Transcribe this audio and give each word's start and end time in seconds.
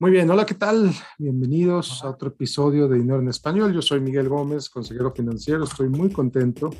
Muy 0.00 0.12
bien, 0.12 0.30
hola, 0.30 0.46
¿qué 0.46 0.54
tal? 0.54 0.90
Bienvenidos 1.18 2.02
a 2.02 2.08
otro 2.08 2.30
episodio 2.30 2.88
de 2.88 2.96
Dinero 2.96 3.20
en 3.20 3.28
Español. 3.28 3.74
Yo 3.74 3.82
soy 3.82 4.00
Miguel 4.00 4.30
Gómez, 4.30 4.70
consejero 4.70 5.12
financiero. 5.12 5.64
Estoy 5.64 5.90
muy 5.90 6.10
contento, 6.10 6.70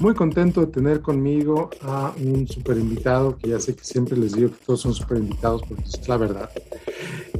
muy 0.00 0.14
contento 0.14 0.60
de 0.60 0.66
tener 0.66 1.00
conmigo 1.00 1.70
a 1.82 2.12
un 2.20 2.48
super 2.48 2.76
invitado, 2.76 3.38
que 3.38 3.50
ya 3.50 3.60
sé 3.60 3.76
que 3.76 3.84
siempre 3.84 4.16
les 4.16 4.32
digo 4.32 4.50
que 4.50 4.64
todos 4.66 4.80
son 4.80 4.92
super 4.92 5.18
invitados, 5.18 5.62
porque 5.62 5.84
es 5.84 6.08
la 6.08 6.16
verdad. 6.16 6.50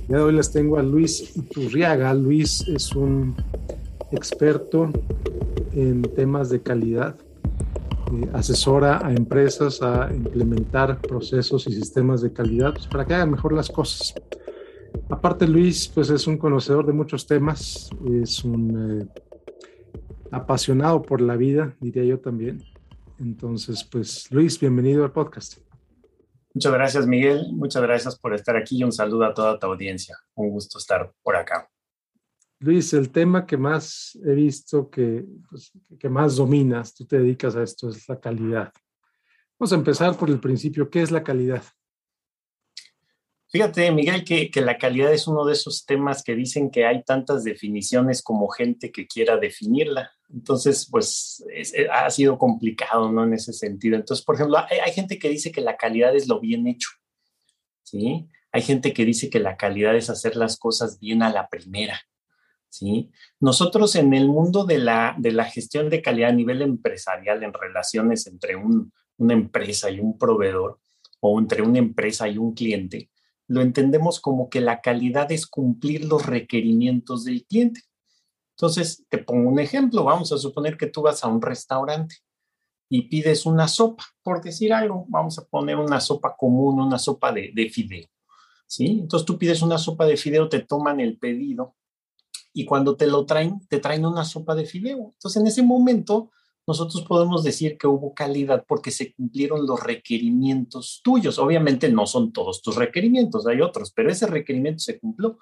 Ya 0.09 0.19
de 0.19 0.23
hoy 0.23 0.33
les 0.33 0.53
tengo 0.53 0.79
a 0.79 0.83
Luis 0.85 1.37
Iturriaga. 1.37 2.15
Luis 2.15 2.65
es 2.69 2.95
un 2.95 3.35
experto 4.13 4.93
en 5.73 6.03
temas 6.03 6.51
de 6.51 6.63
calidad. 6.63 7.17
Eh, 8.13 8.31
asesora 8.33 9.05
a 9.05 9.13
empresas 9.13 9.83
a 9.83 10.09
implementar 10.15 11.01
procesos 11.01 11.67
y 11.67 11.73
sistemas 11.73 12.23
de 12.23 12.33
calidad 12.33 12.75
pues, 12.75 12.87
para 12.87 13.05
que 13.05 13.15
hagan 13.15 13.33
mejor 13.33 13.55
las 13.55 13.69
cosas. 13.69 14.15
Aparte, 15.11 15.47
Luis, 15.47 15.89
pues 15.89 16.11
es 16.11 16.27
un 16.27 16.39
conocedor 16.39 16.87
de 16.87 16.93
muchos 16.93 17.27
temas, 17.27 17.91
es 18.23 18.45
un 18.45 19.01
eh, 19.03 19.23
apasionado 20.31 21.03
por 21.03 21.21
la 21.21 21.37
vida, 21.37 21.77
diría 21.81 22.05
yo 22.05 22.21
también. 22.21 22.63
Entonces, 23.19 23.85
pues 23.85 24.31
Luis, 24.31 24.59
bienvenido 24.59 25.05
al 25.05 25.13
podcast. 25.13 25.59
Muchas 26.55 26.73
gracias, 26.73 27.07
Miguel. 27.07 27.53
Muchas 27.53 27.83
gracias 27.83 28.19
por 28.19 28.35
estar 28.35 28.57
aquí 28.57 28.79
y 28.79 28.85
un 28.85 28.93
saludo 28.93 29.25
a 29.25 29.35
toda 29.35 29.59
tu 29.59 29.67
audiencia. 29.67 30.17
Un 30.35 30.51
gusto 30.51 30.79
estar 30.79 31.13
por 31.23 31.37
acá. 31.37 31.69
Luis, 32.59 32.93
el 32.93 33.11
tema 33.11 33.47
que 33.47 33.57
más 33.57 34.19
he 34.25 34.35
visto 34.35 34.91
que, 34.91 35.25
pues, 35.49 35.73
que 35.99 36.09
más 36.09 36.37
dominas, 36.37 36.95
tú 36.95 37.07
te 37.07 37.19
dedicas 37.19 37.57
a 37.57 37.63
esto, 37.63 37.89
es 37.89 38.09
la 38.09 38.19
calidad. 38.19 38.73
Vamos 39.59 39.73
a 39.73 39.77
empezar 39.77 40.17
por 40.17 40.29
el 40.29 40.41
principio. 40.41 40.91
¿Qué 40.91 41.03
es 41.03 41.11
la 41.11 41.23
calidad? 41.23 41.63
Fíjate, 43.51 43.91
Miguel, 43.91 44.25
que, 44.25 44.49
la 44.61 44.79
calidad 44.79 45.13
es 45.13 45.27
uno 45.27 45.45
de 45.45 45.55
esos 45.55 45.85
temas 45.85 46.23
que 46.23 46.37
dicen 46.37 46.71
que 46.71 46.87
hay 46.87 47.03
tantas 47.03 47.43
definiciones 47.43 48.23
como 48.23 48.49
gente 48.49 48.93
que 48.93 49.09
quiera 49.09 49.39
definirla. 49.39 50.13
Entonces, 50.33 50.87
pues 50.89 51.45
eh, 51.53 51.89
ha 51.93 52.09
sido 52.11 52.39
complicado, 52.39 53.11
¿no? 53.11 53.25
En 53.25 53.35
ese 53.35 53.53
sentido. 53.53 53.97
Entonces, 53.97 54.25
por 54.25 54.37
ejemplo, 54.37 54.57
hay, 54.57 54.93
gente 54.93 55.19
que 55.19 55.29
dice 55.29 55.51
que 55.51 55.63
la 55.63 55.77
calidad 55.77 56.15
es 56.15 56.29
lo 56.29 56.39
bien 56.39 56.69
hecho, 56.69 56.91
¿sí? 57.83 58.29
Hay 58.53 58.63
gente 58.63 58.93
que 58.93 59.05
dice 59.05 59.29
que 59.29 59.41
la 59.41 59.57
calidad 59.57 59.97
es 59.97 60.11
hacer 60.11 60.37
las 60.37 60.57
cosas 60.57 61.01
bien 61.01 61.25
a 61.25 61.33
la 61.33 61.49
primera, 61.49 62.01
¿sí? 62.69 63.11
Nosotros 63.41 63.97
en 63.97 64.15
el 64.15 64.29
mundo 64.29 64.65
de 64.65 64.79
la, 64.79 65.17
de 65.19 65.33
la 65.33 65.47
gestión 65.47 65.91
de 65.91 66.03
calidad 66.03 66.31
a 66.31 66.35
nivel 66.35 66.63
empresarial, 66.63 67.43
en 67.43 67.53
relaciones 67.53 68.29
entre 68.29 68.55
una 68.55 69.35
empresa 69.35 69.91
y 69.91 69.99
un 69.99 70.17
proveedor, 70.17 70.79
o 71.19 71.41
entre 71.41 71.63
una 71.63 71.79
empresa 71.79 72.29
y 72.29 72.39
un 72.39 72.55
cliente, 72.55 73.11
lo 73.51 73.63
entendemos 73.63 74.21
como 74.21 74.49
que 74.49 74.61
la 74.61 74.81
calidad 74.81 75.33
es 75.33 75.45
cumplir 75.45 76.05
los 76.05 76.25
requerimientos 76.25 77.25
del 77.25 77.45
cliente. 77.45 77.83
Entonces, 78.57 79.05
te 79.09 79.19
pongo 79.19 79.51
un 79.51 79.59
ejemplo. 79.59 80.05
Vamos 80.05 80.31
a 80.31 80.39
suponer 80.39 80.77
que 80.77 80.87
tú 80.87 81.03
vas 81.03 81.25
a 81.25 81.27
un 81.27 81.43
restaurante 81.43 82.15
y 82.89 83.09
pides 83.09 83.47
una 83.47 83.67
sopa, 83.67 84.05
por 84.23 84.41
decir 84.41 84.73
algo. 84.73 85.05
Vamos 85.09 85.37
a 85.41 85.47
poner 85.47 85.79
una 85.79 86.01
sopa 86.01 86.37
común, 86.37 86.81
una 86.81 86.97
sopa 86.97 87.33
de, 87.33 87.51
de 87.53 87.69
fideo. 87.69 88.07
¿Sí? 88.69 89.01
Entonces 89.01 89.27
tú 89.27 89.37
pides 89.37 89.63
una 89.63 89.79
sopa 89.79 90.07
de 90.07 90.17
fideo, 90.17 90.49
te 90.49 90.61
toman 90.61 91.01
el 91.01 91.19
pedido 91.19 91.75
y 92.53 92.65
cuando 92.65 92.95
te 92.95 93.09
lo 93.09 93.27
traen, 93.27 93.67
te 93.67 93.81
traen 93.81 94.07
una 94.07 94.25
sopa 94.25 94.55
de 94.55 94.65
fideo. 94.65 95.11
Entonces 95.15 95.43
en 95.43 95.49
ese 95.49 95.65
momento 95.65 96.31
nosotros 96.71 97.03
podemos 97.03 97.43
decir 97.43 97.77
que 97.77 97.89
hubo 97.89 98.15
calidad 98.15 98.65
porque 98.65 98.93
se 98.93 99.13
cumplieron 99.13 99.67
los 99.67 99.83
requerimientos 99.83 101.01
tuyos. 101.03 101.41
Obviamente 101.41 101.89
no 101.89 102.07
son 102.07 102.33
todos 102.33 102.63
tus 102.63 102.77
requerimientos, 102.77 103.45
hay 103.49 103.61
otros, 103.61 103.91
pero 103.93 104.09
ese 104.09 104.29
requerimiento 104.29 104.79
se 104.79 105.01
cumplió. 105.01 105.37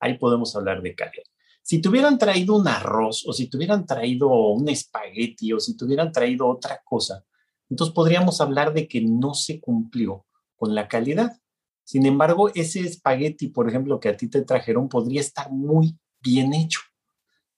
Ahí 0.00 0.18
podemos 0.18 0.56
hablar 0.56 0.82
de 0.82 0.96
calidad. 0.96 1.22
Si 1.62 1.80
te 1.80 1.88
hubieran 1.88 2.18
traído 2.18 2.56
un 2.56 2.66
arroz 2.66 3.24
o 3.28 3.32
si 3.32 3.48
te 3.48 3.56
hubieran 3.56 3.86
traído 3.86 4.28
un 4.28 4.68
espagueti 4.68 5.52
o 5.52 5.60
si 5.60 5.76
te 5.76 5.84
hubieran 5.84 6.10
traído 6.10 6.48
otra 6.48 6.82
cosa, 6.84 7.24
entonces 7.70 7.94
podríamos 7.94 8.40
hablar 8.40 8.74
de 8.74 8.88
que 8.88 9.02
no 9.02 9.34
se 9.34 9.60
cumplió 9.60 10.26
con 10.56 10.74
la 10.74 10.88
calidad. 10.88 11.38
Sin 11.84 12.06
embargo, 12.06 12.50
ese 12.56 12.80
espagueti, 12.80 13.46
por 13.46 13.68
ejemplo, 13.68 14.00
que 14.00 14.08
a 14.08 14.16
ti 14.16 14.26
te 14.26 14.42
trajeron, 14.42 14.88
podría 14.88 15.20
estar 15.20 15.52
muy 15.52 15.96
bien 16.20 16.52
hecho 16.54 16.80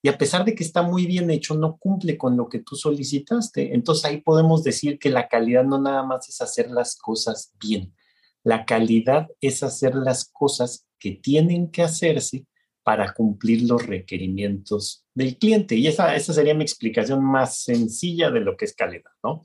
y 0.05 0.09
a 0.09 0.19
pesar 0.19 0.45
de 0.45 0.55
que 0.55 0.63
está 0.63 0.83
muy 0.83 1.07
bien 1.07 1.31
hecho, 1.31 1.55
no 1.55 1.79
cumple 1.79 2.19
con 2.19 2.37
lo 2.37 2.47
que 2.47 2.59
tú 2.59 2.77
solicitaste. 2.77 3.75
Entonces 3.75 4.05
ahí 4.05 4.21
podemos 4.21 4.63
decir 4.63 4.99
que 4.99 5.09
la 5.09 5.29
calidad 5.29 5.65
no 5.65 5.81
nada 5.81 6.03
más 6.03 6.29
es 6.29 6.43
hacer 6.43 6.71
las 6.71 6.95
cosas 6.97 7.55
bien. 7.59 7.95
La 8.43 8.67
calidad 8.67 9.29
es 9.41 9.63
hacer 9.63 9.95
las 9.95 10.29
cosas 10.31 10.87
que 10.99 11.13
tienen 11.13 11.71
que 11.71 11.81
hacerse 11.81 12.47
para 12.83 13.15
cumplir 13.15 13.63
los 13.63 13.87
requerimientos 13.87 15.07
del 15.15 15.39
cliente. 15.39 15.75
Y 15.75 15.87
esa, 15.87 16.15
esa 16.15 16.35
sería 16.35 16.53
mi 16.53 16.65
explicación 16.65 17.25
más 17.25 17.63
sencilla 17.63 18.31
de 18.31 18.41
lo 18.41 18.59
que 18.59 18.67
es 18.67 18.75
calidad, 18.75 19.11
¿no? 19.23 19.43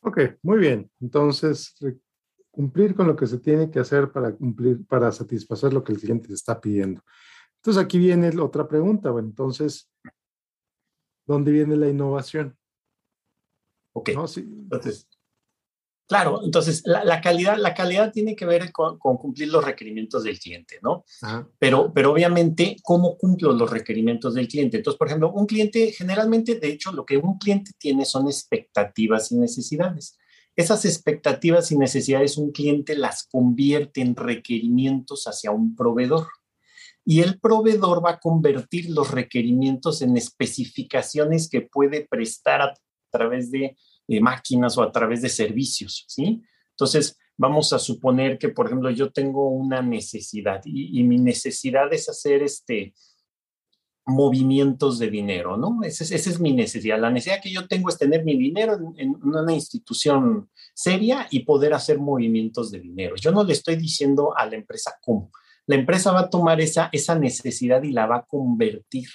Ok, 0.00 0.18
muy 0.40 0.60
bien. 0.60 0.90
Entonces, 0.98 1.74
cumplir 2.50 2.94
con 2.94 3.06
lo 3.06 3.16
que 3.16 3.26
se 3.26 3.38
tiene 3.38 3.70
que 3.70 3.80
hacer 3.80 4.10
para 4.10 4.34
cumplir, 4.34 4.86
para 4.86 5.12
satisfacer 5.12 5.74
lo 5.74 5.84
que 5.84 5.92
el 5.92 6.00
cliente 6.00 6.32
está 6.32 6.58
pidiendo. 6.58 7.02
Entonces 7.58 7.82
aquí 7.82 7.98
viene 7.98 8.28
otra 8.40 8.68
pregunta, 8.68 9.10
bueno, 9.10 9.28
entonces, 9.28 9.90
¿dónde 11.26 11.50
viene 11.50 11.76
la 11.76 11.88
innovación? 11.88 12.56
Ok. 13.92 14.10
Entonces, 14.10 15.08
claro, 16.06 16.40
entonces 16.44 16.82
la, 16.86 17.20
calidad, 17.20 17.56
la 17.58 17.74
calidad 17.74 18.12
tiene 18.12 18.36
que 18.36 18.46
ver 18.46 18.70
con, 18.70 18.96
cumplir 18.98 19.48
los 19.48 19.64
requerimientos 19.64 20.22
del 20.22 20.38
cliente, 20.38 20.78
¿no? 20.82 21.04
Pero, 21.58 21.92
pero 21.92 22.12
obviamente, 22.12 22.76
¿cómo 22.82 23.18
cumplo 23.18 23.52
los 23.52 23.68
requerimientos 23.68 24.34
del 24.34 24.46
cliente? 24.46 24.76
Entonces, 24.76 24.98
por 24.98 25.08
ejemplo, 25.08 25.32
un 25.32 25.46
cliente, 25.46 25.90
generalmente, 25.90 26.60
de 26.60 26.68
hecho, 26.68 26.92
lo 26.92 27.04
que 27.04 27.16
un 27.16 27.38
cliente 27.38 27.72
tiene 27.76 28.04
son 28.04 28.28
expectativas 28.28 29.32
y 29.32 29.36
necesidades. 29.36 30.16
Esas 30.54 30.84
expectativas 30.84 31.70
y 31.72 31.78
necesidades 31.78 32.38
un 32.38 32.52
cliente 32.52 32.96
las 32.96 33.26
convierte 33.28 34.00
en 34.00 34.16
requerimientos 34.16 35.26
hacia 35.26 35.50
un 35.50 35.74
proveedor 35.74 36.26
y 37.10 37.22
el 37.22 37.40
proveedor 37.40 38.04
va 38.04 38.10
a 38.10 38.20
convertir 38.20 38.90
los 38.90 39.10
requerimientos 39.10 40.02
en 40.02 40.18
especificaciones 40.18 41.48
que 41.48 41.62
puede 41.62 42.06
prestar 42.06 42.60
a 42.60 42.74
través 43.10 43.50
de, 43.50 43.78
máquinas 44.20 44.76
o 44.76 44.82
a 44.82 44.92
través 44.92 45.22
de 45.22 45.30
servicios, 45.30 46.04
¿sí? 46.06 46.42
Entonces, 46.72 47.16
vamos 47.38 47.72
a 47.72 47.78
suponer 47.78 48.36
que, 48.36 48.50
por 48.50 48.66
ejemplo, 48.66 48.90
yo 48.90 49.10
tengo 49.10 49.48
una 49.48 49.80
necesidad 49.80 50.60
y, 50.66 51.02
mi 51.02 51.16
necesidad 51.16 51.90
es 51.94 52.10
hacer 52.10 52.42
este 52.42 52.94
movimientos 54.04 54.98
de 54.98 55.08
dinero, 55.08 55.56
¿no? 55.56 55.82
Esa 55.84 56.04
es, 56.04 56.10
esa 56.10 56.28
es, 56.28 56.38
mi 56.38 56.52
necesidad. 56.52 57.00
La 57.00 57.10
necesidad 57.10 57.40
que 57.42 57.52
yo 57.52 57.66
tengo 57.66 57.88
es 57.88 57.96
tener 57.96 58.22
mi 58.22 58.36
dinero 58.36 58.74
en, 58.74 58.94
en 58.98 59.16
una 59.22 59.54
institución 59.54 60.50
seria 60.74 61.26
y 61.30 61.40
poder 61.40 61.72
hacer 61.72 61.98
movimientos 61.98 62.70
de 62.70 62.80
dinero. 62.80 63.16
Yo 63.16 63.30
no 63.30 63.44
le 63.44 63.54
estoy 63.54 63.76
diciendo 63.76 64.36
a 64.36 64.44
la 64.44 64.56
empresa 64.56 64.98
cómo 65.00 65.30
la 65.68 65.76
empresa 65.76 66.12
va 66.12 66.20
a 66.20 66.30
tomar 66.30 66.62
esa, 66.62 66.88
esa 66.92 67.14
necesidad 67.14 67.82
y 67.82 67.92
la 67.92 68.06
va 68.06 68.16
a 68.16 68.24
convertir 68.24 69.08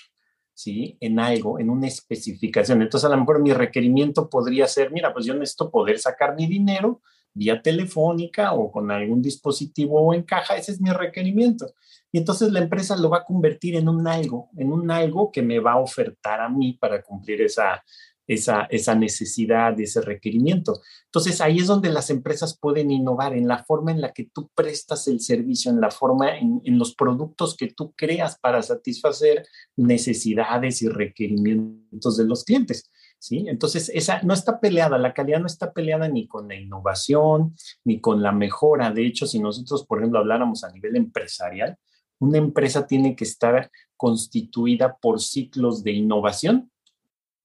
¿sí? 0.53 0.95
en 1.01 1.19
algo, 1.19 1.59
en 1.59 1.71
una 1.71 1.87
especificación. 1.87 2.83
Entonces, 2.83 3.07
a 3.07 3.11
lo 3.11 3.17
mejor 3.17 3.41
mi 3.41 3.53
requerimiento 3.53 4.29
podría 4.29 4.67
ser, 4.67 4.91
mira, 4.91 5.11
pues 5.11 5.25
yo 5.25 5.33
necesito 5.33 5.71
poder 5.71 5.97
sacar 5.97 6.35
mi 6.35 6.45
dinero 6.45 7.01
vía 7.33 7.59
telefónica 7.59 8.53
o 8.53 8.71
con 8.71 8.91
algún 8.91 9.19
dispositivo 9.19 9.99
o 9.99 10.13
en 10.13 10.21
caja, 10.21 10.55
ese 10.55 10.73
es 10.73 10.79
mi 10.79 10.91
requerimiento. 10.91 11.73
Y 12.11 12.19
entonces 12.19 12.51
la 12.51 12.59
empresa 12.59 12.95
lo 12.95 13.09
va 13.09 13.17
a 13.17 13.25
convertir 13.25 13.75
en 13.75 13.89
un 13.89 14.07
algo, 14.07 14.51
en 14.55 14.71
un 14.71 14.91
algo 14.91 15.31
que 15.31 15.41
me 15.41 15.57
va 15.57 15.71
a 15.71 15.79
ofertar 15.79 16.39
a 16.39 16.49
mí 16.49 16.73
para 16.73 17.01
cumplir 17.01 17.41
esa, 17.41 17.83
esa, 18.27 18.63
esa 18.63 18.95
necesidad, 18.95 19.79
ese 19.79 20.01
requerimiento. 20.01 20.81
Entonces 21.05 21.41
ahí 21.41 21.59
es 21.59 21.67
donde 21.67 21.89
las 21.89 22.09
empresas 22.09 22.57
pueden 22.57 22.91
innovar 22.91 23.35
en 23.35 23.47
la 23.47 23.63
forma 23.63 23.91
en 23.91 24.01
la 24.01 24.13
que 24.13 24.25
tú 24.33 24.49
prestas 24.55 25.07
el 25.07 25.19
servicio, 25.19 25.71
en 25.71 25.81
la 25.81 25.91
forma, 25.91 26.37
en, 26.37 26.61
los 26.77 26.95
productos 26.95 27.55
que 27.55 27.67
tú 27.67 27.93
creas 27.95 28.39
para 28.39 28.61
satisfacer 28.61 29.45
necesidades 29.75 30.81
y 30.81 30.87
requerimientos 30.87 32.17
de 32.17 32.25
los 32.25 32.43
clientes. 32.43 32.89
¿Sí? 33.19 33.45
Entonces, 33.47 33.89
esa 33.93 34.21
no 34.23 34.33
está 34.33 34.59
peleada, 34.59 34.97
la 34.97 35.13
calidad 35.13 35.39
no 35.39 35.47
está 35.47 35.71
peleada 35.71 36.09
ni 36.09 36.27
con 36.27 36.49
la 36.49 36.55
innovación, 36.55 37.55
ni 37.85 38.01
con 38.01 38.21
la 38.21 38.33
mejora. 38.33 38.91
De 38.91 39.05
hecho, 39.05 39.25
si 39.27 39.39
nosotros, 39.39 39.85
por 39.85 39.99
ejemplo, 39.99 40.19
habláramos 40.19 40.65
a 40.65 40.71
nivel 40.73 40.97
empresarial, 40.97 41.77
una 42.19 42.37
empresa 42.37 42.85
tiene 42.85 43.15
que 43.15 43.23
estar 43.23 43.71
constituida 43.95 44.97
por 44.97 45.21
ciclos 45.21 45.83
de 45.83 45.93
innovación 45.93 46.72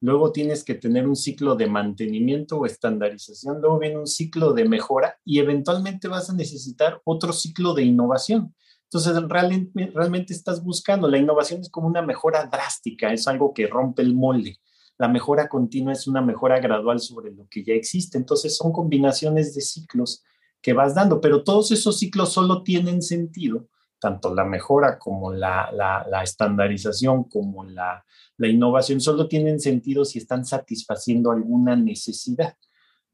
luego 0.00 0.33
tienes 0.33 0.65
que 0.65 0.75
tener 0.75 1.06
un 1.09 1.17
ciclo 1.17 1.56
de 1.56 1.67
mantenimiento 1.67 2.59
o 2.59 2.67
estandarización, 2.67 3.61
luego 3.61 3.79
viene 3.79 3.99
un 3.99 4.06
ciclo 4.06 4.53
de 4.53 4.69
mejora 4.69 5.19
y 5.25 5.39
eventualmente 5.39 6.09
vas 6.09 6.31
a 6.31 6.35
necesitar 6.35 7.00
otro 7.05 7.33
ciclo 7.33 7.75
de 7.75 7.83
innovación. 7.83 8.55
Entonces, 8.91 9.23
realmente, 9.29 10.33
estás 10.33 10.65
buscando, 10.65 11.09
la 11.09 11.19
innovación 11.19 11.61
es 11.61 11.69
como 11.69 11.89
una 11.89 12.00
mejora 12.00 12.47
drástica, 12.47 13.12
es 13.12 13.29
algo 13.29 13.53
que 13.53 13.67
rompe 13.67 14.00
el 14.00 14.15
molde. 14.15 14.56
La 14.97 15.09
mejora 15.09 15.47
continua 15.49 15.93
es 15.93 16.06
una 16.06 16.23
mejora 16.23 16.59
gradual 16.59 16.99
sobre 16.99 17.31
lo 17.31 17.47
que 17.49 17.62
ya 17.62 17.75
existe. 17.75 18.17
Entonces, 18.17 18.56
son 18.56 18.73
combinaciones 18.73 19.55
de 19.55 19.61
ciclos 19.61 20.25
que 20.62 20.73
vas 20.73 20.95
dando, 20.95 21.21
pero 21.21 21.45
todos 21.45 21.71
esos 21.71 21.99
ciclos 21.99 22.33
solo 22.33 22.62
tienen 22.62 23.03
sentido 23.03 23.69
tanto 23.99 24.35
la 24.35 24.45
mejora 24.45 24.99
como 24.99 25.33
la, 25.33 25.71
la, 25.73 26.23
estandarización, 26.23 27.25
como 27.25 27.65
la, 27.65 28.05
la 28.37 28.49
innovación, 28.49 29.00
solo 29.00 29.29
tienen 29.29 29.61
sentido 29.61 30.05
si 30.05 30.19
están 30.19 30.45
satisfaciendo 30.45 31.31
alguna 31.31 31.77
necesidad, 31.77 32.56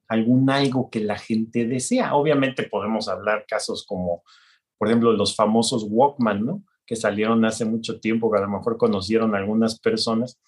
algún 0.09 0.51
algo 0.51 0.91
que 0.91 1.01
la 1.01 1.19
gente 1.19 1.67
desea. 1.67 2.15
Obviamente 2.15 2.65
podemos 2.65 3.09
hablar 3.09 3.47
casos 3.49 3.85
como, 3.87 4.23
por 4.79 4.89
ejemplo, 4.89 5.13
los 5.13 5.35
famosos 5.35 5.87
Walkman, 5.89 6.45
¿no? 6.45 6.63
Que 6.87 6.97
salieron 6.97 7.45
hace 7.45 7.65
mucho 7.65 8.01
tiempo, 8.01 8.31
que 8.31 8.39
a 8.39 8.43
lo 8.43 8.49
mejor 8.49 8.77
conocieron 8.77 9.35
algunas 9.35 9.79
personas 9.81 10.39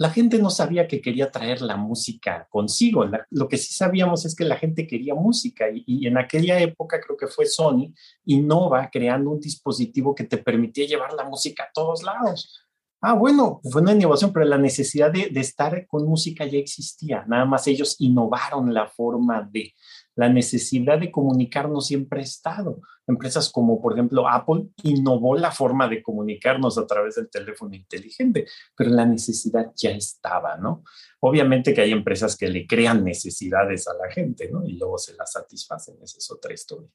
la 0.00 0.08
gente 0.08 0.38
no 0.38 0.48
sabía 0.48 0.88
que 0.88 1.02
quería 1.02 1.30
traer 1.30 1.60
la 1.60 1.76
música 1.76 2.48
consigo. 2.48 3.04
lo 3.28 3.48
que 3.48 3.58
sí 3.58 3.74
sabíamos 3.74 4.24
es 4.24 4.34
que 4.34 4.46
la 4.46 4.56
gente 4.56 4.86
quería 4.86 5.14
música 5.14 5.66
y, 5.70 6.06
en 6.06 6.16
aquella 6.16 6.58
época 6.58 6.98
creo 7.02 7.18
que 7.18 7.26
fue 7.26 7.44
Sony 7.44 7.92
innova 8.24 8.88
creando 8.90 9.28
un 9.28 9.40
dispositivo 9.40 10.14
que 10.14 10.24
te 10.24 10.38
permitía 10.38 10.86
llevar 10.86 11.12
la 11.12 11.24
música 11.24 11.64
a 11.64 11.72
todos 11.74 12.02
lados. 12.02 12.66
Ah, 13.02 13.12
bueno, 13.12 13.60
fue 13.70 13.82
una 13.82 13.92
innovación, 13.92 14.32
pero 14.32 14.46
la 14.46 14.56
necesidad 14.56 15.12
de, 15.12 15.30
estar 15.38 15.86
con 15.86 16.06
música 16.06 16.46
ya 16.46 16.56
existía. 16.56 17.26
Nada 17.28 17.44
más 17.44 17.66
ellos 17.66 17.96
innovaron 17.98 18.72
la 18.72 18.86
forma 18.88 19.46
de 19.52 19.74
la 20.20 20.28
necesidad 20.28 21.00
de 21.00 21.10
comunicarnos 21.10 21.86
siempre 21.86 22.20
ha 22.20 22.22
estado. 22.22 22.82
Empresas 23.06 23.50
como, 23.50 23.80
por 23.80 23.94
ejemplo, 23.94 24.28
Apple 24.28 24.66
innovó 24.82 25.34
la 25.34 25.50
forma 25.50 25.88
de 25.88 26.02
comunicarnos 26.02 26.76
a 26.76 26.86
través 26.86 27.14
del 27.14 27.30
teléfono 27.30 27.74
inteligente, 27.74 28.44
pero 28.76 28.90
la 28.90 29.06
necesidad 29.06 29.72
ya 29.74 29.92
estaba, 29.92 30.58
¿no? 30.58 30.84
Obviamente 31.20 31.72
que 31.72 31.80
hay 31.80 31.92
empresas 31.92 32.36
que 32.36 32.50
le 32.50 32.66
crean 32.66 33.02
necesidades 33.02 33.88
a 33.88 33.94
la 33.94 34.12
gente, 34.12 34.50
¿no? 34.50 34.62
Y 34.66 34.76
luego 34.76 34.98
se 34.98 35.16
las 35.16 35.32
satisfacen. 35.32 35.96
Esa 36.02 36.18
es 36.18 36.30
otra 36.30 36.52
historia. 36.52 36.90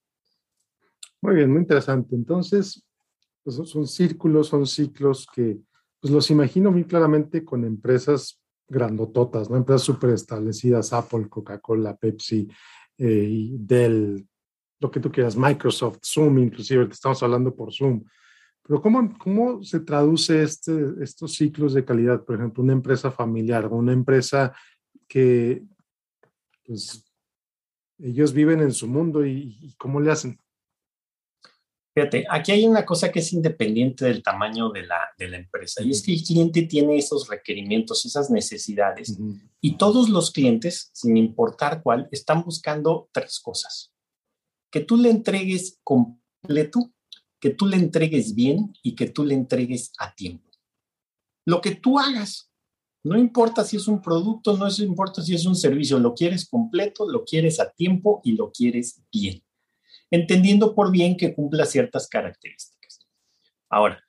Muy 1.20 1.34
bien, 1.34 1.50
muy 1.50 1.62
interesante. 1.62 2.14
Entonces, 2.14 2.86
pues 3.42 3.56
son 3.56 3.88
círculos, 3.88 4.50
son 4.50 4.68
ciclos 4.68 5.26
que 5.34 5.58
pues 6.00 6.14
los 6.14 6.30
imagino 6.30 6.72
muy 6.72 6.84
claramente 6.84 7.44
con 7.44 7.66
empresas 7.66 8.40
grandototas, 8.68 9.50
¿no? 9.50 9.58
Empresas 9.58 9.82
súper 9.82 10.12
establecidas, 10.12 10.94
Apple, 10.94 11.28
Coca-Cola, 11.28 11.96
Pepsi, 11.96 12.48
eh, 12.98 13.50
del, 13.52 14.28
lo 14.80 14.92
que 14.92 15.00
tú 15.00 15.12
quieras, 15.12 15.36
Microsoft, 15.36 16.00
Zoom, 16.04 16.40
inclusive, 16.40 16.88
que 16.88 16.94
estamos 16.94 17.22
hablando 17.24 17.56
por 17.56 17.74
Zoom. 17.74 18.04
Pero 18.64 18.82
¿cómo, 18.82 19.18
cómo 19.18 19.64
se 19.64 19.80
traduce 19.80 20.42
este, 20.42 20.72
estos 21.02 21.34
ciclos 21.36 21.74
de 21.74 21.86
calidad? 21.86 22.24
Por 22.24 22.36
ejemplo, 22.36 22.64
una 22.64 22.74
empresa 22.74 23.12
familiar 23.12 23.66
o 23.66 23.76
una 23.76 23.94
empresa 23.94 24.56
que, 25.08 25.64
pues, 26.66 27.04
ellos 28.00 28.34
viven 28.34 28.62
en 28.62 28.74
su 28.74 28.88
mundo 28.88 29.26
y, 29.26 29.58
y 29.62 29.76
cómo 29.76 30.02
le 30.02 30.12
hacen. 30.12 30.40
Fíjate, 31.96 32.26
aquí 32.30 32.52
hay 32.52 32.66
una 32.66 32.86
cosa 32.86 33.10
que 33.10 33.20
es 33.20 33.32
independiente 33.32 34.04
del 34.04 34.22
tamaño 34.22 34.70
de 34.70 34.86
la, 34.86 35.00
de 35.18 35.30
la 35.30 35.38
empresa 35.38 35.82
y 35.82 35.92
es 35.92 36.04
que 36.04 36.12
el 36.12 36.24
cliente 36.24 36.64
tiene 36.64 36.98
esos 36.98 37.30
requerimientos, 37.30 38.06
esas 38.06 38.30
necesidades 38.30 39.18
y 39.62 39.78
todos 39.78 40.10
los 40.10 40.32
clientes, 40.32 40.90
sin 40.92 41.16
importar 41.16 41.82
cuál, 41.82 42.10
están 42.12 42.44
buscando 42.44 43.10
tres 43.14 43.40
cosas. 43.40 43.94
Que 44.70 44.82
tú 44.82 44.98
le 44.98 45.10
entregues 45.10 45.80
completo, 45.86 46.92
que 47.40 47.52
tú 47.52 47.66
le 47.66 47.78
entregues 47.78 48.36
bien 48.36 48.74
y 48.84 48.94
que 48.94 49.08
tú 49.08 49.24
le 49.24 49.34
entregues 49.34 49.94
a 49.98 50.14
tiempo. 50.14 50.50
Lo 51.46 51.62
que 51.62 51.76
tú 51.76 51.98
hagas, 51.98 52.52
no 53.06 53.18
importa 53.18 53.64
si 53.64 53.78
es 53.78 53.88
un 53.88 54.02
producto, 54.02 54.58
no 54.58 54.68
importa 54.80 55.22
si 55.22 55.34
es 55.34 55.46
un 55.46 55.56
servicio, 55.56 55.98
lo 56.00 56.14
quieres 56.14 56.46
completo, 56.46 57.10
lo 57.10 57.24
quieres 57.24 57.62
a 57.62 57.72
tiempo 57.72 58.20
y 58.26 58.34
lo 58.34 58.52
quieres 58.52 59.02
bien 59.14 59.45
entendiendo 60.16 60.74
por 60.74 60.92
bien 60.92 61.18
que 61.18 61.34
cumpla 61.34 61.66
ciertas 61.66 62.08
características. 62.08 63.06
Ahora, 63.70 64.04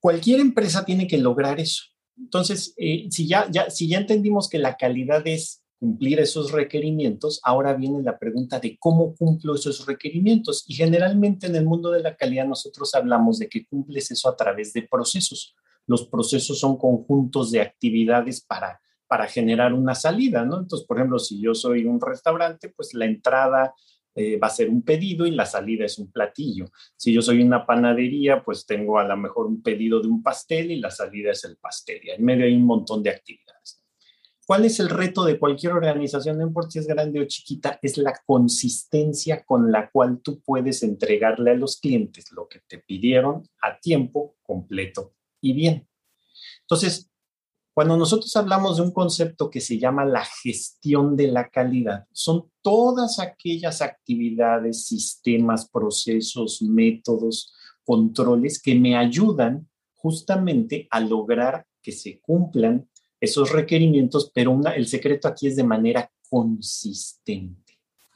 cualquier 0.00 0.40
empresa 0.40 0.84
tiene 0.84 1.06
que 1.06 1.18
lograr 1.18 1.60
eso. 1.60 1.84
Entonces, 2.18 2.74
eh, 2.78 3.06
si, 3.10 3.26
ya, 3.26 3.48
ya, 3.50 3.70
si 3.70 3.88
ya 3.88 3.98
entendimos 3.98 4.48
que 4.48 4.58
la 4.58 4.76
calidad 4.76 5.26
es 5.26 5.62
cumplir 5.78 6.18
esos 6.20 6.52
requerimientos, 6.52 7.40
ahora 7.44 7.74
viene 7.74 8.02
la 8.02 8.18
pregunta 8.18 8.58
de 8.58 8.78
cómo 8.78 9.14
cumplo 9.14 9.54
esos 9.54 9.84
requerimientos. 9.86 10.64
Y 10.66 10.74
generalmente 10.74 11.46
en 11.46 11.56
el 11.56 11.66
mundo 11.66 11.90
de 11.90 12.02
la 12.02 12.16
calidad 12.16 12.46
nosotros 12.46 12.94
hablamos 12.94 13.38
de 13.38 13.48
que 13.48 13.66
cumples 13.66 14.10
eso 14.10 14.28
a 14.28 14.36
través 14.36 14.72
de 14.72 14.82
procesos. 14.82 15.54
Los 15.86 16.08
procesos 16.08 16.58
son 16.58 16.78
conjuntos 16.78 17.50
de 17.50 17.60
actividades 17.60 18.40
para, 18.40 18.80
para 19.06 19.26
generar 19.26 19.72
una 19.72 19.94
salida, 19.94 20.44
¿no? 20.44 20.60
Entonces, 20.60 20.86
por 20.86 20.96
ejemplo, 20.96 21.18
si 21.18 21.40
yo 21.40 21.54
soy 21.54 21.84
un 21.84 22.00
restaurante, 22.00 22.72
pues 22.74 22.94
la 22.94 23.04
entrada, 23.04 23.74
eh, 24.16 24.38
va 24.38 24.46
a 24.46 24.50
ser 24.50 24.70
un 24.70 24.82
pedido 24.82 25.26
y 25.26 25.30
la 25.30 25.44
salida 25.44 25.84
es 25.84 25.98
un 25.98 26.10
platillo. 26.10 26.70
Si 26.96 27.12
yo 27.12 27.20
soy 27.20 27.42
una 27.42 27.66
panadería, 27.66 28.42
pues 28.42 28.64
tengo 28.64 28.98
a 28.98 29.04
lo 29.04 29.16
mejor 29.16 29.46
un 29.46 29.62
pedido 29.62 30.00
de 30.00 30.08
un 30.08 30.22
pastel 30.22 30.70
y 30.70 30.80
la 30.80 30.90
salida 30.90 31.32
es 31.32 31.44
el 31.44 31.58
pastel. 31.58 32.00
Y 32.02 32.10
en 32.10 32.24
medio 32.24 32.46
hay 32.46 32.54
un 32.54 32.64
montón 32.64 33.02
de 33.02 33.10
actividades. 33.10 33.82
¿Cuál 34.46 34.64
es 34.64 34.80
el 34.80 34.88
reto 34.88 35.24
de 35.24 35.38
cualquier 35.38 35.72
organización, 35.72 36.38
no 36.38 36.46
importa 36.46 36.70
si 36.70 36.78
es 36.78 36.86
grande 36.86 37.20
o 37.20 37.24
chiquita? 37.24 37.78
Es 37.82 37.98
la 37.98 38.14
consistencia 38.24 39.44
con 39.44 39.70
la 39.70 39.90
cual 39.90 40.20
tú 40.22 40.40
puedes 40.40 40.82
entregarle 40.82 41.50
a 41.50 41.54
los 41.54 41.78
clientes 41.78 42.32
lo 42.32 42.48
que 42.48 42.60
te 42.60 42.78
pidieron 42.78 43.42
a 43.60 43.78
tiempo 43.78 44.36
completo 44.42 45.14
y 45.42 45.52
bien. 45.52 45.88
Entonces, 46.60 47.10
cuando 47.76 47.98
nosotros 47.98 48.34
hablamos 48.36 48.78
de 48.78 48.84
un 48.84 48.90
concepto 48.90 49.50
que 49.50 49.60
se 49.60 49.78
llama 49.78 50.06
la 50.06 50.24
gestión 50.24 51.14
de 51.14 51.26
la 51.28 51.50
calidad, 51.50 52.06
son 52.10 52.50
todas 52.62 53.18
aquellas 53.18 53.82
actividades, 53.82 54.86
sistemas, 54.86 55.68
procesos, 55.68 56.62
métodos, 56.62 57.52
controles 57.84 58.62
que 58.62 58.74
me 58.74 58.96
ayudan 58.96 59.68
justamente 59.92 60.88
a 60.90 61.00
lograr 61.00 61.66
que 61.82 61.92
se 61.92 62.18
cumplan 62.18 62.88
esos 63.20 63.52
requerimientos, 63.52 64.30
pero 64.34 64.58
el 64.74 64.86
secreto 64.86 65.28
aquí 65.28 65.46
es 65.46 65.56
de 65.56 65.64
manera 65.64 66.10
consistente. 66.30 67.65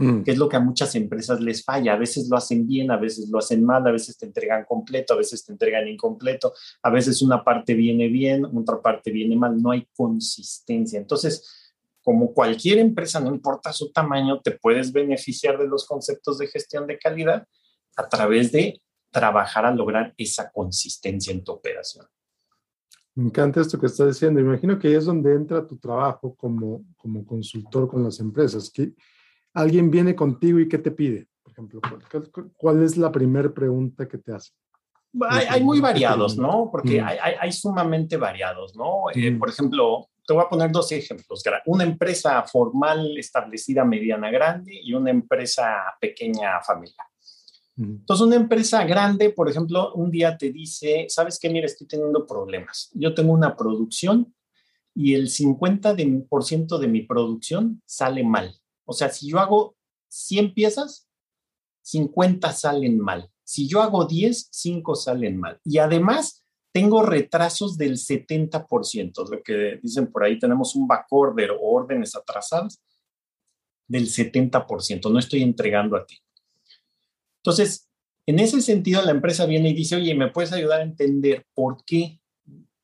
Mm. 0.01 0.23
que 0.23 0.31
es 0.31 0.39
lo 0.39 0.49
que 0.49 0.57
a 0.57 0.61
muchas 0.61 0.95
empresas 0.95 1.43
les 1.43 1.63
falla. 1.63 1.93
A 1.93 1.99
veces 1.99 2.27
lo 2.31 2.37
hacen 2.39 2.67
bien, 2.67 2.91
a 2.91 2.97
veces 2.97 3.29
lo 3.29 3.39
hacen 3.39 3.63
mal, 3.63 3.87
a 3.87 3.93
veces 3.93 4.17
te 4.17 4.25
entregan 4.25 4.65
completo, 4.65 5.13
a 5.13 5.19
veces 5.19 5.45
te 5.45 5.53
entregan 5.53 5.87
incompleto, 5.87 6.55
a 6.83 6.91
veces 6.91 7.21
una 7.21 7.45
parte 7.45 7.75
viene 7.75 8.09
bien, 8.09 8.47
otra 8.47 8.81
parte 8.81 9.11
viene 9.11 9.37
mal, 9.37 9.61
no 9.61 9.73
hay 9.73 9.87
consistencia. 9.95 10.99
Entonces, 10.99 11.75
como 12.03 12.33
cualquier 12.33 12.79
empresa, 12.79 13.21
no 13.21 13.29
importa 13.29 13.75
su 13.75 13.93
tamaño, 13.93 14.41
te 14.41 14.53
puedes 14.53 14.91
beneficiar 14.91 15.59
de 15.59 15.69
los 15.69 15.87
conceptos 15.87 16.39
de 16.39 16.47
gestión 16.47 16.87
de 16.87 16.99
calidad 16.99 17.47
a 17.95 18.09
través 18.09 18.53
de 18.53 18.81
trabajar 19.11 19.67
a 19.67 19.75
lograr 19.75 20.15
esa 20.17 20.51
consistencia 20.51 21.31
en 21.31 21.45
tu 21.45 21.53
operación. 21.53 22.07
Me 23.15 23.25
encanta 23.25 23.61
esto 23.61 23.79
que 23.79 23.85
estás 23.85 24.07
diciendo. 24.07 24.41
Imagino 24.41 24.79
que 24.79 24.89
ahí 24.89 24.95
es 24.95 25.05
donde 25.05 25.35
entra 25.35 25.67
tu 25.67 25.77
trabajo 25.77 26.35
como, 26.37 26.87
como 26.97 27.27
consultor 27.27 27.87
con 27.87 28.03
las 28.03 28.19
empresas. 28.19 28.71
Que 28.71 28.95
alguien 29.55 29.91
viene 29.91 30.15
contigo 30.15 30.59
y 30.59 30.69
¿qué 30.69 30.79
te 30.79 30.91
pide? 30.91 31.29
Por 31.43 31.53
ejemplo, 31.53 31.81
¿cuál, 32.57 32.83
es 32.83 32.97
la 32.97 33.11
primera 33.11 33.53
pregunta 33.53 34.07
que 34.09 34.19
te 34.19 34.33
hace? 34.33 34.53
Hay, 35.29 35.63
muy 35.63 35.81
variados, 35.81 36.37
¿no? 36.37 36.69
Porque 36.71 37.03
mm. 37.03 37.07
hay, 37.41 37.53
sumamente 37.53 38.17
variados, 38.17 38.77
¿no? 38.77 39.11
Eh, 39.13 39.33
mm. 39.33 39.39
por 39.39 39.49
ejemplo, 39.49 40.09
te 40.25 40.33
voy 40.33 40.45
a 40.45 40.49
poner 40.49 40.71
dos 40.71 40.93
ejemplos. 40.93 41.43
Una 41.67 41.85
empresa 41.85 42.43
formal, 42.45 43.19
establecida, 43.19 43.85
mediana, 43.85 44.31
grande 44.31 44.73
y 44.81 44.95
una 44.95 45.11
empresa 45.11 45.65
pequeña, 46.01 46.61
familiar. 46.65 47.07
Mm. 47.77 47.97
Entonces, 48.01 48.27
una 48.27 48.37
empresa 48.37 48.85
grande, 48.85 49.31
por 49.31 49.51
ejemplo, 49.51 49.93
un 49.95 50.11
día 50.11 50.39
te 50.39 50.53
dice, 50.53 51.07
¿sabes 51.09 51.39
qué? 51.41 51.51
Mira, 51.51 51.67
estoy 51.67 51.89
teniendo 51.89 52.25
problemas. 52.27 52.91
Yo 52.95 53.13
tengo 53.13 53.33
una 53.33 53.57
producción 53.57 54.33
y 54.95 55.15
el 55.15 55.29
50% 55.29 56.79
de 56.79 56.89
mi 56.89 57.03
producción 57.03 57.83
sale 57.85 58.23
mal. 58.23 58.60
O 58.91 58.93
sea, 58.93 59.09
si 59.09 59.31
yo 59.31 59.39
hago 59.39 59.77
100 60.09 60.53
piezas, 60.53 61.09
50 61.83 62.53
salen 62.53 62.99
mal. 62.99 63.31
Si 63.45 63.69
yo 63.69 63.83
hago 63.83 64.05
10, 64.05 64.49
5 64.51 64.97
salen 64.97 65.39
mal. 65.39 65.61
Y 65.65 65.79
además, 65.79 66.45
tengo 66.73 67.05
retrasos 67.05 67.79
del 67.79 67.99
70%, 67.99 69.31
lo 69.31 69.43
que 69.45 69.79
dicen 69.81 70.11
por 70.11 70.25
ahí, 70.25 70.41
tenemos 70.41 70.75
un 70.75 70.89
backorder 70.89 71.53
o 71.53 71.61
órdenes 71.61 72.17
atrasadas 72.17 72.83
del 73.87 74.09
70%, 74.09 75.09
no 75.09 75.19
estoy 75.21 75.43
entregando 75.43 75.97
a 75.97 76.05
ti. 76.05 76.19
Entonces, 77.45 77.89
en 78.27 78.41
ese 78.41 78.61
sentido, 78.61 79.03
la 79.03 79.13
empresa 79.13 79.47
viene 79.47 79.71
y 79.71 79.75
dice, 79.75 79.95
oye, 79.95 80.17
¿me 80.17 80.33
puedes 80.33 80.53
ayudar 80.53 80.81
a 80.81 80.85
entender 80.85 81.47
por 81.55 81.85
qué 81.85 82.20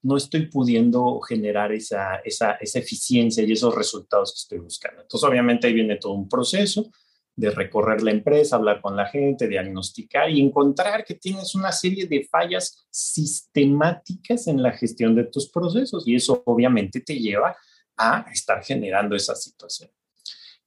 no 0.06 0.16
estoy 0.16 0.46
pudiendo 0.46 1.20
generar 1.20 1.72
esa, 1.72 2.16
esa, 2.24 2.52
esa 2.52 2.78
eficiencia 2.78 3.42
y 3.42 3.52
esos 3.52 3.74
resultados 3.74 4.32
que 4.32 4.38
estoy 4.38 4.58
buscando. 4.58 5.02
Entonces, 5.02 5.28
obviamente 5.28 5.66
ahí 5.66 5.72
viene 5.72 5.96
todo 5.96 6.12
un 6.12 6.28
proceso 6.28 6.90
de 7.34 7.50
recorrer 7.50 8.02
la 8.02 8.12
empresa, 8.12 8.56
hablar 8.56 8.80
con 8.80 8.96
la 8.96 9.06
gente, 9.06 9.46
diagnosticar 9.46 10.30
y 10.30 10.40
encontrar 10.40 11.04
que 11.04 11.14
tienes 11.14 11.54
una 11.54 11.70
serie 11.70 12.06
de 12.06 12.26
fallas 12.30 12.86
sistemáticas 12.90 14.46
en 14.46 14.62
la 14.62 14.72
gestión 14.72 15.14
de 15.14 15.24
tus 15.24 15.50
procesos 15.50 16.08
y 16.08 16.14
eso 16.14 16.42
obviamente 16.46 17.00
te 17.00 17.18
lleva 17.18 17.54
a 17.96 18.26
estar 18.32 18.62
generando 18.64 19.14
esa 19.14 19.34
situación. 19.34 19.90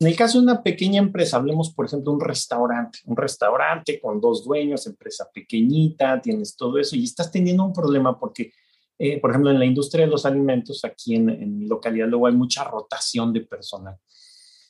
En 0.02 0.08
el 0.08 0.16
caso 0.16 0.38
de 0.38 0.46
una 0.46 0.64
pequeña 0.64 1.00
empresa, 1.00 1.38
hablemos 1.38 1.74
por 1.74 1.86
ejemplo 1.86 2.12
de 2.12 2.16
un 2.16 2.22
restaurante, 2.22 3.00
un 3.06 3.18
restaurante 3.18 4.00
con 4.00 4.22
dos 4.22 4.46
dueños, 4.46 4.88
empresa 4.88 5.28
pequeñita, 5.34 6.22
tienes 6.22 6.56
todo 6.56 6.78
eso 6.78 6.96
y 6.96 7.04
estás 7.04 7.32
teniendo 7.32 7.66
un 7.66 7.74
problema 7.74 8.18
porque, 8.18 8.54
eh, 9.00 9.20
por 9.20 9.32
ejemplo, 9.32 9.50
en 9.50 9.60
la 9.60 9.66
industria 9.66 10.06
de 10.06 10.12
los 10.12 10.26
alimentos, 10.26 10.84
aquí 10.84 11.16
en, 11.16 11.30
en 11.30 11.58
mi 11.58 11.68
localidad 11.68 12.08
luego 12.08 12.28
hay 12.28 12.36
mucha 12.36 12.66
rotación 12.66 13.34
de 13.34 13.42
personal. 13.42 13.96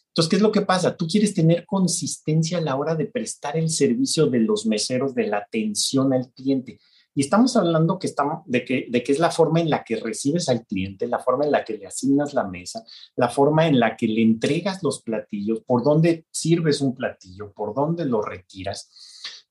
Entonces, 0.10 0.30
¿qué 0.30 0.36
es 0.38 0.42
lo 0.42 0.52
que 0.52 0.62
pasa? 0.62 0.96
Tú 0.96 1.08
quieres 1.08 1.34
tener 1.34 1.66
consistencia 1.66 2.58
a 2.58 2.62
la 2.62 2.76
hora 2.76 2.96
de 2.96 3.06
prestar 3.06 3.58
el 3.58 3.70
servicio 3.70 4.28
de 4.28 4.40
los 4.40 4.66
meseros, 4.66 5.16
de 5.16 5.28
la 5.28 5.38
atención 5.38 6.14
al 6.14 6.32
cliente. 6.32 6.80
Y 7.16 7.22
estamos 7.22 7.56
hablando 7.56 7.98
que 8.00 8.08
estamos, 8.08 8.44
de, 8.46 8.64
que, 8.64 8.88
de 8.90 9.04
que 9.04 9.12
es 9.12 9.20
la 9.20 9.32
forma 9.32 9.60
en 9.60 9.70
la 9.70 9.84
que 9.84 9.98
recibes 9.98 10.48
al 10.48 10.66
cliente, 10.66 11.08
la 11.08 11.20
forma 11.20 11.46
en 11.46 11.52
la 11.52 11.66
que 11.66 11.78
le 11.78 11.88
asignas 11.88 12.34
la 12.34 12.46
mesa, 12.46 12.84
la 13.16 13.30
forma 13.30 13.68
en 13.68 13.80
la 13.80 13.98
que 13.98 14.08
le 14.08 14.22
entregas 14.22 14.84
los 14.84 15.02
platillos, 15.02 15.62
por 15.66 15.84
dónde 15.84 16.26
sirves 16.32 16.82
un 16.82 16.96
platillo, 16.96 17.52
por 17.52 17.74
dónde 17.74 18.06
lo 18.06 18.22
retiras. 18.22 18.90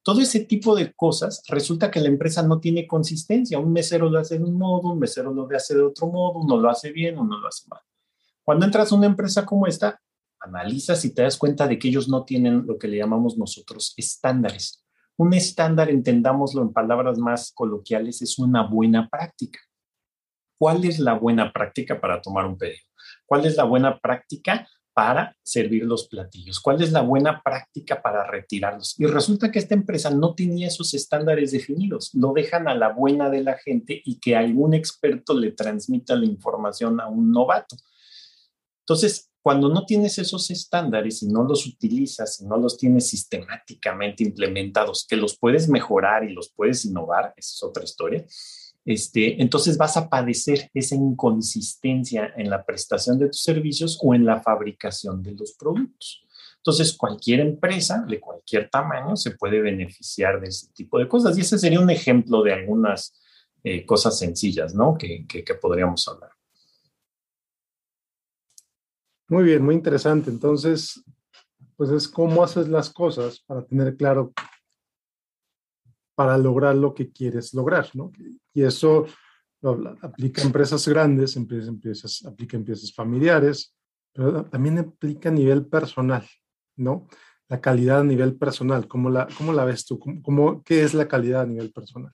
Todo 0.02 0.20
ese 0.20 0.40
tipo 0.40 0.74
de 0.74 0.92
cosas 0.94 1.42
resulta 1.48 1.90
que 1.90 2.00
la 2.00 2.08
empresa 2.08 2.42
no 2.42 2.60
tiene 2.60 2.86
consistencia. 2.86 3.58
Un 3.58 3.72
mesero 3.72 4.08
lo 4.08 4.18
hace 4.18 4.38
de 4.38 4.44
un 4.44 4.56
modo, 4.56 4.92
un 4.92 4.98
mesero 4.98 5.32
lo 5.32 5.48
hace 5.54 5.74
de 5.74 5.82
otro 5.82 6.06
modo, 6.06 6.38
uno 6.40 6.56
lo 6.56 6.70
hace 6.70 6.92
bien, 6.92 7.18
uno 7.18 7.38
lo 7.38 7.48
hace 7.48 7.68
mal. 7.68 7.80
Cuando 8.42 8.64
entras 8.64 8.90
a 8.90 8.94
una 8.94 9.06
empresa 9.06 9.44
como 9.44 9.66
esta, 9.66 10.00
analizas 10.40 11.04
y 11.04 11.12
te 11.12 11.22
das 11.22 11.36
cuenta 11.36 11.66
de 11.66 11.78
que 11.78 11.88
ellos 11.88 12.08
no 12.08 12.24
tienen 12.24 12.66
lo 12.66 12.78
que 12.78 12.88
le 12.88 12.96
llamamos 12.96 13.36
nosotros 13.36 13.92
estándares. 13.96 14.84
Un 15.16 15.34
estándar, 15.34 15.90
entendámoslo 15.90 16.62
en 16.62 16.72
palabras 16.72 17.18
más 17.18 17.52
coloquiales, 17.52 18.22
es 18.22 18.38
una 18.38 18.66
buena 18.66 19.08
práctica. 19.08 19.58
¿Cuál 20.56 20.84
es 20.84 20.98
la 20.98 21.14
buena 21.14 21.52
práctica 21.52 22.00
para 22.00 22.22
tomar 22.22 22.46
un 22.46 22.56
pedido? 22.56 22.84
¿Cuál 23.26 23.46
es 23.46 23.56
la 23.56 23.64
buena 23.64 23.98
práctica 23.98 24.68
para 24.98 25.36
servir 25.44 25.84
los 25.84 26.08
platillos? 26.08 26.58
¿Cuál 26.58 26.82
es 26.82 26.90
la 26.90 27.02
buena 27.02 27.40
práctica 27.40 28.02
para 28.02 28.28
retirarlos? 28.28 28.98
Y 28.98 29.06
resulta 29.06 29.52
que 29.52 29.60
esta 29.60 29.76
empresa 29.76 30.10
no 30.10 30.34
tenía 30.34 30.66
esos 30.66 30.92
estándares 30.92 31.52
definidos. 31.52 32.10
Lo 32.14 32.32
dejan 32.32 32.66
a 32.66 32.74
la 32.74 32.88
buena 32.92 33.30
de 33.30 33.44
la 33.44 33.56
gente 33.56 34.02
y 34.04 34.18
que 34.18 34.34
algún 34.34 34.74
experto 34.74 35.34
le 35.34 35.52
transmita 35.52 36.16
la 36.16 36.24
información 36.24 37.00
a 37.00 37.06
un 37.06 37.30
novato. 37.30 37.76
Entonces, 38.80 39.30
cuando 39.40 39.68
no 39.68 39.86
tienes 39.86 40.18
esos 40.18 40.50
estándares 40.50 41.22
y 41.22 41.28
no 41.28 41.44
los 41.44 41.64
utilizas 41.64 42.40
y 42.40 42.46
no 42.46 42.56
los 42.56 42.76
tienes 42.76 43.08
sistemáticamente 43.08 44.24
implementados, 44.24 45.06
que 45.08 45.14
los 45.14 45.38
puedes 45.38 45.68
mejorar 45.68 46.24
y 46.24 46.32
los 46.32 46.52
puedes 46.52 46.84
innovar, 46.84 47.34
esa 47.36 47.52
es 47.54 47.62
otra 47.62 47.84
historia, 47.84 48.26
este, 48.84 49.40
entonces 49.42 49.76
vas 49.76 49.96
a 49.96 50.08
padecer 50.08 50.70
esa 50.74 50.94
inconsistencia 50.94 52.32
en 52.36 52.50
la 52.50 52.64
prestación 52.64 53.18
de 53.18 53.26
tus 53.26 53.42
servicios 53.42 53.98
o 54.02 54.14
en 54.14 54.24
la 54.24 54.40
fabricación 54.40 55.22
de 55.22 55.32
los 55.32 55.52
productos. 55.52 56.24
Entonces, 56.56 56.96
cualquier 56.96 57.40
empresa 57.40 58.04
de 58.06 58.20
cualquier 58.20 58.68
tamaño 58.68 59.16
se 59.16 59.32
puede 59.32 59.60
beneficiar 59.60 60.40
de 60.40 60.48
ese 60.48 60.72
tipo 60.72 60.98
de 60.98 61.08
cosas. 61.08 61.36
Y 61.38 61.42
ese 61.42 61.58
sería 61.58 61.80
un 61.80 61.90
ejemplo 61.90 62.42
de 62.42 62.52
algunas 62.52 63.14
eh, 63.62 63.86
cosas 63.86 64.18
sencillas, 64.18 64.74
¿no? 64.74 64.96
que 64.98 65.24
podríamos 65.60 66.06
hablar. 66.08 66.30
Muy 69.28 69.44
bien, 69.44 69.62
muy 69.62 69.74
interesante. 69.74 70.30
Entonces, 70.30 71.04
pues 71.76 71.90
es 71.90 72.08
cómo 72.08 72.42
haces 72.42 72.68
las 72.68 72.90
cosas 72.90 73.40
para 73.40 73.64
tener 73.64 73.96
claro, 73.96 74.32
para 76.18 76.36
lograr 76.36 76.74
lo 76.74 76.94
que 76.94 77.12
quieres 77.12 77.54
lograr, 77.54 77.90
¿no? 77.94 78.10
Y 78.52 78.64
eso 78.64 79.06
aplica 80.02 80.42
a 80.42 80.46
empresas 80.46 80.88
grandes, 80.88 81.36
empresas, 81.36 81.68
empresas, 81.68 82.24
aplica 82.26 82.56
a 82.56 82.58
empresas 82.58 82.92
familiares, 82.92 83.72
pero 84.12 84.44
también 84.46 84.78
aplica 84.78 85.28
a 85.28 85.32
nivel 85.32 85.66
personal, 85.66 86.26
¿no? 86.74 87.06
La 87.46 87.60
calidad 87.60 88.00
a 88.00 88.04
nivel 88.04 88.34
personal, 88.34 88.88
¿cómo 88.88 89.10
la, 89.10 89.28
cómo 89.38 89.52
la 89.52 89.64
ves 89.64 89.86
tú? 89.86 90.00
¿Cómo, 90.00 90.64
¿Qué 90.64 90.82
es 90.82 90.92
la 90.92 91.06
calidad 91.06 91.42
a 91.42 91.46
nivel 91.46 91.70
personal? 91.70 92.12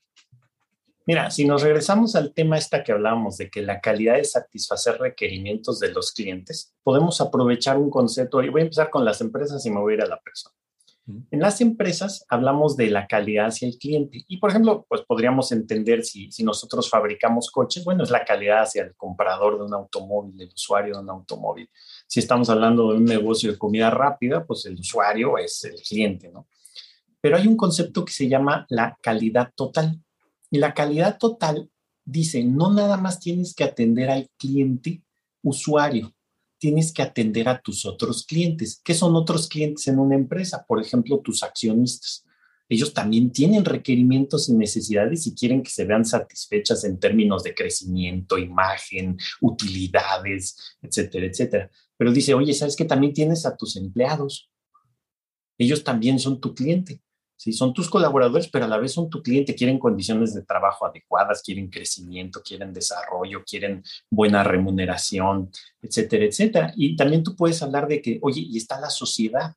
Mira, 1.07 1.31
si 1.31 1.43
nos 1.45 1.63
regresamos 1.63 2.15
al 2.15 2.31
tema 2.31 2.59
esta 2.59 2.83
que 2.83 2.91
hablábamos 2.91 3.37
de 3.37 3.49
que 3.49 3.63
la 3.63 3.81
calidad 3.81 4.19
es 4.19 4.33
satisfacer 4.33 4.99
requerimientos 4.99 5.79
de 5.79 5.91
los 5.91 6.11
clientes, 6.11 6.75
podemos 6.83 7.19
aprovechar 7.21 7.79
un 7.79 7.89
concepto, 7.89 8.43
y 8.43 8.49
voy 8.49 8.61
a 8.61 8.65
empezar 8.65 8.91
con 8.91 9.03
las 9.03 9.19
empresas 9.21 9.65
y 9.65 9.71
me 9.71 9.79
voy 9.79 9.93
a 9.93 9.95
ir 9.95 10.01
a 10.03 10.07
la 10.07 10.19
persona. 10.19 10.55
En 11.07 11.39
las 11.39 11.61
empresas 11.61 12.25
hablamos 12.29 12.75
de 12.77 12.89
la 12.89 13.05
calidad 13.05 13.47
hacia 13.47 13.67
el 13.67 13.77
cliente 13.77 14.25
y, 14.27 14.37
por 14.37 14.49
ejemplo, 14.49 14.87
pues 14.89 15.01
podríamos 15.01 15.51
entender 15.51 16.03
si, 16.03 16.31
si 16.31 16.43
nosotros 16.43 16.89
fabricamos 16.89 17.51
coches, 17.51 17.85
bueno, 17.85 18.03
es 18.03 18.09
la 18.09 18.25
calidad 18.25 18.63
hacia 18.63 18.83
el 18.83 18.95
comprador 18.95 19.59
de 19.59 19.65
un 19.65 19.73
automóvil, 19.75 20.41
el 20.41 20.49
usuario 20.49 20.95
de 20.95 21.01
un 21.01 21.09
automóvil. 21.11 21.69
Si 22.07 22.19
estamos 22.19 22.49
hablando 22.49 22.91
de 22.91 22.97
un 22.97 23.05
negocio 23.05 23.51
de 23.51 23.57
comida 23.57 23.91
rápida, 23.91 24.45
pues 24.45 24.65
el 24.65 24.79
usuario 24.79 25.37
es 25.37 25.63
el 25.65 25.75
cliente, 25.75 26.31
¿no? 26.31 26.47
Pero 27.21 27.37
hay 27.37 27.45
un 27.45 27.57
concepto 27.57 28.03
que 28.03 28.13
se 28.13 28.27
llama 28.27 28.65
la 28.69 28.97
calidad 28.99 29.51
total. 29.55 29.99
Y 30.49 30.57
la 30.57 30.73
calidad 30.73 31.19
total 31.19 31.69
dice, 32.03 32.43
no 32.43 32.71
nada 32.71 32.97
más 32.97 33.19
tienes 33.19 33.53
que 33.53 33.63
atender 33.63 34.09
al 34.09 34.27
cliente 34.37 35.03
usuario, 35.43 36.14
tienes 36.57 36.91
que 36.91 37.01
atender 37.01 37.49
a 37.49 37.61
tus 37.61 37.85
otros 37.85 38.25
clientes. 38.25 38.81
¿Qué 38.83 38.93
son 38.93 39.15
otros 39.15 39.47
clientes 39.47 39.87
en 39.87 39.99
una 39.99 40.15
empresa? 40.15 40.65
Por 40.67 40.81
ejemplo, 40.81 41.19
tus 41.19 41.43
accionistas. 41.43 42.25
Ellos 42.67 42.93
también 42.93 43.31
tienen 43.31 43.63
requerimientos 43.63 44.49
y 44.49 44.53
necesidades 44.53 45.27
y 45.27 45.35
quieren 45.35 45.61
que 45.61 45.69
se 45.69 45.85
vean 45.85 46.03
satisfechas 46.03 46.83
en 46.83 46.99
términos 46.99 47.43
de 47.43 47.53
crecimiento, 47.53 48.37
imagen, 48.39 49.17
utilidades, 49.41 50.57
etcétera, 50.81 51.27
etcétera. 51.27 51.71
Pero 51.95 52.11
dice, 52.11 52.33
oye, 52.33 52.53
¿sabes 52.53 52.75
que 52.75 52.85
también 52.85 53.13
tienes 53.13 53.45
a 53.45 53.55
tus 53.55 53.75
empleados? 53.75 54.49
Ellos 55.57 55.83
también 55.83 56.17
son 56.19 56.41
tu 56.41 56.55
cliente. 56.55 57.01
¿Sí? 57.35 57.53
Son 57.53 57.73
tus 57.73 57.89
colaboradores, 57.89 58.47
pero 58.47 58.65
a 58.65 58.67
la 58.67 58.77
vez 58.77 58.93
son 58.93 59.09
tu 59.09 59.21
cliente, 59.21 59.55
quieren 59.55 59.79
condiciones 59.79 60.33
de 60.33 60.43
trabajo 60.43 60.85
adecuadas, 60.85 61.41
quieren 61.43 61.69
crecimiento, 61.69 62.41
quieren 62.43 62.73
desarrollo, 62.73 63.43
quieren 63.43 63.83
buena 64.09 64.43
remuneración, 64.43 65.49
etcétera, 65.81 66.25
etcétera. 66.25 66.73
Y 66.75 66.95
también 66.95 67.23
tú 67.23 67.35
puedes 67.35 67.61
hablar 67.61 67.87
de 67.87 68.01
que, 68.01 68.19
oye, 68.21 68.41
y 68.41 68.57
está 68.57 68.79
la 68.79 68.89
sociedad 68.89 69.55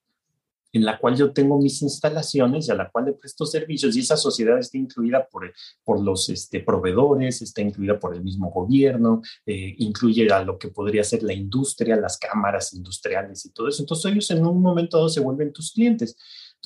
en 0.73 0.85
la 0.85 0.99
cual 0.99 1.17
yo 1.17 1.33
tengo 1.33 1.59
mis 1.59 1.83
instalaciones 1.83 2.69
y 2.69 2.71
a 2.71 2.75
la 2.75 2.91
cual 2.91 3.07
le 3.07 3.13
presto 3.13 3.47
servicios 3.47 3.97
y 3.97 4.01
esa 4.01 4.17
sociedad 4.17 4.59
está 4.59 4.77
incluida 4.77 5.27
por, 5.27 5.53
por 5.85 6.01
los 6.01 6.29
este, 6.29 6.61
proveedores, 6.61 7.41
está 7.43 7.63
incluida 7.63 7.99
por 7.99 8.15
el 8.15 8.23
mismo 8.23 8.51
gobierno, 8.51 9.23
eh, 9.47 9.75
incluye 9.79 10.31
a 10.31 10.43
lo 10.45 10.59
que 10.59 10.69
podría 10.69 11.05
ser 11.05 11.23
la 11.23 11.33
industria, 11.33 11.97
las 11.97 12.19
cámaras 12.19 12.75
industriales 12.75 13.45
y 13.47 13.51
todo 13.51 13.69
eso. 13.69 13.83
Entonces 13.83 14.13
ellos 14.13 14.31
en 14.31 14.47
un 14.47 14.61
momento 14.61 14.99
dado 14.99 15.09
se 15.09 15.21
vuelven 15.21 15.53
tus 15.53 15.73
clientes. 15.73 16.17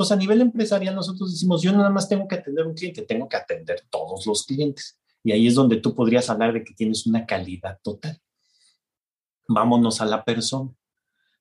Entonces, 0.02 0.16
a 0.16 0.18
nivel 0.18 0.40
empresarial, 0.40 0.96
nosotros 0.96 1.30
decimos, 1.30 1.62
yo 1.62 1.70
nada 1.70 1.88
más 1.88 2.08
tengo 2.08 2.26
que 2.26 2.34
atender 2.34 2.66
un 2.66 2.74
cliente, 2.74 3.02
tengo 3.02 3.28
que 3.28 3.36
atender 3.36 3.86
todos 3.88 4.26
los 4.26 4.44
clientes. 4.44 4.98
Y 5.22 5.30
ahí 5.30 5.46
es 5.46 5.54
donde 5.54 5.76
tú 5.76 5.94
podrías 5.94 6.28
hablar 6.28 6.52
de 6.52 6.64
que 6.64 6.74
tienes 6.74 7.06
una 7.06 7.24
calidad 7.24 7.78
total. 7.84 8.20
Vámonos 9.46 10.00
a 10.00 10.06
la 10.06 10.24
persona. 10.24 10.72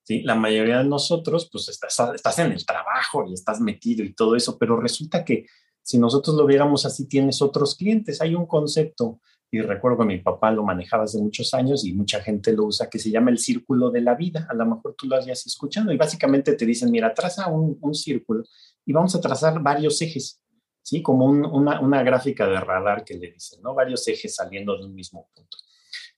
¿sí? 0.04 0.22
La 0.22 0.36
mayoría 0.36 0.78
de 0.78 0.84
nosotros, 0.84 1.48
pues 1.50 1.68
estás, 1.70 1.98
estás 2.14 2.38
en 2.38 2.52
el 2.52 2.64
trabajo 2.64 3.26
y 3.26 3.32
estás 3.32 3.60
metido 3.60 4.04
y 4.04 4.14
todo 4.14 4.36
eso, 4.36 4.56
pero 4.58 4.80
resulta 4.80 5.24
que 5.24 5.46
si 5.82 5.98
nosotros 5.98 6.36
lo 6.36 6.46
viéramos 6.46 6.86
así, 6.86 7.08
tienes 7.08 7.42
otros 7.42 7.74
clientes. 7.74 8.20
Hay 8.20 8.36
un 8.36 8.46
concepto 8.46 9.18
y 9.54 9.60
recuerdo 9.60 9.98
que 9.98 10.06
mi 10.06 10.18
papá 10.18 10.50
lo 10.50 10.64
manejaba 10.64 11.04
hace 11.04 11.18
muchos 11.18 11.52
años 11.52 11.84
y 11.84 11.92
mucha 11.92 12.22
gente 12.22 12.54
lo 12.54 12.64
usa, 12.64 12.88
que 12.88 12.98
se 12.98 13.10
llama 13.10 13.30
el 13.30 13.36
círculo 13.36 13.90
de 13.90 14.00
la 14.00 14.14
vida. 14.14 14.46
A 14.48 14.54
lo 14.54 14.64
mejor 14.64 14.94
tú 14.96 15.06
lo 15.06 15.14
hayas 15.14 15.46
escuchado 15.46 15.92
y 15.92 15.98
básicamente 15.98 16.54
te 16.54 16.64
dicen, 16.64 16.90
mira, 16.90 17.12
traza 17.12 17.48
un, 17.48 17.94
círculo 17.94 18.44
y 18.86 18.94
vamos 18.94 19.14
a 19.14 19.20
trazar 19.20 19.62
varios 19.62 20.00
ejes, 20.00 20.42
¿sí? 20.80 21.02
Como 21.02 21.26
una, 21.26 21.82
una, 21.82 22.02
gráfica 22.02 22.46
de 22.46 22.58
radar 22.60 23.04
que 23.04 23.12
le 23.12 23.30
dicen, 23.30 23.60
¿no? 23.60 23.74
Varios 23.74 24.08
ejes 24.08 24.34
saliendo 24.34 24.74
de 24.78 24.86
un 24.86 24.94
mismo 24.94 25.28
punto. 25.34 25.58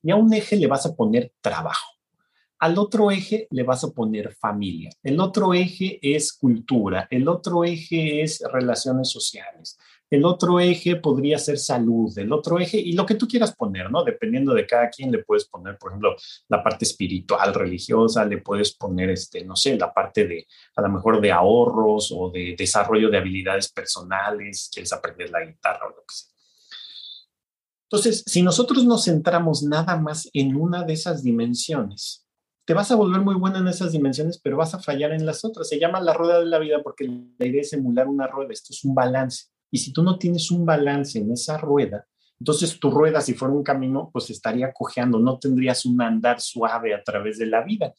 Y 0.00 0.12
a 0.12 0.14
un 0.16 0.32
eje 0.32 0.54
le 0.54 0.68
vas 0.68 0.86
a 0.86 0.94
poner 0.94 1.32
trabajo. 1.40 1.90
Al 2.60 2.78
otro 2.78 3.10
eje 3.10 3.48
le 3.50 3.64
vas 3.64 3.82
a 3.82 3.90
poner 3.90 4.32
familia. 4.36 4.90
El 5.02 5.18
otro 5.18 5.54
eje 5.54 5.98
es 6.00 6.32
cultura. 6.32 7.08
El 7.10 7.26
otro 7.26 7.64
eje 7.64 8.22
es 8.22 8.40
relaciones 8.52 9.10
sociales 9.10 9.76
el 10.14 10.24
otro 10.24 10.60
eje 10.60 10.96
podría 10.96 11.38
ser 11.38 11.58
salud, 11.58 12.16
el 12.18 12.32
otro 12.32 12.58
eje, 12.58 12.78
y 12.78 12.92
lo 12.92 13.04
que 13.04 13.14
tú 13.14 13.26
quieras 13.28 13.54
poner, 13.54 13.90
¿no? 13.90 14.04
Dependiendo 14.04 14.54
de 14.54 14.66
cada 14.66 14.88
quien, 14.90 15.12
le 15.12 15.24
puedes 15.24 15.46
poner, 15.46 15.76
por 15.78 15.90
ejemplo, 15.90 16.16
la 16.48 16.62
parte 16.62 16.84
espiritual, 16.84 17.54
religiosa, 17.54 18.24
le 18.24 18.38
puedes 18.38 18.74
poner, 18.74 19.10
este, 19.10 19.44
no 19.44 19.56
sé, 19.56 19.76
la 19.76 19.92
parte 19.92 20.26
de, 20.26 20.46
a 20.76 20.82
lo 20.82 20.88
mejor, 20.88 21.20
de 21.20 21.32
ahorros 21.32 22.12
o 22.16 22.30
de 22.30 22.54
desarrollo 22.56 23.10
de 23.10 23.18
habilidades 23.18 23.70
personales, 23.70 24.70
quieres 24.72 24.92
aprender 24.92 25.30
la 25.30 25.44
guitarra 25.44 25.86
o 25.86 25.90
lo 25.90 26.04
que 26.06 26.14
sea. 26.14 26.34
Entonces, 27.90 28.24
si 28.26 28.42
nosotros 28.42 28.84
nos 28.84 29.04
centramos 29.04 29.62
nada 29.62 29.96
más 29.96 30.28
en 30.32 30.56
una 30.56 30.84
de 30.84 30.94
esas 30.94 31.22
dimensiones, 31.22 32.24
te 32.64 32.74
vas 32.74 32.90
a 32.90 32.96
volver 32.96 33.20
muy 33.20 33.34
buena 33.34 33.58
en 33.58 33.68
esas 33.68 33.92
dimensiones, 33.92 34.40
pero 34.42 34.56
vas 34.56 34.74
a 34.74 34.80
fallar 34.80 35.12
en 35.12 35.26
las 35.26 35.44
otras. 35.44 35.68
Se 35.68 35.78
llama 35.78 36.00
la 36.00 36.14
rueda 36.14 36.40
de 36.40 36.46
la 36.46 36.58
vida 36.58 36.82
porque 36.82 37.06
la 37.38 37.46
idea 37.46 37.60
es 37.60 37.72
emular 37.74 38.08
una 38.08 38.26
rueda. 38.26 38.52
Esto 38.52 38.72
es 38.72 38.84
un 38.84 38.94
balance. 38.94 39.53
Y 39.74 39.78
si 39.78 39.92
tú 39.92 40.04
no 40.04 40.20
tienes 40.20 40.52
un 40.52 40.64
balance 40.64 41.18
en 41.18 41.32
esa 41.32 41.58
rueda, 41.58 42.06
entonces 42.38 42.78
tu 42.78 42.92
rueda, 42.92 43.20
si 43.20 43.34
fuera 43.34 43.52
un 43.52 43.64
camino, 43.64 44.08
pues 44.12 44.30
estaría 44.30 44.72
cojeando, 44.72 45.18
no 45.18 45.36
tendrías 45.40 45.84
un 45.84 46.00
andar 46.00 46.40
suave 46.40 46.94
a 46.94 47.02
través 47.02 47.38
de 47.38 47.46
la 47.46 47.64
vida. 47.64 47.92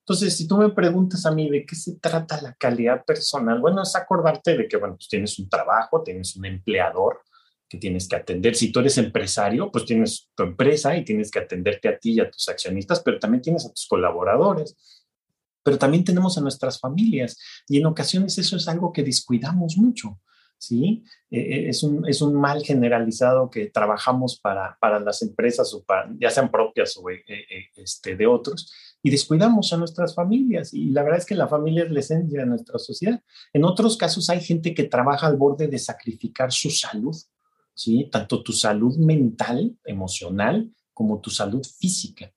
Entonces, 0.00 0.36
si 0.36 0.48
tú 0.48 0.56
me 0.56 0.70
preguntas 0.70 1.24
a 1.24 1.30
mí 1.30 1.48
de 1.48 1.64
qué 1.64 1.76
se 1.76 2.00
trata 2.00 2.42
la 2.42 2.52
calidad 2.54 3.04
personal, 3.04 3.60
bueno, 3.60 3.84
es 3.84 3.94
acordarte 3.94 4.56
de 4.56 4.66
que, 4.66 4.76
bueno, 4.76 4.96
pues 4.96 5.06
tienes 5.06 5.38
un 5.38 5.48
trabajo, 5.48 6.02
tienes 6.02 6.34
un 6.34 6.46
empleador 6.46 7.20
que 7.68 7.78
tienes 7.78 8.08
que 8.08 8.16
atender. 8.16 8.56
Si 8.56 8.72
tú 8.72 8.80
eres 8.80 8.98
empresario, 8.98 9.70
pues 9.70 9.84
tienes 9.84 10.28
tu 10.34 10.42
empresa 10.42 10.96
y 10.96 11.04
tienes 11.04 11.30
que 11.30 11.38
atenderte 11.38 11.88
a 11.90 11.96
ti 11.96 12.14
y 12.14 12.20
a 12.20 12.28
tus 12.28 12.48
accionistas, 12.48 13.02
pero 13.04 13.20
también 13.20 13.42
tienes 13.42 13.64
a 13.64 13.70
tus 13.70 13.86
colaboradores 13.86 14.76
pero 15.60 15.76
también 15.76 16.02
tenemos 16.02 16.38
a 16.38 16.40
nuestras 16.40 16.80
familias 16.80 17.36
y 17.68 17.76
en 17.76 17.84
ocasiones 17.84 18.38
eso 18.38 18.56
es 18.56 18.66
algo 18.68 18.90
que 18.90 19.02
descuidamos 19.02 19.76
mucho. 19.76 20.18
¿Sí? 20.58 21.04
Eh, 21.30 21.40
eh, 21.40 21.68
es, 21.68 21.82
un, 21.82 22.06
es 22.06 22.20
un 22.20 22.34
mal 22.34 22.62
generalizado 22.62 23.48
que 23.48 23.66
trabajamos 23.66 24.38
para, 24.40 24.76
para 24.80 24.98
las 25.00 25.22
empresas, 25.22 25.72
o 25.72 25.84
para, 25.84 26.10
ya 26.20 26.30
sean 26.30 26.50
propias 26.50 26.96
o 26.96 27.08
eh, 27.08 27.24
este, 27.76 28.16
de 28.16 28.26
otros, 28.26 28.72
y 29.02 29.10
descuidamos 29.10 29.72
a 29.72 29.76
nuestras 29.76 30.14
familias. 30.14 30.74
Y 30.74 30.90
la 30.90 31.02
verdad 31.02 31.20
es 31.20 31.26
que 31.26 31.36
la 31.36 31.48
familia 31.48 31.84
es 31.84 31.90
la 31.90 32.00
esencia 32.00 32.40
de 32.40 32.46
nuestra 32.46 32.78
sociedad. 32.78 33.22
En 33.52 33.64
otros 33.64 33.96
casos 33.96 34.28
hay 34.28 34.40
gente 34.40 34.74
que 34.74 34.84
trabaja 34.84 35.26
al 35.26 35.36
borde 35.36 35.68
de 35.68 35.78
sacrificar 35.78 36.52
su 36.52 36.70
salud, 36.70 37.16
¿sí? 37.74 38.08
tanto 38.10 38.42
tu 38.42 38.52
salud 38.52 38.96
mental, 38.98 39.76
emocional, 39.84 40.70
como 40.92 41.20
tu 41.20 41.30
salud 41.30 41.64
física. 41.64 42.32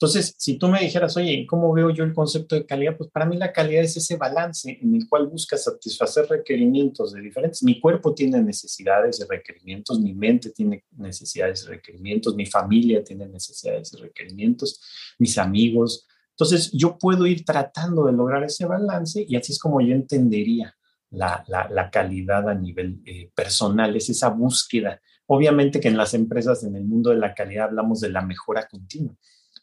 Entonces, 0.00 0.32
si 0.38 0.56
tú 0.58 0.68
me 0.68 0.78
dijeras, 0.78 1.16
oye, 1.16 1.44
¿cómo 1.44 1.72
veo 1.72 1.90
yo 1.90 2.04
el 2.04 2.14
concepto 2.14 2.54
de 2.54 2.64
calidad? 2.64 2.96
Pues 2.96 3.10
para 3.10 3.26
mí 3.26 3.36
la 3.36 3.52
calidad 3.52 3.82
es 3.82 3.96
ese 3.96 4.14
balance 4.14 4.78
en 4.80 4.94
el 4.94 5.08
cual 5.08 5.26
buscas 5.26 5.64
satisfacer 5.64 6.28
requerimientos 6.28 7.12
de 7.12 7.20
diferentes. 7.20 7.64
Mi 7.64 7.80
cuerpo 7.80 8.14
tiene 8.14 8.40
necesidades 8.40 9.18
y 9.18 9.24
requerimientos, 9.24 10.00
mi 10.00 10.14
mente 10.14 10.50
tiene 10.50 10.84
necesidades 10.96 11.64
y 11.64 11.70
requerimientos, 11.70 12.36
mi 12.36 12.46
familia 12.46 13.02
tiene 13.02 13.26
necesidades 13.26 13.92
y 13.92 13.96
requerimientos, 13.96 14.80
mis 15.18 15.36
amigos. 15.36 16.06
Entonces, 16.30 16.70
yo 16.70 16.96
puedo 16.96 17.26
ir 17.26 17.44
tratando 17.44 18.06
de 18.06 18.12
lograr 18.12 18.44
ese 18.44 18.66
balance 18.66 19.26
y 19.28 19.34
así 19.34 19.50
es 19.50 19.58
como 19.58 19.80
yo 19.80 19.96
entendería 19.96 20.76
la, 21.10 21.44
la, 21.48 21.90
calidad 21.90 22.48
a 22.48 22.54
nivel 22.54 23.00
eh, 23.04 23.32
personal, 23.34 23.96
es 23.96 24.08
esa 24.10 24.28
búsqueda. 24.28 25.00
Obviamente 25.26 25.80
que 25.80 25.88
en 25.88 25.96
las 25.96 26.14
empresas, 26.14 26.62
en 26.62 26.76
el 26.76 26.84
mundo 26.84 27.10
de 27.10 27.16
la 27.16 27.34
calidad, 27.34 27.64
hablamos 27.64 27.98
de 27.98 28.10
la 28.10 28.22
mejora 28.22 28.68
continua 28.68 29.16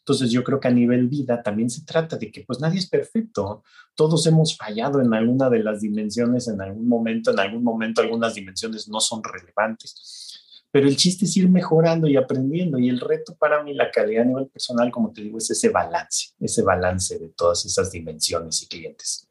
entonces 0.06 0.30
yo 0.30 0.44
creo 0.44 0.60
que 0.60 0.68
a 0.68 0.70
nivel 0.70 1.08
vida 1.08 1.42
también 1.42 1.68
se 1.68 1.84
trata 1.84 2.16
de 2.16 2.30
que 2.30 2.44
pues 2.44 2.60
nadie 2.60 2.78
es 2.78 2.88
perfecto, 2.88 3.64
todos 3.96 4.24
hemos 4.28 4.56
fallado 4.56 5.00
en 5.00 5.12
alguna 5.12 5.50
de 5.50 5.58
las 5.58 5.80
dimensiones 5.80 6.46
en 6.46 6.60
algún 6.60 6.86
momento, 6.86 7.32
en 7.32 7.40
algún 7.40 7.64
momento 7.64 8.02
algunas 8.02 8.36
dimensiones 8.36 8.88
no 8.88 9.00
son 9.00 9.20
relevantes, 9.24 10.62
pero 10.70 10.86
el 10.86 10.96
chiste 10.96 11.24
es 11.24 11.36
ir 11.36 11.48
mejorando 11.48 12.06
y 12.06 12.16
aprendiendo 12.16 12.78
y 12.78 12.88
el 12.88 13.00
reto 13.00 13.34
para 13.34 13.64
mí, 13.64 13.74
la 13.74 13.90
calidad 13.90 14.22
a 14.22 14.26
nivel 14.26 14.46
personal, 14.46 14.92
como 14.92 15.12
te 15.12 15.22
digo, 15.22 15.38
es 15.38 15.50
ese 15.50 15.70
balance, 15.70 16.34
ese 16.38 16.62
balance 16.62 17.18
de 17.18 17.30
todas 17.30 17.64
esas 17.66 17.90
dimensiones 17.90 18.62
y 18.62 18.68
clientes. 18.68 19.28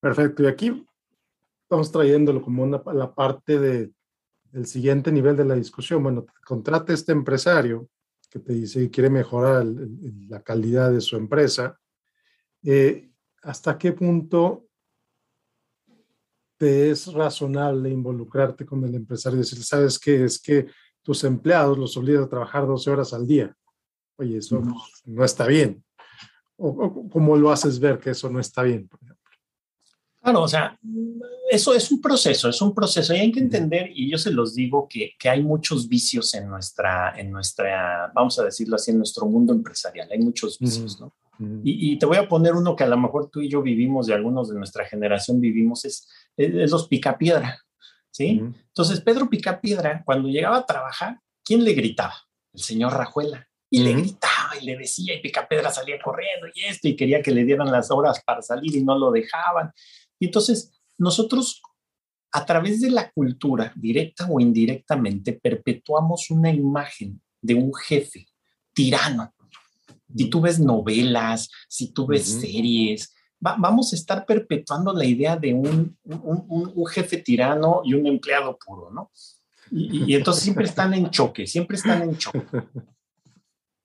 Perfecto, 0.00 0.42
y 0.42 0.46
aquí 0.46 0.86
estamos 1.64 1.92
trayéndolo 1.92 2.40
como 2.40 2.62
una, 2.62 2.80
la 2.94 3.14
parte 3.14 3.58
de, 3.58 3.90
del 4.52 4.66
siguiente 4.66 5.12
nivel 5.12 5.36
de 5.36 5.44
la 5.44 5.54
discusión. 5.54 6.02
Bueno, 6.02 6.24
contrate 6.46 6.94
este 6.94 7.12
empresario 7.12 7.90
que 8.30 8.38
te 8.38 8.52
dice 8.52 8.80
que 8.80 8.90
quiere 8.90 9.10
mejorar 9.10 9.64
la 10.28 10.42
calidad 10.42 10.90
de 10.90 11.00
su 11.00 11.16
empresa, 11.16 11.78
eh, 12.62 13.10
¿hasta 13.42 13.78
qué 13.78 13.92
punto 13.92 14.66
te 16.58 16.90
es 16.90 17.12
razonable 17.12 17.88
involucrarte 17.88 18.66
con 18.66 18.84
el 18.84 18.94
empresario 18.94 19.36
y 19.36 19.40
decir, 19.40 19.62
sabes 19.62 19.98
qué? 19.98 20.24
Es 20.24 20.40
que 20.40 20.66
tus 21.02 21.24
empleados 21.24 21.78
los 21.78 21.96
obligas 21.96 22.24
a 22.24 22.28
trabajar 22.28 22.66
12 22.66 22.90
horas 22.90 23.14
al 23.14 23.26
día. 23.26 23.56
Oye, 24.16 24.38
eso 24.38 24.60
no, 25.06 25.24
está 25.24 25.46
bien. 25.46 25.82
O, 26.56 27.08
¿Cómo 27.08 27.36
lo 27.36 27.52
haces 27.52 27.78
ver 27.78 28.00
que 28.00 28.10
eso 28.10 28.28
no 28.28 28.40
está 28.40 28.64
bien? 28.64 28.90
Claro, 30.28 30.42
o 30.42 30.48
sea, 30.48 30.78
eso 31.50 31.74
es 31.74 31.90
un 31.90 32.02
proceso, 32.02 32.50
es 32.50 32.60
un 32.60 32.74
proceso 32.74 33.14
y 33.14 33.18
hay 33.18 33.32
que 33.32 33.40
entender, 33.40 33.90
y 33.94 34.10
yo 34.10 34.18
se 34.18 34.30
los 34.30 34.54
digo, 34.54 34.86
que, 34.86 35.12
que, 35.18 35.30
hay 35.30 35.42
muchos 35.42 35.88
vicios 35.88 36.34
en 36.34 36.50
nuestra, 36.50 37.18
en 37.18 37.32
nuestra, 37.32 38.12
vamos 38.14 38.38
a 38.38 38.44
decirlo 38.44 38.76
así, 38.76 38.90
en 38.90 38.98
nuestro 38.98 39.24
mundo 39.24 39.54
empresarial, 39.54 40.06
hay 40.12 40.18
muchos 40.18 40.58
vicios, 40.58 41.00
¿no? 41.00 41.14
y, 41.64 41.92
y, 41.92 41.98
te 41.98 42.04
voy 42.04 42.18
a 42.18 42.28
poner 42.28 42.52
uno 42.52 42.76
que 42.76 42.84
a 42.84 42.88
lo 42.88 42.98
mejor 42.98 43.30
tú 43.30 43.40
y 43.40 43.48
yo 43.48 43.62
vivimos, 43.62 44.06
y 44.06 44.12
algunos 44.12 44.50
de 44.50 44.58
nuestra 44.58 44.84
generación 44.84 45.40
vivimos, 45.40 45.86
es, 45.86 46.06
es 46.36 46.70
los 46.70 46.88
picapiedra, 46.88 47.62
¿sí? 48.10 48.42
Entonces, 48.42 49.00
Pedro 49.00 49.30
Picapiedra, 49.30 50.02
cuando 50.04 50.28
llegaba 50.28 50.58
a 50.58 50.66
trabajar, 50.66 51.20
¿quién 51.42 51.64
le 51.64 51.72
gritaba? 51.72 52.16
El 52.52 52.60
señor 52.60 52.92
Rajuela. 52.92 53.48
Y 53.70 53.82
le 53.82 53.92
gritaba 53.92 54.56
y 54.60 54.64
le 54.64 54.76
decía, 54.76 55.14
y 55.14 55.20
Picapiedra 55.20 55.70
salía 55.70 56.00
corriendo 56.02 56.46
y 56.54 56.64
esto, 56.64 56.88
y 56.88 56.96
quería 56.96 57.22
que 57.22 57.30
le 57.30 57.44
dieran 57.44 57.70
las 57.70 57.90
horas 57.90 58.22
para 58.24 58.40
salir 58.40 58.74
y 58.74 58.82
no 58.82 58.98
lo 58.98 59.10
dejaban. 59.10 59.72
Y 60.18 60.26
entonces 60.26 60.72
nosotros 60.98 61.62
a 62.32 62.44
través 62.44 62.80
de 62.80 62.90
la 62.90 63.10
cultura, 63.10 63.72
directa 63.74 64.26
o 64.30 64.40
indirectamente, 64.40 65.32
perpetuamos 65.32 66.30
una 66.30 66.50
imagen 66.50 67.20
de 67.40 67.54
un 67.54 67.72
jefe 67.74 68.26
tirano. 68.72 69.32
Si 70.14 70.30
tú 70.30 70.40
ves 70.40 70.58
novelas, 70.58 71.48
si 71.68 71.92
tú 71.92 72.06
ves 72.06 72.40
series, 72.40 73.14
vamos 73.40 73.92
a 73.92 73.96
estar 73.96 74.26
perpetuando 74.26 74.92
la 74.92 75.04
idea 75.04 75.36
de 75.36 75.54
un, 75.54 75.96
un, 76.04 76.86
jefe 76.86 77.18
tirano 77.18 77.82
y 77.84 77.94
un 77.94 78.06
empleado 78.06 78.58
puro, 78.58 78.90
¿no? 78.90 79.10
Y, 79.70 80.12
y, 80.12 80.14
entonces 80.14 80.44
siempre 80.44 80.64
están 80.64 80.94
en 80.94 81.10
choque, 81.10 81.46
siempre 81.46 81.76
están 81.76 82.02
en 82.02 82.16
choque. 82.16 82.42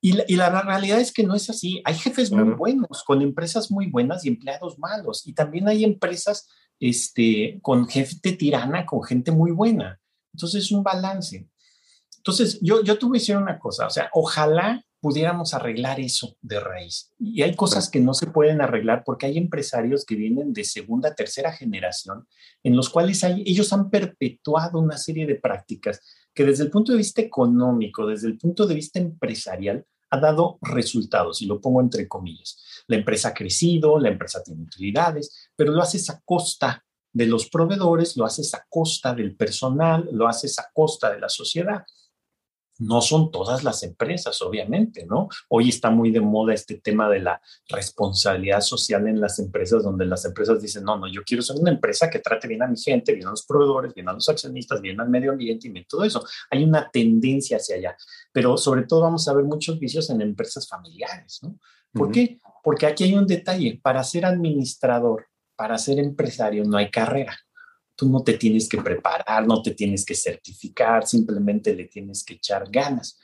Y 0.06 0.36
la, 0.36 0.50
realidad 0.60 1.00
es 1.00 1.14
que 1.14 1.22
no 1.22 1.34
es 1.34 1.48
así. 1.48 1.80
Hay 1.82 1.94
jefes 1.94 2.30
muy 2.30 2.52
buenos, 2.52 3.02
con 3.04 3.22
empresas 3.22 3.70
muy 3.70 3.86
buenas 3.86 4.22
y 4.22 4.28
empleados 4.28 4.78
malos. 4.78 5.26
Y 5.26 5.32
también 5.32 5.66
hay 5.66 5.82
empresas 5.82 6.46
este, 6.78 7.58
con 7.62 7.88
gente 7.88 8.32
tirana, 8.32 8.84
con 8.84 9.02
gente 9.02 9.32
muy 9.32 9.50
buena. 9.50 9.98
Entonces 10.34 10.64
es 10.64 10.72
un 10.72 10.82
balance. 10.82 11.48
Entonces 12.18 12.58
yo, 12.60 12.84
yo 12.84 12.98
te 12.98 13.06
voy 13.06 13.16
a 13.16 13.20
decir 13.20 13.38
una 13.38 13.58
cosa, 13.58 13.86
o 13.86 13.90
sea, 13.90 14.10
ojalá 14.12 14.84
pudiéramos 15.00 15.54
arreglar 15.54 16.00
eso 16.00 16.36
de 16.42 16.60
raíz. 16.60 17.10
Y 17.18 17.40
hay 17.40 17.56
cosas 17.56 17.88
que 17.88 18.00
no 18.00 18.12
se 18.12 18.26
pueden 18.26 18.60
arreglar 18.60 19.04
porque 19.06 19.24
hay 19.24 19.38
empresarios 19.38 20.04
que 20.04 20.16
vienen 20.16 20.52
de 20.52 20.64
segunda, 20.64 21.14
tercera 21.14 21.50
generación, 21.50 22.28
en 22.62 22.76
los 22.76 22.90
cuales 22.90 23.24
hay, 23.24 23.42
ellos 23.46 23.72
han 23.72 23.88
perpetuado 23.88 24.80
una 24.80 24.98
serie 24.98 25.26
de 25.26 25.36
prácticas 25.36 26.02
que 26.34 26.44
desde 26.44 26.64
el 26.64 26.70
punto 26.70 26.92
de 26.92 26.98
vista 26.98 27.22
económico, 27.22 28.06
desde 28.06 28.26
el 28.26 28.36
punto 28.36 28.66
de 28.66 28.74
vista 28.74 28.98
empresarial, 28.98 29.86
ha 30.14 30.20
dado 30.20 30.58
resultados, 30.62 31.42
y 31.42 31.46
lo 31.46 31.60
pongo 31.60 31.80
entre 31.80 32.08
comillas. 32.08 32.58
La 32.86 32.96
empresa 32.96 33.28
ha 33.28 33.34
crecido, 33.34 33.98
la 33.98 34.08
empresa 34.08 34.42
tiene 34.42 34.62
utilidades, 34.62 35.50
pero 35.56 35.72
lo 35.72 35.82
haces 35.82 36.08
a 36.10 36.20
costa 36.24 36.84
de 37.12 37.26
los 37.26 37.48
proveedores, 37.48 38.16
lo 38.16 38.24
haces 38.24 38.54
a 38.54 38.66
costa 38.68 39.14
del 39.14 39.36
personal, 39.36 40.08
lo 40.12 40.26
haces 40.26 40.58
a 40.58 40.68
costa 40.72 41.12
de 41.12 41.20
la 41.20 41.28
sociedad. 41.28 41.84
No 42.78 43.00
son 43.00 43.30
todas 43.30 43.62
las 43.62 43.82
empresas, 43.82 44.40
obviamente, 44.42 45.06
¿no? 45.06 45.28
Hoy 45.48 45.68
está 45.68 45.90
muy 45.90 46.10
de 46.10 46.20
moda 46.20 46.54
este 46.54 46.80
tema 46.80 47.08
de 47.08 47.20
la 47.20 47.40
responsabilidad 47.68 48.60
social 48.60 49.06
en 49.06 49.20
las 49.20 49.38
empresas, 49.38 49.84
donde 49.84 50.06
las 50.06 50.24
empresas 50.24 50.60
dicen, 50.60 50.84
no, 50.84 50.96
no, 50.96 51.06
yo 51.06 51.22
quiero 51.24 51.42
ser 51.42 51.56
una 51.56 51.70
empresa 51.70 52.10
que 52.10 52.18
trate 52.18 52.48
bien 52.48 52.62
a 52.62 52.66
mi 52.66 52.76
gente, 52.76 53.14
bien 53.14 53.28
a 53.28 53.30
los 53.30 53.46
proveedores, 53.46 53.94
bien 53.94 54.08
a 54.08 54.12
los 54.12 54.28
accionistas, 54.28 54.80
bien 54.80 55.00
al 55.00 55.08
medio 55.08 55.32
ambiente 55.32 55.68
y 55.68 55.70
bien 55.70 55.86
todo 55.88 56.04
eso. 56.04 56.24
Hay 56.50 56.64
una 56.64 56.90
tendencia 56.90 57.58
hacia 57.58 57.76
allá, 57.76 57.96
pero 58.32 58.56
sobre 58.56 58.82
todo 58.82 59.02
vamos 59.02 59.28
a 59.28 59.34
ver 59.34 59.44
muchos 59.44 59.78
vicios 59.78 60.10
en 60.10 60.20
empresas 60.20 60.68
familiares, 60.68 61.40
¿no? 61.42 61.58
¿Por 61.92 62.10
qué? 62.10 62.40
Porque 62.62 62.86
aquí 62.86 63.04
hay 63.04 63.14
un 63.14 63.26
detalle, 63.26 63.78
para 63.80 64.02
ser 64.02 64.26
administrador, 64.26 65.28
para 65.56 65.78
ser 65.78 65.98
empresario 66.00 66.64
no 66.64 66.76
hay 66.76 66.90
carrera. 66.90 67.38
Tú 67.96 68.08
no 68.08 68.22
te 68.22 68.34
tienes 68.34 68.68
que 68.68 68.78
preparar, 68.78 69.46
no 69.46 69.62
te 69.62 69.72
tienes 69.72 70.04
que 70.04 70.14
certificar, 70.14 71.06
simplemente 71.06 71.74
le 71.74 71.84
tienes 71.84 72.24
que 72.24 72.34
echar 72.34 72.70
ganas. 72.70 73.18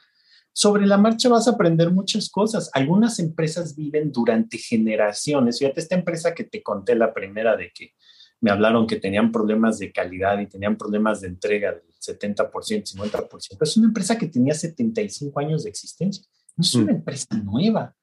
Sobre 0.53 0.87
la 0.87 0.99
marcha 0.99 1.29
vas 1.29 1.49
a 1.49 1.53
aprender 1.53 1.91
muchas 1.91 2.29
cosas. 2.29 2.71
Algunas 2.73 3.19
empresas 3.19 3.77
viven 3.77 4.13
durante 4.13 4.59
generaciones. 4.59 5.59
Fíjate, 5.59 5.81
esta 5.81 5.95
empresa 5.95 6.35
que 6.35 6.45
te 6.45 6.63
conté 6.63 6.95
la 6.95 7.15
primera 7.15 7.57
de 7.57 7.71
que 7.73 7.95
me 8.41 8.51
hablaron 8.51 8.87
que 8.87 8.97
tenían 8.97 9.31
problemas 9.31 9.79
de 9.79 9.93
calidad 9.93 10.39
y 10.41 10.47
tenían 10.47 10.77
problemas 10.77 11.21
de 11.21 11.29
entrega 11.29 11.73
del 11.73 11.83
70%, 12.01 12.51
50%. 12.51 13.59
Es 13.61 13.77
una 13.77 13.87
empresa 13.89 14.17
que 14.17 14.27
tenía 14.29 14.55
75 14.55 15.39
años 15.41 15.65
de 15.65 15.71
existencia. 15.71 16.25
No 16.57 16.63
es 16.63 16.75
una 16.75 16.93
mm. 16.93 16.97
empresa 16.97 17.37
nueva, 17.37 17.95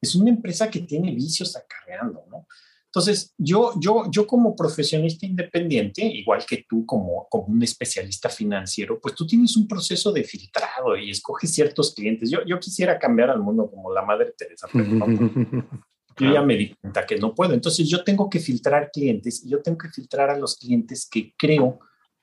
es 0.00 0.14
una 0.14 0.30
empresa 0.30 0.68
que 0.68 0.80
tiene 0.80 1.14
vicios 1.14 1.56
acarreando, 1.56 2.24
¿no? 2.28 2.46
Entonces, 2.94 3.34
yo, 3.36 3.72
yo, 3.80 4.08
yo 4.08 4.24
como 4.24 4.54
profesionista 4.54 5.26
independiente, 5.26 6.04
igual 6.04 6.46
que 6.46 6.64
tú 6.68 6.86
como, 6.86 7.26
como 7.28 7.46
un 7.46 7.60
especialista 7.60 8.28
financiero, 8.28 9.00
pues 9.00 9.16
tú 9.16 9.26
tienes 9.26 9.56
un 9.56 9.66
proceso 9.66 10.12
de 10.12 10.22
filtrado 10.22 10.96
y 10.96 11.10
escoges 11.10 11.52
ciertos 11.52 11.92
clientes. 11.92 12.30
Yo, 12.30 12.44
yo 12.46 12.60
quisiera 12.60 12.96
cambiar 12.96 13.30
al 13.30 13.40
mundo 13.40 13.68
como 13.68 13.92
la 13.92 14.02
Madre 14.02 14.32
Teresa, 14.38 14.68
pero 14.72 14.84
yo 16.20 16.32
ya 16.32 16.42
me 16.42 16.56
di 16.56 16.72
cuenta 16.76 17.04
que 17.04 17.16
no 17.16 17.34
puedo. 17.34 17.52
Entonces, 17.52 17.88
yo 17.88 18.04
tengo 18.04 18.30
que 18.30 18.38
filtrar 18.38 18.92
clientes 18.92 19.44
y 19.44 19.50
yo 19.50 19.60
tengo 19.60 19.78
que 19.78 19.88
filtrar 19.88 20.30
a 20.30 20.38
los 20.38 20.56
clientes 20.56 21.08
que 21.10 21.34
creo 21.36 21.80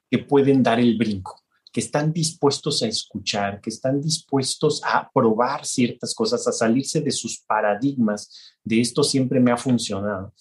que 0.10 0.20
pueden 0.20 0.64
dar 0.64 0.80
el 0.80 0.98
brinco 0.98 1.36
que 1.74 1.80
están 1.80 2.12
dispuestos 2.12 2.84
a 2.84 2.88
escuchar, 2.88 3.62
que 3.62 3.70
están 3.70 4.02
dispuestos 4.02 4.82
a 4.84 5.10
probar 5.14 5.66
ciertas 5.66 6.14
cosas, 6.14 6.46
a 6.48 6.52
salirse 6.52 7.00
de 7.00 7.12
sus 7.12 7.40
paradigmas, 7.40 8.58
de 8.64 8.82
esto 8.82 9.04
siempre 9.04 9.40
me 9.40 9.52
ha 9.52 9.58
funcionado, 9.58 10.34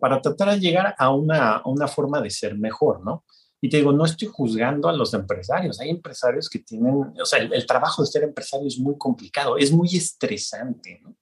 para 0.00 0.20
tratar 0.20 0.50
de 0.50 0.60
llegar 0.60 0.94
a 0.98 1.10
una, 1.10 1.62
una 1.64 1.88
forma 1.88 2.20
de 2.20 2.30
ser 2.30 2.56
mejor, 2.56 3.04
¿no? 3.04 3.24
Y 3.60 3.70
te 3.70 3.78
digo, 3.78 3.92
no 3.92 4.04
estoy 4.04 4.28
juzgando 4.28 4.88
a 4.88 4.92
los 4.92 5.14
empresarios. 5.14 5.80
Hay 5.80 5.90
empresarios 5.90 6.48
que 6.48 6.58
tienen, 6.58 6.94
o 7.20 7.24
sea, 7.24 7.38
el, 7.38 7.52
el, 7.52 7.66
trabajo 7.66 8.02
de 8.02 8.08
ser 8.08 8.22
empresario 8.22 8.68
es 8.68 8.78
muy 8.78 8.96
complicado, 8.98 9.56
es 9.56 9.72
muy 9.72 9.88
estresante, 9.96 11.00
¿no? 11.02 11.16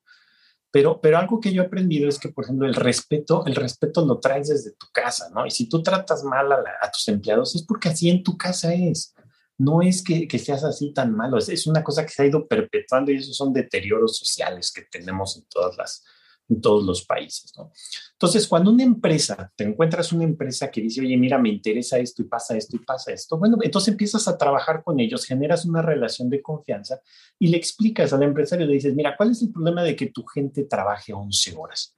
Pero, 0.74 1.00
pero 1.00 1.18
algo 1.18 1.38
que 1.38 1.53
yo 1.53 1.62
he 1.62 1.66
aprendido 1.66 2.09
es 2.09 2.18
que, 2.18 2.31
por 2.31 2.42
ejemplo, 2.42 2.66
el 2.66 2.74
respeto, 2.74 3.46
el 3.46 3.55
respeto 3.55 4.05
lo 4.05 4.18
traes 4.18 4.48
desde 4.48 4.72
tu 4.72 4.88
casa, 4.92 5.31
¿no? 5.33 5.46
Y 5.46 5.53
si 5.53 5.68
tú 5.68 5.81
tratas 5.85 6.24
mal 6.24 6.50
a, 6.50 6.61
la, 6.61 6.70
a 6.83 6.90
tus 6.90 7.07
empleados 7.07 7.55
es 7.55 7.62
porque 7.62 7.90
así 7.90 8.11
en 8.11 8.24
tu 8.24 8.37
casa 8.37 8.74
es. 8.74 9.14
No 9.57 9.83
es 9.83 10.03
que, 10.03 10.27
que 10.27 10.40
seas 10.40 10.64
así 10.64 10.92
tan 10.92 11.14
malo, 11.14 11.38
es, 11.38 11.48
es, 11.48 11.68
una 11.68 11.85
cosa 11.85 12.05
que 12.05 12.11
se 12.11 12.24
ha 12.24 12.27
ido 12.27 12.48
perpetuando 12.48 13.12
y 13.12 13.18
esos 13.18 13.37
son 13.37 13.53
deterioros 13.53 14.18
sociales 14.18 14.72
que 14.72 14.83
tenemos 14.83 15.37
en 15.37 15.44
todas 15.48 15.77
las, 15.77 16.03
en 16.49 16.61
todos 16.61 16.85
los 16.85 17.05
países. 17.05 17.53
¿no? 17.57 17.71
Entonces, 18.13 18.47
cuando 18.47 18.71
una 18.71 18.83
empresa, 18.83 19.53
te 19.57 19.65
encuentras 19.65 20.13
una 20.13 20.25
empresa 20.25 20.71
que 20.71 20.81
dice, 20.81 21.01
oye, 21.01 21.17
mira, 21.17 21.39
me 21.39 21.49
interesa 21.49 21.99
esto 21.99 22.23
y 22.23 22.27
pasa 22.27 22.57
esto 22.57 22.77
y 22.77 22.81
pasa 22.81 23.13
esto, 23.13 23.39
bueno, 23.39 23.59
entonces 23.63 23.93
empiezas 23.93 24.29
a 24.29 24.37
trabajar 24.37 24.83
con 24.83 25.01
ellos, 25.01 25.25
generas 25.25 25.65
una 25.65 25.83
relación 25.83 26.29
de 26.29 26.43
confianza 26.43 27.01
y 27.39 27.49
le 27.49 27.57
explicas 27.57 28.13
al 28.13 28.23
empresario, 28.23 28.67
le 28.67 28.75
dices, 28.75 28.95
mira, 28.95 29.17
¿cuál 29.17 29.31
es 29.31 29.43
el 29.43 29.53
problema 29.53 29.83
de 29.83 29.97
que 29.97 30.07
tu 30.07 30.25
gente 30.25 30.65
trabaje 30.65 31.13
11 31.13 31.55
horas? 31.57 31.95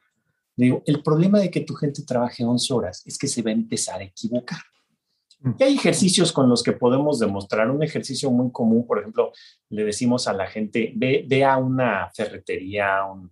Digo, 0.57 0.83
el 0.87 1.03
problema 1.03 1.39
de 1.39 1.51
que 1.51 1.61
tu 1.61 1.75
gente 1.75 2.03
trabaje 2.03 2.45
11 2.45 2.73
horas 2.73 3.03
es 3.05 3.19
que 3.19 3.29
se 3.29 3.43
va 3.43 3.51
a 3.51 3.55
empezar 3.55 4.01
a 4.01 4.05
equivocar. 4.05 4.61
Y 5.59 5.63
hay 5.63 5.75
ejercicios 5.75 6.33
con 6.33 6.49
los 6.49 6.63
que 6.63 6.73
podemos 6.73 7.19
demostrar. 7.19 7.71
Un 7.71 7.83
ejercicio 7.83 8.31
muy 8.31 8.51
común, 8.51 8.87
por 8.87 8.99
ejemplo, 8.99 9.33
le 9.69 9.85
decimos 9.85 10.27
a 10.29 10.33
la 10.33 10.47
gente, 10.47 10.93
ve, 10.97 11.25
ve 11.29 11.45
a 11.45 11.59
una 11.59 12.11
ferretería, 12.15 13.05
un, 13.05 13.31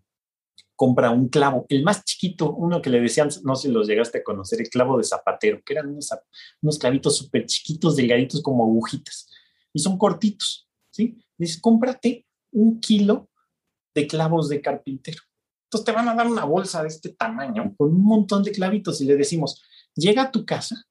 compra 0.77 1.11
un 1.11 1.29
clavo, 1.29 1.67
el 1.69 1.83
más 1.83 2.05
chiquito, 2.05 2.53
uno 2.53 2.83
que 2.83 2.91
le 2.91 3.01
decían, 3.01 3.29
no 3.45 3.55
sé 3.57 3.69
si 3.69 3.75
los 3.75 3.87
llegaste 3.87 4.19
a 4.19 4.25
conocer, 4.25 4.61
el 4.61 4.69
clavo 4.69 4.99
de 4.99 5.05
zapatero, 5.05 5.63
que 5.65 5.75
eran 5.75 5.89
unos, 5.89 6.11
unos 6.63 6.79
clavitos 6.79 7.17
súper 7.17 7.47
chiquitos, 7.47 7.97
delgaditos 7.97 8.43
como 8.43 8.65
agujitas, 8.65 9.31
y 9.73 9.81
son 9.81 9.99
cortitos, 9.99 10.69
¿sí? 10.91 11.17
Dices, 11.37 11.61
cómprate 11.61 12.27
un 12.53 12.81
kilo 12.81 13.31
de 13.95 14.07
clavos 14.07 14.49
de 14.49 14.61
carpintero. 14.61 15.23
Entonces 15.67 15.85
te 15.85 15.93
van 15.93 16.09
a 16.09 16.15
dar 16.15 16.27
una 16.27 16.45
bolsa 16.45 16.83
de 16.83 16.89
este 16.89 17.11
tamaño 17.11 17.75
con 17.77 17.89
un 17.89 18.05
montón 18.05 18.43
de 18.43 18.53
clavitos 18.53 19.01
y 19.01 19.07
le 19.07 19.17
decimos, 19.17 19.63
llega 19.95 20.23
a 20.23 20.31
tu 20.31 20.45
casa, 20.45 20.85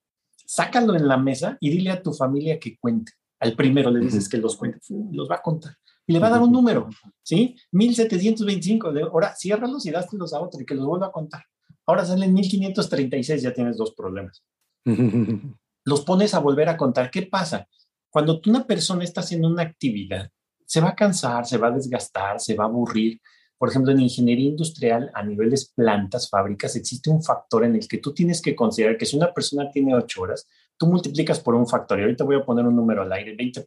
sácalo 0.46 0.94
en 0.94 1.08
la 1.08 1.16
mesa 1.16 1.56
y 1.60 1.70
dile 1.70 1.90
a 1.90 2.02
tu 2.02 2.12
familia 2.12 2.58
que 2.58 2.78
cuente. 2.78 3.12
Al 3.40 3.56
primero 3.56 3.90
le 3.90 4.00
dices 4.00 4.28
que 4.28 4.38
los 4.38 4.56
cuente, 4.56 4.78
los 5.10 5.30
va 5.30 5.36
a 5.36 5.42
contar 5.42 5.76
y 6.06 6.12
le 6.12 6.18
va 6.18 6.26
a 6.26 6.30
dar 6.30 6.42
un 6.42 6.52
número, 6.52 6.88
¿sí? 7.22 7.56
1725, 7.72 8.92
ahora 9.10 9.34
ciérralos 9.34 9.86
y 9.86 9.90
dástelos 9.90 10.34
a 10.34 10.40
otro 10.40 10.60
y 10.60 10.66
que 10.66 10.74
los 10.74 10.84
vuelva 10.84 11.06
a 11.06 11.12
contar. 11.12 11.44
Ahora 11.86 12.04
salen 12.04 12.32
1536, 12.32 13.42
ya 13.42 13.52
tienes 13.52 13.76
dos 13.76 13.94
problemas. 13.94 14.42
los 15.84 16.00
pones 16.04 16.34
a 16.34 16.40
volver 16.40 16.68
a 16.68 16.76
contar. 16.76 17.10
¿Qué 17.10 17.22
pasa? 17.22 17.66
Cuando 18.10 18.40
una 18.46 18.66
persona 18.66 19.04
está 19.04 19.20
haciendo 19.20 19.48
una 19.48 19.62
actividad, 19.62 20.30
se 20.66 20.80
va 20.80 20.90
a 20.90 20.94
cansar, 20.94 21.46
se 21.46 21.58
va 21.58 21.68
a 21.68 21.72
desgastar, 21.72 22.40
se 22.40 22.54
va 22.54 22.64
a 22.64 22.68
aburrir. 22.68 23.20
Por 23.58 23.68
ejemplo, 23.68 23.92
en 23.92 24.00
ingeniería 24.00 24.48
industrial, 24.48 25.10
a 25.14 25.22
niveles 25.22 25.72
plantas, 25.74 26.28
fábricas, 26.28 26.76
existe 26.76 27.10
un 27.10 27.22
factor 27.22 27.64
en 27.64 27.74
el 27.76 27.86
que 27.86 27.98
tú 27.98 28.12
tienes 28.12 28.40
que 28.42 28.54
considerar 28.54 28.96
que 28.96 29.06
si 29.06 29.16
una 29.16 29.32
persona 29.32 29.70
tiene 29.70 29.94
ocho 29.94 30.22
horas, 30.22 30.48
tú 30.76 30.86
multiplicas 30.86 31.40
por 31.40 31.54
un 31.54 31.66
factor, 31.66 31.98
y 31.98 32.02
ahorita 32.02 32.24
voy 32.24 32.36
a 32.36 32.44
poner 32.44 32.66
un 32.66 32.76
número 32.76 33.02
al 33.02 33.12
aire, 33.12 33.36
20%. 33.36 33.66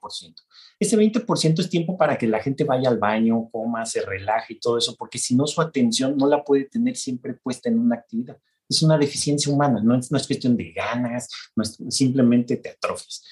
Ese 0.79 0.97
20% 0.97 1.59
es 1.59 1.69
tiempo 1.69 1.97
para 1.97 2.17
que 2.17 2.27
la 2.27 2.39
gente 2.39 2.63
vaya 2.63 2.89
al 2.89 2.97
baño, 2.97 3.49
coma, 3.51 3.85
se 3.85 4.01
relaje 4.01 4.53
y 4.53 4.59
todo 4.59 4.77
eso, 4.77 4.95
porque 4.97 5.17
si 5.17 5.35
no 5.35 5.47
su 5.47 5.61
atención 5.61 6.17
no 6.17 6.27
la 6.27 6.43
puede 6.43 6.65
tener 6.65 6.95
siempre 6.95 7.33
puesta 7.33 7.69
en 7.69 7.79
una 7.79 7.95
actividad. 7.95 8.37
Es 8.69 8.81
una 8.81 8.97
deficiencia 8.97 9.51
humana, 9.51 9.81
no 9.81 9.95
es, 9.95 10.11
no 10.11 10.17
es 10.17 10.27
cuestión 10.27 10.57
de 10.57 10.71
ganas, 10.73 11.29
no 11.55 11.63
simplemente 11.63 12.57
te 12.57 12.69
atrofias. 12.69 13.23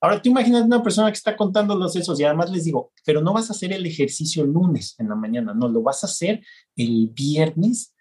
Ahora, 0.00 0.22
tú 0.22 0.30
imaginas 0.30 0.62
una 0.62 0.82
persona 0.82 1.10
que 1.10 1.16
está 1.16 1.36
contando 1.36 1.74
los 1.74 1.96
esos 1.96 2.20
y 2.20 2.24
además 2.24 2.50
les 2.52 2.64
digo, 2.64 2.92
pero 3.04 3.20
no 3.20 3.32
vas 3.32 3.50
a 3.50 3.52
hacer 3.52 3.72
el 3.72 3.84
ejercicio 3.84 4.44
lunes 4.44 4.94
en 4.98 5.08
la 5.08 5.16
mañana, 5.16 5.52
no, 5.54 5.68
lo 5.68 5.82
vas 5.82 6.04
a 6.04 6.06
hacer 6.06 6.40
el 6.76 7.10
viernes 7.12 7.94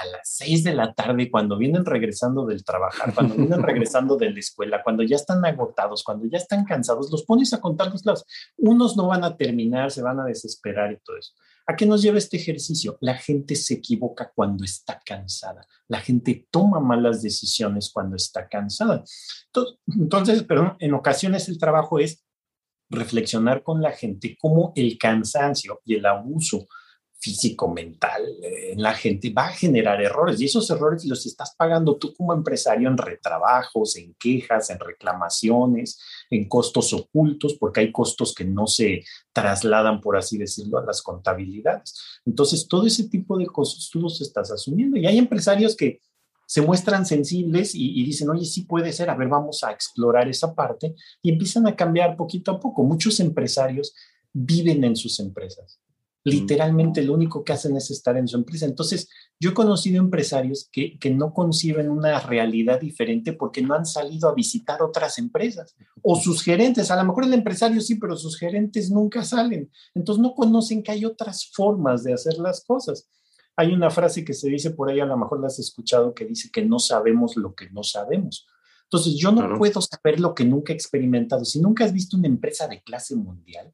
a 0.00 0.06
las 0.06 0.22
seis 0.24 0.64
de 0.64 0.74
la 0.74 0.94
tarde, 0.94 1.30
cuando 1.30 1.56
vienen 1.56 1.84
regresando 1.84 2.46
del 2.46 2.64
trabajar, 2.64 3.14
cuando 3.14 3.34
vienen 3.34 3.62
regresando 3.62 4.16
de 4.16 4.30
la 4.30 4.38
escuela, 4.38 4.82
cuando 4.82 5.02
ya 5.02 5.16
están 5.16 5.44
agotados, 5.44 6.02
cuando 6.02 6.26
ya 6.26 6.38
están 6.38 6.64
cansados, 6.64 7.10
los 7.10 7.24
pones 7.24 7.52
a 7.52 7.60
contar 7.60 7.90
los 7.90 8.04
lados. 8.04 8.24
Unos 8.56 8.96
no 8.96 9.08
van 9.08 9.24
a 9.24 9.36
terminar, 9.36 9.90
se 9.90 10.02
van 10.02 10.20
a 10.20 10.24
desesperar 10.24 10.92
y 10.92 10.98
todo 10.98 11.16
eso. 11.16 11.32
¿A 11.66 11.76
qué 11.76 11.86
nos 11.86 12.02
lleva 12.02 12.18
este 12.18 12.36
ejercicio? 12.36 12.98
La 13.00 13.14
gente 13.14 13.56
se 13.56 13.74
equivoca 13.74 14.30
cuando 14.34 14.64
está 14.64 15.00
cansada. 15.04 15.66
La 15.88 16.00
gente 16.00 16.46
toma 16.50 16.78
malas 16.78 17.22
decisiones 17.22 17.90
cuando 17.92 18.16
está 18.16 18.48
cansada. 18.48 19.02
Entonces, 19.86 20.42
perdón, 20.42 20.76
en 20.78 20.92
ocasiones 20.92 21.48
el 21.48 21.58
trabajo 21.58 21.98
es 21.98 22.22
reflexionar 22.90 23.62
con 23.62 23.80
la 23.80 23.92
gente 23.92 24.36
cómo 24.38 24.72
el 24.76 24.98
cansancio 24.98 25.80
y 25.84 25.94
el 25.94 26.04
abuso 26.04 26.66
físico, 27.24 27.72
mental 27.72 28.22
eh, 28.42 28.72
en 28.72 28.82
la 28.82 28.92
gente, 28.92 29.32
va 29.32 29.46
a 29.46 29.52
generar 29.52 30.02
errores 30.02 30.38
y 30.38 30.44
esos 30.44 30.68
errores 30.68 31.06
los 31.06 31.24
estás 31.24 31.54
pagando 31.56 31.96
tú 31.96 32.12
como 32.12 32.34
empresario 32.34 32.86
en 32.86 32.98
retrabajos, 32.98 33.96
en 33.96 34.14
quejas, 34.14 34.68
en 34.68 34.78
reclamaciones, 34.78 35.98
en 36.28 36.46
costos 36.46 36.92
ocultos, 36.92 37.54
porque 37.54 37.80
hay 37.80 37.92
costos 37.92 38.34
que 38.34 38.44
no 38.44 38.66
se 38.66 39.04
trasladan, 39.32 40.02
por 40.02 40.18
así 40.18 40.36
decirlo, 40.36 40.78
a 40.78 40.84
las 40.84 41.00
contabilidades. 41.00 41.94
Entonces, 42.26 42.68
todo 42.68 42.86
ese 42.86 43.08
tipo 43.08 43.38
de 43.38 43.46
cosas 43.46 43.88
tú 43.90 44.00
los 44.00 44.20
estás 44.20 44.50
asumiendo 44.50 44.98
y 44.98 45.06
hay 45.06 45.16
empresarios 45.16 45.74
que 45.74 46.00
se 46.46 46.60
muestran 46.60 47.06
sensibles 47.06 47.74
y, 47.74 48.02
y, 48.02 48.04
dicen, 48.04 48.28
oye, 48.28 48.44
sí 48.44 48.64
puede 48.64 48.92
ser, 48.92 49.08
a 49.08 49.16
ver, 49.16 49.28
vamos 49.28 49.64
a 49.64 49.70
explorar 49.70 50.28
esa 50.28 50.54
parte 50.54 50.94
y 51.22 51.30
empiezan 51.30 51.66
a 51.66 51.74
cambiar 51.74 52.16
poquito 52.18 52.50
a 52.50 52.60
poco. 52.60 52.82
Muchos 52.82 53.18
empresarios 53.18 53.94
viven 54.30 54.84
en 54.84 54.94
sus 54.94 55.20
empresas 55.20 55.80
literalmente 56.24 57.02
lo 57.02 57.12
único 57.12 57.44
que 57.44 57.52
hacen 57.52 57.76
es 57.76 57.90
estar 57.90 58.16
en 58.16 58.26
su 58.26 58.36
empresa. 58.36 58.64
Entonces, 58.64 59.10
yo 59.38 59.50
he 59.50 59.54
conocido 59.54 59.98
empresarios 59.98 60.68
que, 60.72 60.98
que, 60.98 61.10
no 61.10 61.34
conciben 61.34 61.90
una 61.90 62.18
realidad 62.20 62.80
diferente 62.80 63.34
porque 63.34 63.60
no 63.60 63.74
han 63.74 63.84
salido 63.84 64.28
a 64.28 64.34
visitar 64.34 64.82
otras 64.82 65.18
empresas 65.18 65.76
o 66.02 66.16
sus 66.16 66.42
gerentes. 66.42 66.90
A 66.90 66.96
lo 66.96 67.04
mejor 67.04 67.24
el 67.24 67.34
empresario 67.34 67.80
sí, 67.80 67.96
pero 67.96 68.16
sus 68.16 68.38
gerentes 68.38 68.90
nunca 68.90 69.22
salen. 69.22 69.70
Entonces, 69.94 70.22
no 70.22 70.34
conocen 70.34 70.82
que 70.82 70.92
hay 70.92 71.04
otras 71.04 71.50
formas 71.52 72.02
de 72.02 72.14
hacer 72.14 72.38
las 72.38 72.64
cosas. 72.64 73.08
Hay 73.56 73.72
una 73.72 73.90
frase 73.90 74.24
que 74.24 74.32
se 74.32 74.48
dice 74.48 74.70
por 74.70 74.90
ahí, 74.90 75.00
a 75.00 75.06
lo 75.06 75.16
mejor 75.16 75.40
la 75.40 75.48
has 75.48 75.58
escuchado, 75.58 76.14
que 76.14 76.24
dice 76.24 76.48
que 76.50 76.64
no 76.64 76.78
sabemos 76.78 77.36
lo 77.36 77.54
que 77.54 77.68
no 77.70 77.82
sabemos. 77.82 78.46
Entonces, 78.84 79.14
yo 79.16 79.30
no 79.30 79.42
claro. 79.42 79.58
puedo 79.58 79.80
saber 79.80 80.20
lo 80.20 80.34
que 80.34 80.44
nunca 80.44 80.72
he 80.72 80.76
experimentado. 80.76 81.44
Si 81.44 81.60
nunca 81.60 81.84
has 81.84 81.92
visto 81.92 82.16
una 82.16 82.28
empresa 82.28 82.66
de 82.66 82.82
clase 82.82 83.14
mundial, 83.14 83.72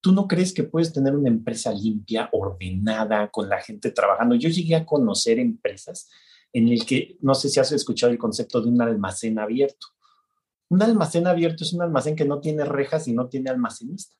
¿Tú 0.00 0.12
no 0.12 0.26
crees 0.26 0.54
que 0.54 0.64
puedes 0.64 0.92
tener 0.92 1.14
una 1.14 1.28
empresa 1.28 1.72
limpia, 1.72 2.28
ordenada, 2.32 3.30
con 3.30 3.48
la 3.48 3.60
gente 3.60 3.90
trabajando? 3.90 4.34
Yo 4.34 4.48
llegué 4.48 4.76
a 4.76 4.86
conocer 4.86 5.38
empresas 5.38 6.08
en 6.52 6.68
el 6.68 6.84
que, 6.86 7.18
no 7.20 7.34
sé 7.34 7.48
si 7.48 7.60
has 7.60 7.72
escuchado 7.72 8.12
el 8.12 8.18
concepto 8.18 8.60
de 8.60 8.68
un 8.68 8.80
almacén 8.80 9.38
abierto. 9.38 9.88
Un 10.68 10.82
almacén 10.82 11.26
abierto 11.26 11.64
es 11.64 11.72
un 11.72 11.82
almacén 11.82 12.16
que 12.16 12.24
no 12.24 12.40
tiene 12.40 12.64
rejas 12.64 13.08
y 13.08 13.12
no 13.12 13.28
tiene 13.28 13.50
almacenista. 13.50 14.16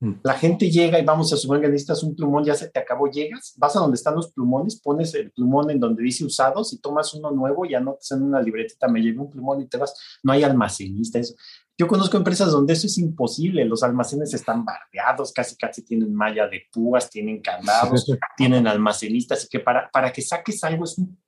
Mm. 0.00 0.12
La 0.22 0.34
gente 0.34 0.70
llega 0.70 0.98
y 0.98 1.04
vamos 1.04 1.32
a 1.32 1.36
suponer 1.36 1.62
que 1.62 1.68
necesitas 1.68 2.02
un 2.02 2.14
plumón, 2.14 2.44
ya 2.44 2.54
se 2.54 2.68
te 2.68 2.78
acabó, 2.78 3.10
llegas, 3.10 3.54
vas 3.56 3.76
a 3.76 3.80
donde 3.80 3.94
están 3.94 4.14
los 4.14 4.30
plumones, 4.32 4.80
pones 4.80 5.14
el 5.14 5.32
plumón 5.32 5.70
en 5.70 5.80
donde 5.80 6.02
dice 6.02 6.24
usados 6.24 6.72
y 6.72 6.80
tomas 6.80 7.14
uno 7.14 7.30
nuevo 7.30 7.64
y 7.64 7.74
anotas 7.74 8.10
en 8.12 8.22
una 8.22 8.42
libretita, 8.42 8.88
me 8.88 9.00
llevo 9.00 9.24
un 9.24 9.30
plumón 9.30 9.62
y 9.62 9.66
te 9.66 9.78
vas. 9.78 9.94
No 10.22 10.32
hay 10.32 10.42
almacenista. 10.42 11.18
Eso. 11.18 11.34
Yo 11.78 11.86
conozco 11.86 12.16
empresas 12.16 12.50
donde 12.50 12.72
eso 12.72 12.86
es 12.86 12.96
imposible, 12.96 13.64
los 13.66 13.82
almacenes 13.82 14.32
están 14.32 14.64
bardeados, 14.64 15.32
casi 15.32 15.56
casi 15.56 15.82
tienen 15.82 16.14
malla 16.14 16.48
de 16.48 16.62
púas, 16.72 17.10
tienen 17.10 17.42
candados, 17.42 18.06
tienen 18.36 18.66
almacenistas, 18.66 19.44
y 19.44 19.48
que 19.48 19.60
para, 19.60 19.90
para 19.90 20.10
que 20.10 20.22
saques 20.22 20.64
algo 20.64 20.84
es 20.84 20.96
un 20.96 21.18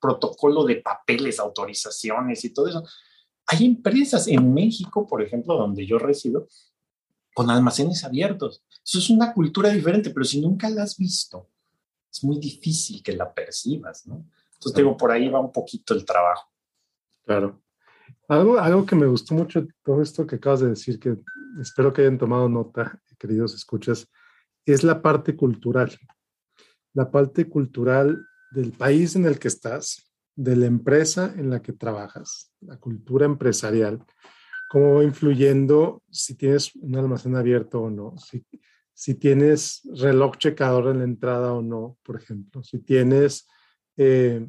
protocolo 0.00 0.64
de 0.64 0.76
papeles, 0.76 1.38
autorizaciones 1.38 2.44
y 2.44 2.52
todo 2.52 2.66
eso. 2.66 2.84
Hay 3.46 3.64
empresas 3.64 4.26
en 4.26 4.52
México, 4.52 5.06
por 5.06 5.22
ejemplo, 5.22 5.56
donde 5.56 5.86
yo 5.86 5.98
resido, 5.98 6.48
con 7.32 7.48
almacenes 7.48 8.02
abiertos. 8.02 8.64
Eso 8.84 8.98
es 8.98 9.08
una 9.08 9.32
cultura 9.32 9.70
diferente, 9.70 10.10
pero 10.10 10.24
si 10.24 10.40
nunca 10.40 10.68
la 10.68 10.82
has 10.82 10.96
visto, 10.96 11.48
es 12.10 12.24
muy 12.24 12.38
difícil 12.38 13.02
que 13.04 13.12
la 13.12 13.32
percibas, 13.32 14.06
¿no? 14.06 14.26
Entonces, 14.54 14.74
digo, 14.74 14.96
por 14.96 15.12
ahí 15.12 15.28
va 15.28 15.38
un 15.38 15.52
poquito 15.52 15.94
el 15.94 16.04
trabajo. 16.04 16.50
Claro. 17.24 17.60
Algo, 18.28 18.58
algo 18.58 18.84
que 18.84 18.96
me 18.96 19.06
gustó 19.06 19.34
mucho 19.34 19.66
todo 19.84 20.02
esto 20.02 20.26
que 20.26 20.36
acabas 20.36 20.60
de 20.60 20.70
decir, 20.70 20.98
que 20.98 21.16
espero 21.60 21.92
que 21.92 22.02
hayan 22.02 22.18
tomado 22.18 22.48
nota, 22.48 23.00
queridos 23.18 23.54
escuchas, 23.54 24.08
es 24.64 24.82
la 24.82 25.00
parte 25.00 25.36
cultural. 25.36 25.96
La 26.92 27.10
parte 27.10 27.48
cultural 27.48 28.26
del 28.50 28.72
país 28.72 29.16
en 29.16 29.26
el 29.26 29.38
que 29.38 29.48
estás, 29.48 30.06
de 30.34 30.54
la 30.54 30.66
empresa 30.66 31.32
en 31.36 31.50
la 31.50 31.62
que 31.62 31.72
trabajas, 31.72 32.52
la 32.60 32.76
cultura 32.76 33.24
empresarial. 33.24 34.04
cómo 34.68 34.96
va 34.96 35.04
influyendo 35.04 36.02
si 36.10 36.34
tienes 36.34 36.74
un 36.74 36.96
almacén 36.96 37.36
abierto 37.36 37.82
o 37.82 37.90
no, 37.90 38.16
si, 38.18 38.44
si 38.92 39.14
tienes 39.14 39.82
reloj 39.94 40.36
checador 40.38 40.88
en 40.88 40.98
la 40.98 41.04
entrada 41.04 41.52
o 41.52 41.62
no, 41.62 41.96
por 42.02 42.16
ejemplo, 42.16 42.64
si 42.64 42.80
tienes 42.80 43.46
eh, 43.96 44.44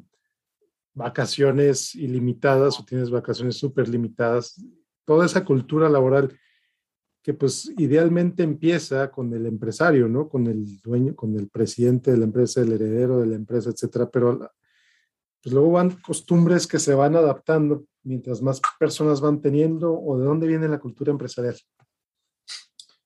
vacaciones 0.98 1.94
ilimitadas 1.94 2.80
o 2.80 2.84
tienes 2.84 3.10
vacaciones 3.12 3.58
súper 3.58 3.88
limitadas, 3.88 4.60
toda 5.06 5.26
esa 5.26 5.46
cultura 5.46 5.90
laboral 5.90 6.38
que 7.22 7.34
pues 7.34 7.72
idealmente 7.78 8.42
empieza 8.44 9.12
con 9.12 9.32
el 9.34 9.46
empresario, 9.46 10.08
¿no? 10.08 10.28
Con 10.28 10.48
el 10.48 10.82
dueño, 10.82 11.16
con 11.16 11.38
el 11.38 11.50
presidente 11.50 12.12
de 12.12 12.18
la 12.18 12.26
empresa, 12.26 12.62
el 12.62 12.72
heredero 12.72 13.20
de 13.20 13.28
la 13.28 13.36
empresa, 13.36 13.70
etcétera, 13.70 14.10
pero 14.10 14.40
pues 15.44 15.54
luego 15.54 15.72
van 15.72 15.92
costumbres 15.92 16.66
que 16.66 16.80
se 16.80 16.96
van 16.96 17.16
adaptando 17.16 17.86
mientras 18.04 18.42
más 18.42 18.60
personas 18.80 19.22
van 19.22 19.40
teniendo 19.42 19.94
o 19.94 20.18
de 20.18 20.26
dónde 20.26 20.48
viene 20.48 20.68
la 20.68 20.80
cultura 20.80 21.12
empresarial. 21.12 21.58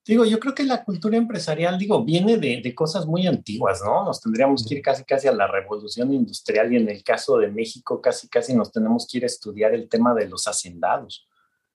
Digo, 0.04 0.24
yo 0.24 0.40
creo 0.40 0.52
que 0.52 0.64
la 0.64 0.84
cultura 0.84 1.16
empresarial, 1.16 1.78
digo, 1.78 2.04
viene 2.04 2.36
de, 2.36 2.60
de, 2.60 2.74
cosas 2.74 3.06
muy 3.06 3.28
antiguas, 3.28 3.82
¿no? 3.84 4.04
Nos 4.04 4.20
tendríamos 4.20 4.66
que 4.66 4.74
ir 4.74 4.82
casi, 4.82 5.04
casi 5.04 5.28
a 5.28 5.32
la 5.32 5.46
revolución 5.46 6.12
industrial 6.12 6.72
y 6.72 6.76
en 6.76 6.88
el 6.88 7.04
caso 7.04 7.38
de 7.38 7.48
México, 7.48 8.00
casi, 8.00 8.28
casi 8.28 8.52
nos 8.54 8.72
tenemos 8.72 9.06
que 9.06 9.18
ir 9.18 9.24
a 9.24 9.28
estudiar 9.28 9.74
el 9.74 9.88
tema 9.88 10.12
de 10.12 10.28
los 10.28 10.48
hacendados. 10.48 11.28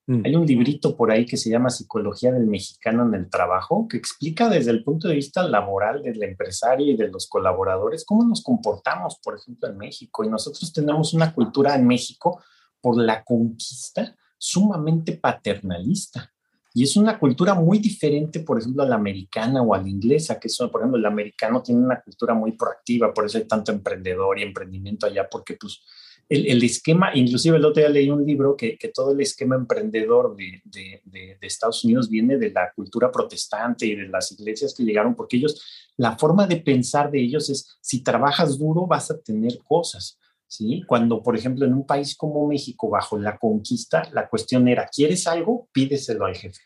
Mm. 0.08 0.22
Hay 0.26 0.36
un 0.36 0.46
librito 0.46 0.98
por 0.98 1.10
ahí 1.10 1.26
que 1.26 1.38
se 1.38 1.50
llama 1.50 1.70
Psicología 1.70 2.34
del 2.34 2.48
Mexicano 2.48 3.06
en 3.06 3.14
el 3.14 3.30
Trabajo, 3.30 3.88
que 3.88 3.96
explica 3.96 4.50
desde 4.50 4.72
el 4.72 4.84
punto 4.84 5.08
de 5.08 5.16
vista 5.16 5.48
laboral 5.48 6.04
del 6.04 6.22
empresario 6.22 6.92
y 6.92 6.98
de 6.98 7.08
los 7.08 7.30
colaboradores 7.30 8.04
cómo 8.04 8.26
nos 8.26 8.44
comportamos, 8.44 9.20
por 9.24 9.38
ejemplo, 9.38 9.70
en 9.70 9.78
México. 9.78 10.26
Y 10.26 10.30
nosotros 10.30 10.74
tenemos 10.74 11.14
una 11.14 11.34
cultura 11.34 11.76
en 11.76 11.88
México 11.88 12.42
por 12.82 12.98
la 12.98 13.24
conquista 13.24 14.18
sumamente 14.38 15.14
paternalista 15.14 16.34
y 16.78 16.84
es 16.84 16.96
una 16.96 17.18
cultura 17.18 17.56
muy 17.56 17.80
diferente, 17.80 18.42
por 18.42 18.60
ejemplo, 18.60 18.84
a 18.84 18.88
la 18.88 18.98
americana 18.98 19.64
o 19.64 19.74
a 19.74 19.82
la 19.82 19.90
inglesa, 19.90 20.40
que 20.40 20.48
son, 20.48 20.70
por 20.70 20.82
ejemplo, 20.82 21.00
el 21.00 21.08
americano 21.08 21.64
tiene 21.64 21.82
una 21.82 22.00
cultura 22.00 22.36
muy 22.36 22.52
proactiva, 22.52 23.12
por 23.12 23.26
eso 23.26 23.40
hay 23.40 23.46
tanto 23.46 23.72
emprendedor 23.72 24.38
y 24.38 24.44
emprendimiento 24.44 25.08
allá, 25.08 25.28
porque 25.28 25.56
pues 25.56 25.82
el, 26.30 26.46
el 26.46 26.64
esquema, 26.64 27.10
inclusive 27.16 27.58
el 27.58 27.66
otro 27.66 27.82
día 27.82 27.90
leí 27.90 28.12
un 28.12 28.24
libro 28.24 28.56
que, 28.56 28.78
que 28.78 28.90
todo 28.90 29.12
el 29.12 29.22
esquema 29.22 29.56
emprendedor 29.56 30.36
de, 30.36 30.62
de, 30.66 31.02
de, 31.04 31.38
de, 31.42 31.48
Estados 31.48 31.84
Unidos 31.84 32.12
viene 32.12 32.38
de 32.38 32.52
la 32.52 32.72
cultura 32.76 33.12
protestante 33.12 33.88
y 33.88 33.96
de 33.96 34.10
las 34.10 34.32
iglesias 34.34 34.76
que 34.76 34.84
llegaron, 34.84 35.16
porque 35.16 35.38
ellos, 35.38 35.60
la 35.98 36.16
forma 36.16 36.46
de 36.46 36.58
pensar 36.58 37.10
de 37.10 37.22
ellos 37.22 37.50
es, 37.50 37.76
si 37.82 38.04
trabajas 38.04 38.60
duro 38.60 38.86
vas 38.86 39.10
a 39.10 39.18
tener 39.18 39.58
cosas. 39.68 40.20
¿Sí? 40.48 40.84
Cuando, 40.88 41.22
por 41.22 41.36
ejemplo, 41.36 41.66
en 41.66 41.74
un 41.74 41.86
país 41.86 42.16
como 42.16 42.48
México, 42.48 42.90
bajo 42.90 43.18
la 43.18 43.38
conquista, 43.38 44.10
la 44.14 44.28
cuestión 44.28 44.68
era, 44.68 44.88
¿quieres 44.88 45.28
algo? 45.28 45.68
Pídeselo 45.72 46.26
al 46.26 46.36
jefe. 46.36 46.62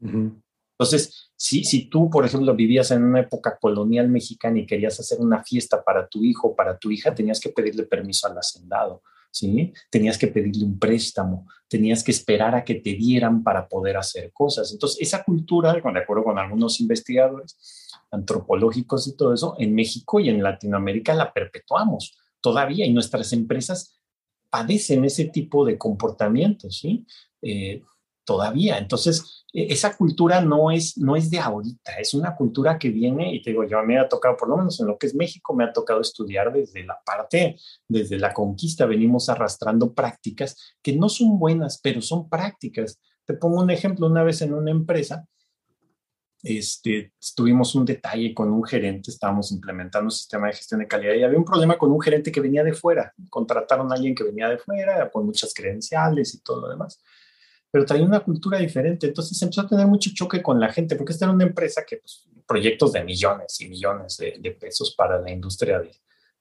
Entonces, 0.00 1.30
si, 1.36 1.64
si 1.64 1.86
tú, 1.88 2.10
por 2.10 2.24
ejemplo, 2.24 2.54
vivías 2.54 2.90
en 2.90 3.04
una 3.04 3.20
época 3.20 3.58
colonial 3.60 4.08
mexicana 4.08 4.58
y 4.58 4.66
querías 4.66 4.98
hacer 5.00 5.20
una 5.20 5.42
fiesta 5.42 5.82
para 5.82 6.06
tu 6.08 6.24
hijo 6.24 6.48
o 6.48 6.56
para 6.56 6.78
tu 6.78 6.90
hija, 6.90 7.14
tenías 7.14 7.40
que 7.40 7.50
pedirle 7.50 7.84
permiso 7.84 8.26
al 8.26 8.36
hacendado, 8.36 9.02
¿sí? 9.30 9.72
Tenías 9.90 10.18
que 10.18 10.28
pedirle 10.28 10.64
un 10.64 10.78
préstamo, 10.78 11.46
tenías 11.68 12.02
que 12.02 12.10
esperar 12.10 12.54
a 12.54 12.64
que 12.64 12.76
te 12.76 12.94
dieran 12.94 13.42
para 13.42 13.68
poder 13.68 13.96
hacer 13.96 14.32
cosas. 14.32 14.72
Entonces, 14.72 15.00
esa 15.00 15.22
cultura, 15.22 15.72
de 15.72 15.78
acuerdo 15.78 16.24
con 16.24 16.38
algunos 16.38 16.80
investigadores 16.80 17.56
antropológicos 18.10 19.08
y 19.08 19.16
todo 19.16 19.32
eso, 19.32 19.56
en 19.58 19.74
México 19.74 20.20
y 20.20 20.28
en 20.28 20.42
Latinoamérica 20.42 21.14
la 21.14 21.32
perpetuamos 21.32 22.16
todavía 22.44 22.84
y 22.84 22.92
nuestras 22.92 23.32
empresas 23.32 23.98
padecen 24.50 25.02
ese 25.06 25.24
tipo 25.24 25.64
de 25.64 25.78
comportamientos, 25.78 26.78
¿sí? 26.78 27.06
Eh, 27.40 27.82
todavía. 28.22 28.76
Entonces, 28.76 29.46
e, 29.50 29.72
esa 29.72 29.96
cultura 29.96 30.42
no 30.42 30.70
es, 30.70 30.98
no 30.98 31.16
es 31.16 31.30
de 31.30 31.38
ahorita, 31.38 31.92
es 31.98 32.12
una 32.12 32.36
cultura 32.36 32.78
que 32.78 32.90
viene, 32.90 33.34
y 33.34 33.40
te 33.40 33.50
digo, 33.50 33.64
yo 33.64 33.82
me 33.82 33.98
ha 33.98 34.10
tocado, 34.10 34.36
por 34.36 34.50
lo 34.50 34.58
menos 34.58 34.78
en 34.78 34.88
lo 34.88 34.98
que 34.98 35.06
es 35.06 35.14
México, 35.14 35.54
me 35.54 35.64
ha 35.64 35.72
tocado 35.72 36.02
estudiar 36.02 36.52
desde 36.52 36.84
la 36.84 36.98
parte, 37.02 37.56
desde 37.88 38.18
la 38.18 38.34
conquista, 38.34 38.84
venimos 38.84 39.30
arrastrando 39.30 39.94
prácticas 39.94 40.76
que 40.82 40.94
no 40.94 41.08
son 41.08 41.38
buenas, 41.38 41.80
pero 41.82 42.02
son 42.02 42.28
prácticas. 42.28 43.00
Te 43.24 43.32
pongo 43.32 43.62
un 43.62 43.70
ejemplo, 43.70 44.06
una 44.06 44.22
vez 44.22 44.42
en 44.42 44.52
una 44.52 44.70
empresa, 44.70 45.26
este, 46.44 47.14
tuvimos 47.34 47.74
un 47.74 47.86
detalle 47.86 48.34
con 48.34 48.52
un 48.52 48.62
gerente, 48.64 49.10
estábamos 49.10 49.50
implementando 49.50 50.08
un 50.08 50.10
sistema 50.10 50.48
de 50.48 50.52
gestión 50.52 50.80
de 50.80 50.86
calidad 50.86 51.14
y 51.14 51.22
había 51.22 51.38
un 51.38 51.44
problema 51.44 51.78
con 51.78 51.90
un 51.90 52.00
gerente 52.00 52.30
que 52.30 52.40
venía 52.40 52.62
de 52.62 52.74
fuera. 52.74 53.14
Contrataron 53.30 53.90
a 53.90 53.94
alguien 53.94 54.14
que 54.14 54.24
venía 54.24 54.50
de 54.50 54.58
fuera, 54.58 55.10
con 55.10 55.24
muchas 55.24 55.54
credenciales 55.54 56.34
y 56.34 56.40
todo 56.40 56.60
lo 56.60 56.68
demás, 56.68 57.00
pero 57.70 57.86
traía 57.86 58.04
una 58.04 58.20
cultura 58.20 58.58
diferente. 58.58 59.06
Entonces 59.06 59.40
empezó 59.40 59.62
a 59.62 59.68
tener 59.68 59.86
mucho 59.86 60.10
choque 60.12 60.42
con 60.42 60.60
la 60.60 60.70
gente, 60.70 60.96
porque 60.96 61.12
esta 61.12 61.24
era 61.24 61.34
una 61.34 61.44
empresa 61.44 61.82
que, 61.82 61.96
pues, 61.96 62.28
proyectos 62.46 62.92
de 62.92 63.02
millones 63.02 63.58
y 63.62 63.68
millones 63.70 64.18
de, 64.18 64.36
de 64.38 64.50
pesos 64.50 64.94
para 64.94 65.18
la 65.18 65.30
industria 65.30 65.80
de, 65.80 65.92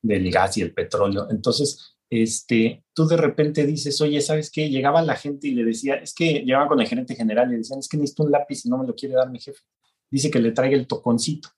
del 0.01 0.29
gas 0.29 0.57
y 0.57 0.63
el 0.63 0.73
petróleo. 0.73 1.27
Entonces, 1.31 1.95
este, 2.09 2.83
tú 2.93 3.07
de 3.07 3.15
repente 3.15 3.65
dices, 3.65 4.01
oye, 4.01 4.19
¿sabes 4.19 4.51
qué? 4.51 4.69
Llegaba 4.69 5.01
la 5.01 5.15
gente 5.15 5.47
y 5.47 5.51
le 5.51 5.63
decía, 5.63 5.95
es 5.95 6.13
que 6.13 6.41
llegaban 6.41 6.67
con 6.67 6.81
el 6.81 6.87
gerente 6.87 7.15
general 7.15 7.53
y 7.53 7.57
decían, 7.57 7.79
es 7.79 7.87
que 7.87 7.95
necesito 7.95 8.23
un 8.23 8.31
lápiz 8.31 8.65
y 8.65 8.69
no 8.69 8.77
me 8.79 8.85
lo 8.85 8.93
quiere 8.93 9.15
dar 9.15 9.29
mi 9.29 9.39
jefe 9.39 9.61
dice 10.13 10.29
que 10.29 10.39
le 10.39 10.51
traiga 10.51 10.77
el 10.77 10.85
toconcito, 10.85 11.49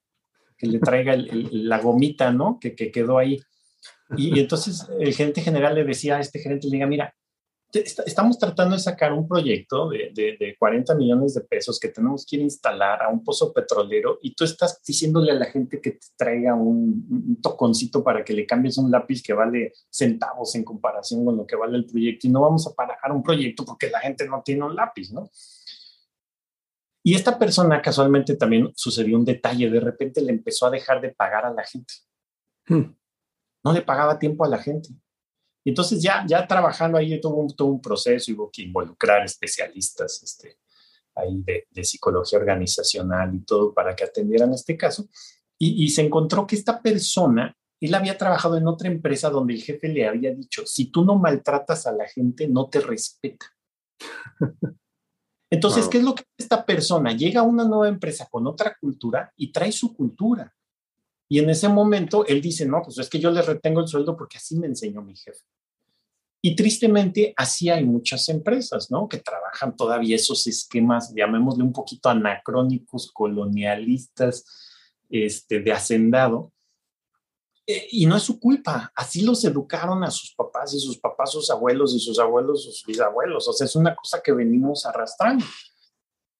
que 0.58 0.68
le 0.68 0.80
traiga 0.80 1.13
la 1.18 1.80
gomita, 1.80 2.32
¿no? 2.32 2.58
Que, 2.58 2.74
quedó 2.74 3.18
ahí. 3.18 3.41
Y, 4.15 4.39
entonces 4.39 4.88
el 4.98 5.13
gerente 5.13 5.41
general 5.41 5.76
le 5.76 5.84
decía 5.84 6.15
a 6.15 6.22
este 6.22 6.39
gerente, 6.39 6.68
le 6.68 6.78
diga, 6.78 6.88
mira, 6.88 7.13
estamos 7.74 8.39
tratando 8.39 8.78
de 8.78 8.82
sacar 8.82 9.12
un 9.12 9.28
proyecto 9.28 9.89
de, 9.89 10.13
de, 10.15 10.56
40 10.58 10.96
millones 10.96 11.34
de 11.34 11.41
pesos 11.41 11.78
que 11.78 11.89
tenemos 11.89 12.26
que 12.26 12.38
ir 12.38 12.44
a 12.44 12.46
instalar 12.46 13.04
a 13.04 13.10
un 13.10 13.26
pozo 13.26 13.52
petrolero 13.52 14.20
y 14.22 14.34
tú 14.34 14.46
estás 14.46 14.82
diciéndole 14.88 15.34
a 15.34 15.36
la 15.36 15.48
gente 15.48 15.82
que 15.82 15.91
te 15.91 16.08
traiga 16.15 16.56
un, 16.56 17.06
un, 17.10 17.41
toconcito 17.41 18.02
para 18.02 18.24
que 18.24 18.32
le 18.32 18.46
cambies 18.46 18.78
un 18.78 18.89
lápiz 18.89 19.22
que 19.22 19.34
vale 19.34 19.74
centavos 19.89 20.56
en 20.56 20.63
comparación 20.63 21.26
con 21.26 21.36
lo 21.36 21.46
que 21.46 21.58
vale 21.58 21.76
el 21.76 21.86
proyecto 21.86 22.28
y 22.28 22.30
no 22.30 22.39
vamos 22.39 22.65
a 22.68 22.74
parar 22.74 23.12
un 23.12 23.22
proyecto 23.22 23.65
porque 23.65 23.89
la 23.89 24.00
gente 24.00 24.26
no 24.26 24.41
tiene 24.46 24.63
un 24.63 24.76
lápiz, 24.76 25.12
¿no? 25.12 25.30
Y 27.08 27.13
esta 27.13 27.38
persona 27.38 27.84
casualmente 27.84 28.36
también 28.36 28.74
sucedió 28.76 29.15
un 29.15 29.26
detalle, 29.26 29.70
de 29.70 29.80
repente 29.80 30.22
le 30.22 30.32
empezó 30.32 30.65
a 30.65 30.72
dejar 30.72 31.02
de 31.02 31.13
pagar 31.13 31.46
a 31.46 31.54
la 31.54 31.63
gente. 31.63 31.94
Hmm. 32.68 32.96
No 33.63 33.74
le 33.74 33.84
pagaba 33.84 34.18
tiempo 34.18 34.44
a 34.44 34.50
la 34.50 34.58
gente. 34.58 34.89
Y 35.63 35.70
entonces 35.70 36.02
ya, 36.02 36.26
ya 36.28 36.48
trabajando 36.48 36.98
ahí 36.98 37.22
todo 37.22 37.36
un, 37.36 37.56
todo 37.56 37.68
un 37.68 37.80
proceso, 37.80 38.32
hubo 38.34 38.50
que 38.52 38.63
involucrar 38.63 39.24
especialistas 39.24 40.24
este, 40.24 40.58
ahí 41.13 41.44
de, 41.44 41.68
de, 41.70 41.84
psicología 41.84 42.39
organizacional 42.39 43.36
y 43.36 43.46
todo 43.46 43.72
para 43.72 43.96
que 43.96 44.06
atendieran 44.06 44.52
este 44.54 44.76
caso. 44.76 45.08
Y, 45.60 45.84
y 45.84 45.89
se 45.89 46.02
encontró 46.02 46.48
que 46.48 46.56
esta 46.56 46.82
persona, 46.82 47.56
él 47.80 47.94
había 47.94 48.18
trabajado 48.18 48.58
en 48.58 48.68
otra 48.68 48.88
empresa 48.88 49.30
donde 49.30 49.54
el 49.54 49.62
jefe 49.62 49.89
le 49.89 50.08
había 50.08 50.34
dicho, 50.34 50.65
si 50.65 50.89
tú 50.89 51.06
no 51.06 51.20
maltratas 51.20 51.86
a 51.86 51.91
la 51.91 52.08
gente, 52.08 52.48
no 52.48 52.68
te 52.68 52.80
respeta. 52.80 53.46
Entonces, 55.49 55.88
¿qué 55.88 55.99
es 55.99 56.03
lo 56.03 56.15
que 56.15 56.23
esta 56.38 56.65
persona? 56.65 57.13
Llega 57.13 57.41
a 57.41 57.43
una 57.43 57.63
nueva 57.63 57.88
empresa 57.88 58.27
con 58.29 58.47
otra 58.47 58.75
cultura 58.79 59.31
y 59.36 59.51
trae 59.51 59.71
su 59.71 59.95
cultura. 59.95 60.53
Y 61.27 61.39
en 61.39 61.49
ese 61.49 61.69
momento 61.69 62.25
él 62.25 62.41
dice, 62.41 62.65
no, 62.65 62.81
pues 62.84 62.97
es 62.97 63.10
que 63.10 63.19
yo 63.19 63.31
le 63.31 63.41
retengo 63.41 63.81
el 63.81 63.88
sueldo 63.88 64.15
porque 64.15 64.38
así 64.38 64.58
me 64.58 64.67
enseñó 64.67 65.01
mi 65.01 65.15
jefe. 65.15 65.43
Y 66.41 66.55
tristemente, 66.55 67.34
así 67.36 67.69
hay 67.69 67.84
muchas 67.84 68.29
empresas, 68.29 68.91
¿no? 68.91 69.08
Que 69.08 69.17
trabajan 69.17 69.75
todavía 69.75 70.15
esos 70.15 70.45
esquemas, 70.45 71.12
llamémosle 71.15 71.63
un 71.63 71.73
poquito 71.73 72.10
anacrónicos, 72.10 73.12
colonialistas, 73.12 74.45
este, 75.10 75.60
de 75.62 75.71
hacendado, 75.71 76.51
y 77.67 78.06
no 78.06 78.15
es 78.15 78.23
su 78.23 78.39
culpa, 78.39 78.91
así 78.95 79.23
los 79.23 79.43
educaron 79.43 80.04
a 80.04 80.12
sus 80.12 80.36
papás 80.36 80.73
y 80.73 80.80
sus 80.80 80.99
papás, 80.99 81.32
sus 81.32 81.49
abuelos 81.49 81.95
y 81.95 81.99
sus 81.99 82.19
abuelos, 82.19 82.63
sus 82.63 82.84
bisabuelos. 82.86 83.47
O 83.47 83.54
sea, 83.54 83.65
es 83.65 83.75
una 83.75 83.95
cosa 83.95 84.21
que 84.23 84.32
venimos 84.32 84.86
arrastrando. 84.86 85.43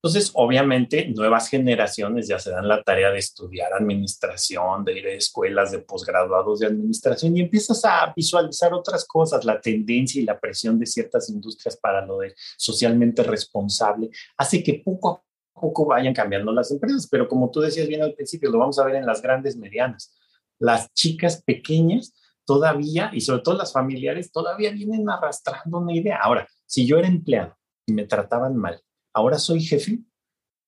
Entonces, 0.04 0.30
obviamente, 0.36 1.08
nuevas 1.08 1.50
generaciones 1.50 2.28
ya 2.28 2.38
se 2.38 2.52
dan 2.52 2.68
la 2.68 2.84
tarea 2.84 3.10
de 3.10 3.18
estudiar 3.18 3.74
administración, 3.74 4.86
de 4.86 5.00
ir 5.00 5.08
a 5.08 5.14
escuelas 5.14 5.72
de 5.72 5.80
posgraduados 5.80 6.60
de 6.60 6.68
administración 6.68 7.36
y 7.36 7.42
empiezas 7.42 7.84
a 7.86 8.14
visualizar 8.16 8.72
otras 8.72 9.04
cosas, 9.06 9.44
la 9.46 9.60
tendencia 9.60 10.22
y 10.22 10.26
la 10.26 10.40
presión 10.40 10.78
de 10.78 10.86
ciertas 10.86 11.28
industrias 11.32 11.76
para 11.78 12.06
lo 12.06 12.20
de 12.20 12.36
socialmente 12.56 13.24
responsable, 13.24 14.12
hace 14.38 14.62
que 14.62 14.76
poco 14.76 15.10
a 15.10 15.60
poco 15.60 15.88
vayan 15.88 16.14
cambiando 16.14 16.52
las 16.52 16.70
empresas, 16.70 17.08
pero 17.10 17.28
como 17.28 17.50
tú 17.50 17.62
decías 17.62 17.88
bien 17.88 18.04
al 18.04 18.14
principio, 18.14 18.52
lo 18.52 18.60
vamos 18.60 18.78
a 18.78 18.86
ver 18.86 18.98
en 18.98 19.08
las 19.08 19.24
grandes 19.24 19.58
medianas 19.58 20.14
las 20.60 20.94
chicas 20.94 21.44
pequeñas 21.44 22.14
todavía, 22.46 23.10
y 23.14 23.22
sobre 23.22 23.42
todo 23.42 23.58
las 23.58 23.74
familiares, 23.74 24.32
todavía 24.32 24.72
vienen 24.72 25.10
arrastrando 25.10 25.80
una 25.80 25.94
idea. 25.94 26.20
Ahora, 26.22 26.48
si 26.66 26.86
yo 26.86 26.98
era 26.98 27.08
empleado 27.08 27.58
y 27.88 27.94
me 27.94 28.06
trataban 28.06 28.56
mal, 28.56 28.82
ahora 29.14 29.40
soy 29.40 29.62
jefe, 29.62 30.00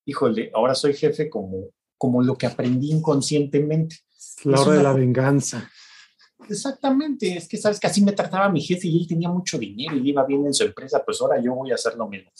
híjole, 0.04 0.50
ahora 0.54 0.74
soy 0.74 0.94
jefe 0.94 1.30
como, 1.30 1.70
como 1.96 2.22
lo 2.22 2.36
que 2.36 2.46
aprendí 2.46 2.90
inconscientemente. 2.90 3.96
La 4.44 4.60
hora 4.60 4.76
de 4.76 4.82
la 4.82 4.92
venganza. 4.92 5.70
Exactamente, 6.48 7.36
es 7.36 7.48
que 7.48 7.56
sabes 7.56 7.80
que 7.80 7.86
así 7.86 8.02
me 8.02 8.12
trataba 8.12 8.48
mi 8.48 8.60
jefe 8.60 8.88
y 8.88 9.00
él 9.00 9.08
tenía 9.08 9.28
mucho 9.28 9.58
dinero 9.58 9.96
y 9.96 10.08
iba 10.08 10.24
bien 10.24 10.46
en 10.46 10.54
su 10.54 10.64
empresa, 10.64 11.02
pues 11.04 11.20
ahora 11.20 11.40
yo 11.40 11.54
voy 11.54 11.70
a 11.72 11.74
hacer 11.74 11.94
lo 11.96 12.08
mismo. 12.08 12.30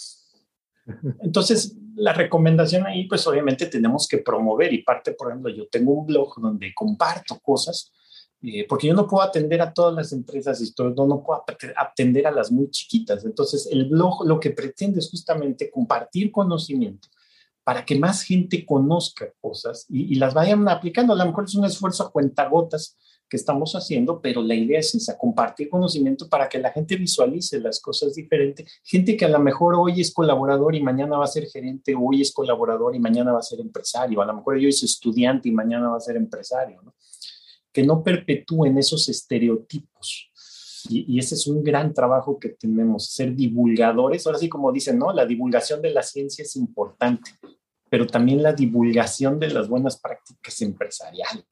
Entonces, 1.21 1.77
la 1.97 2.13
recomendación 2.13 2.87
ahí, 2.87 3.07
pues 3.07 3.27
obviamente 3.27 3.67
tenemos 3.67 4.07
que 4.07 4.19
promover 4.19 4.73
y 4.73 4.83
parte, 4.83 5.13
por 5.13 5.29
ejemplo, 5.29 5.51
yo 5.51 5.69
tengo 5.69 5.93
un 5.93 6.07
blog 6.07 6.41
donde 6.41 6.73
comparto 6.75 7.39
cosas, 7.41 7.93
eh, 8.41 8.67
porque 8.69 8.87
yo 8.87 8.95
no 8.95 9.07
puedo 9.07 9.23
atender 9.23 9.61
a 9.61 9.73
todas 9.73 9.95
las 9.95 10.13
empresas 10.13 10.61
y 10.61 10.73
todo, 10.73 10.91
no, 11.07 11.23
puedo 11.23 11.45
atender 11.77 12.27
a 12.27 12.31
las 12.31 12.53
muy 12.53 12.71
chiquitas. 12.71 13.25
Entonces, 13.25 13.69
el 13.71 13.87
blog 13.87 14.27
lo 14.27 14.39
que 14.39 14.51
pretende 14.51 15.01
es 15.01 15.11
justamente 15.11 15.71
compartir 15.71 16.31
conocimiento 16.31 17.09
para 17.65 17.85
que 17.85 17.99
más 17.99 18.23
gente 18.23 18.65
conozca 18.65 19.31
cosas 19.41 19.85
y, 19.89 20.13
y 20.13 20.15
las 20.15 20.35
vayan 20.35 20.69
aplicando. 20.69 21.13
A 21.13 21.17
lo 21.17 21.27
mejor 21.27 21.45
es 21.45 21.55
un 21.55 21.65
esfuerzo 21.65 22.05
a 22.05 22.13
cuentagotas, 22.13 22.97
que 23.29 23.37
estamos 23.37 23.75
haciendo, 23.75 24.21
pero 24.21 24.43
la 24.43 24.55
idea 24.55 24.81
es 24.81 25.15
compartir 25.19 25.69
conocimiento 25.69 26.29
para 26.29 26.49
que 26.49 26.59
la 26.59 26.73
gente 26.73 26.97
visualice 26.97 27.61
las 27.61 27.81
cosas 27.81 28.15
diferentes. 28.15 28.81
Gente 28.83 29.17
que 29.17 29.27
a 29.27 29.29
lo 29.29 29.39
mejor 29.39 29.75
hoy 29.75 30.01
es 30.01 30.13
colaborador 30.13 30.75
y 30.75 30.83
mañana 30.83 31.19
va 31.19 31.25
a 31.25 31.29
ser 31.29 31.47
gerente, 31.47 31.95
hoy 31.95 32.23
es 32.23 32.33
colaborador 32.33 32.97
y 32.97 32.99
mañana 32.99 33.33
va 33.33 33.41
a 33.41 33.43
ser 33.43 33.61
empresario, 33.61 34.23
a 34.23 34.27
lo 34.27 34.35
mejor 34.35 34.55
hoy 34.55 34.69
es 34.69 34.83
estudiante 34.83 35.49
y 35.49 35.53
mañana 35.53 35.91
va 35.91 35.99
a 35.99 36.01
ser 36.01 36.17
empresario. 36.17 36.81
Que 37.71 37.83
no 37.85 38.03
perpetúen 38.03 38.79
esos 38.79 39.09
estereotipos. 39.09 40.31
Y, 40.89 41.17
y, 41.17 41.19
ese 41.19 41.35
es 41.35 41.47
un 41.47 41.63
gran 41.63 41.93
trabajo 41.93 42.39
que 42.39 42.51
tenemos, 42.51 43.11
ser 43.11 43.35
divulgadores. 43.35 44.27
Ahora 44.27 44.39
sí, 44.39 44.49
como 44.49 44.73
dicen, 44.73 44.99
¿no? 44.99 45.13
La 45.13 45.27
divulgación 45.27 45.83
de 45.83 45.91
la 45.91 46.03
ciencia 46.03 46.43
es 46.43 46.57
importante, 46.57 47.33
pero 47.91 48.07
también 48.07 48.43
la 48.43 48.55
divulgación 48.55 49.39
de 49.39 49.51
las 49.51 49.69
buenas 49.69 50.01
prácticas 50.01 50.63
empresariales. 50.63 51.45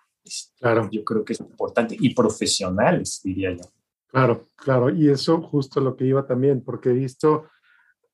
Claro. 0.58 0.88
Yo 0.90 1.04
creo 1.04 1.24
que 1.24 1.32
es 1.32 1.40
importante 1.40 1.96
y 1.98 2.14
profesionales, 2.14 3.20
diría 3.22 3.52
yo. 3.52 3.64
Claro, 4.08 4.46
claro. 4.56 4.90
Y 4.90 5.08
eso 5.08 5.40
justo 5.42 5.80
lo 5.80 5.96
que 5.96 6.06
iba 6.06 6.26
también, 6.26 6.62
porque 6.62 6.90
he 6.90 6.94
visto 6.94 7.46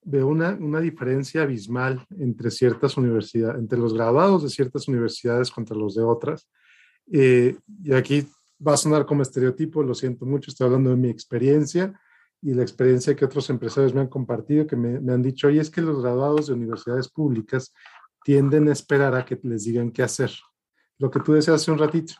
veo 0.04 0.26
una, 0.26 0.56
una 0.60 0.80
diferencia 0.80 1.42
abismal 1.42 2.04
entre 2.18 2.50
ciertas 2.50 2.96
universidades, 2.96 3.58
entre 3.58 3.78
los 3.78 3.94
graduados 3.94 4.42
de 4.42 4.50
ciertas 4.50 4.88
universidades 4.88 5.50
contra 5.50 5.76
los 5.76 5.94
de 5.94 6.02
otras. 6.02 6.48
Eh, 7.10 7.56
y 7.84 7.92
aquí 7.92 8.26
va 8.66 8.74
a 8.74 8.76
sonar 8.76 9.06
como 9.06 9.22
estereotipo, 9.22 9.82
lo 9.82 9.94
siento 9.94 10.26
mucho, 10.26 10.50
estoy 10.50 10.66
hablando 10.66 10.90
de 10.90 10.96
mi 10.96 11.08
experiencia 11.08 11.98
y 12.40 12.54
la 12.54 12.62
experiencia 12.62 13.14
que 13.14 13.24
otros 13.24 13.48
empresarios 13.50 13.94
me 13.94 14.00
han 14.00 14.08
compartido, 14.08 14.66
que 14.66 14.76
me, 14.76 15.00
me 15.00 15.12
han 15.12 15.22
dicho, 15.22 15.46
oye, 15.46 15.60
es 15.60 15.70
que 15.70 15.80
los 15.80 16.02
graduados 16.02 16.48
de 16.48 16.54
universidades 16.54 17.08
públicas 17.08 17.72
tienden 18.24 18.68
a 18.68 18.72
esperar 18.72 19.14
a 19.14 19.24
que 19.24 19.38
les 19.42 19.64
digan 19.64 19.90
qué 19.92 20.02
hacer 20.02 20.32
lo 21.02 21.10
que 21.10 21.18
tú 21.18 21.32
decías 21.32 21.60
hace 21.60 21.72
un 21.72 21.78
ratito. 21.78 22.14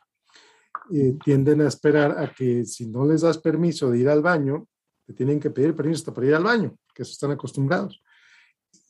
Eh, 0.92 1.16
tienden 1.24 1.60
a 1.60 1.68
esperar 1.68 2.18
a 2.18 2.34
que 2.34 2.64
si 2.64 2.88
no 2.88 3.06
les 3.06 3.20
das 3.20 3.38
permiso 3.38 3.88
de 3.88 3.98
ir 4.00 4.08
al 4.08 4.22
baño, 4.22 4.66
te 5.06 5.12
tienen 5.12 5.38
que 5.38 5.50
pedir 5.50 5.76
permiso 5.76 6.12
para 6.12 6.26
ir 6.26 6.34
al 6.34 6.42
baño, 6.42 6.76
que 6.92 7.04
eso 7.04 7.12
están 7.12 7.30
acostumbrados. 7.30 8.02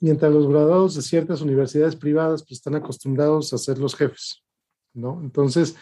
Mientras 0.00 0.32
los 0.32 0.48
graduados 0.48 0.94
de 0.94 1.02
ciertas 1.02 1.42
universidades 1.42 1.94
privadas 1.94 2.42
pues 2.42 2.52
están 2.52 2.74
acostumbrados 2.74 3.52
a 3.52 3.58
ser 3.58 3.78
los 3.78 3.94
jefes, 3.94 4.42
¿no? 4.94 5.20
Entonces, 5.22 5.76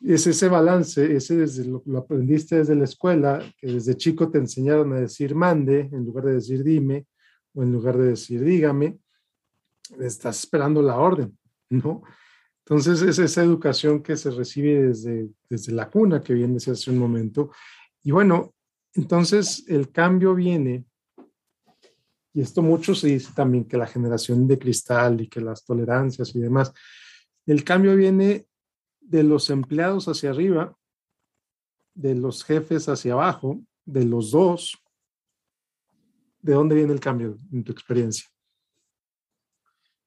es 0.00 0.26
ese 0.26 0.48
balance, 0.48 1.14
ese 1.14 1.36
desde 1.36 1.64
lo, 1.64 1.80
lo, 1.86 1.98
aprendiste 1.98 2.56
desde 2.56 2.74
la 2.74 2.84
escuela, 2.84 3.40
que 3.56 3.68
desde 3.68 3.96
chico 3.96 4.30
te 4.32 4.38
enseñaron 4.38 4.92
a 4.94 5.00
decir 5.00 5.36
mande 5.36 5.88
en 5.92 6.04
lugar 6.04 6.24
de 6.24 6.34
decir 6.34 6.64
dime, 6.64 7.06
o 7.54 7.62
en 7.62 7.70
lugar 7.72 7.96
de 7.96 8.08
decir 8.08 8.42
dígame, 8.42 8.98
estás 10.00 10.40
esperando 10.40 10.82
la 10.82 10.96
orden, 10.96 11.38
¿no? 11.70 12.02
Entonces, 12.64 13.02
es 13.02 13.18
esa 13.18 13.42
educación 13.42 14.02
que 14.02 14.16
se 14.16 14.30
recibe 14.30 14.82
desde, 14.82 15.28
desde 15.48 15.72
la 15.72 15.90
cuna, 15.90 16.22
que 16.22 16.34
viene 16.34 16.56
hace 16.56 16.90
un 16.90 16.98
momento. 16.98 17.50
Y 18.02 18.12
bueno, 18.12 18.54
entonces 18.94 19.64
el 19.68 19.90
cambio 19.90 20.34
viene, 20.34 20.84
y 22.32 22.40
esto 22.40 22.62
mucho 22.62 22.94
se 22.94 23.08
dice 23.08 23.32
también 23.34 23.64
que 23.64 23.76
la 23.76 23.86
generación 23.86 24.46
de 24.46 24.58
cristal 24.58 25.20
y 25.20 25.28
que 25.28 25.40
las 25.40 25.64
tolerancias 25.64 26.34
y 26.34 26.40
demás, 26.40 26.72
el 27.46 27.64
cambio 27.64 27.96
viene 27.96 28.46
de 29.00 29.22
los 29.22 29.50
empleados 29.50 30.06
hacia 30.06 30.30
arriba, 30.30 30.76
de 31.94 32.14
los 32.14 32.44
jefes 32.44 32.88
hacia 32.88 33.12
abajo, 33.12 33.60
de 33.84 34.04
los 34.04 34.30
dos. 34.30 34.78
¿De 36.40 36.54
dónde 36.54 36.74
viene 36.74 36.92
el 36.92 37.00
cambio 37.00 37.38
en 37.52 37.62
tu 37.62 37.72
experiencia? 37.72 38.31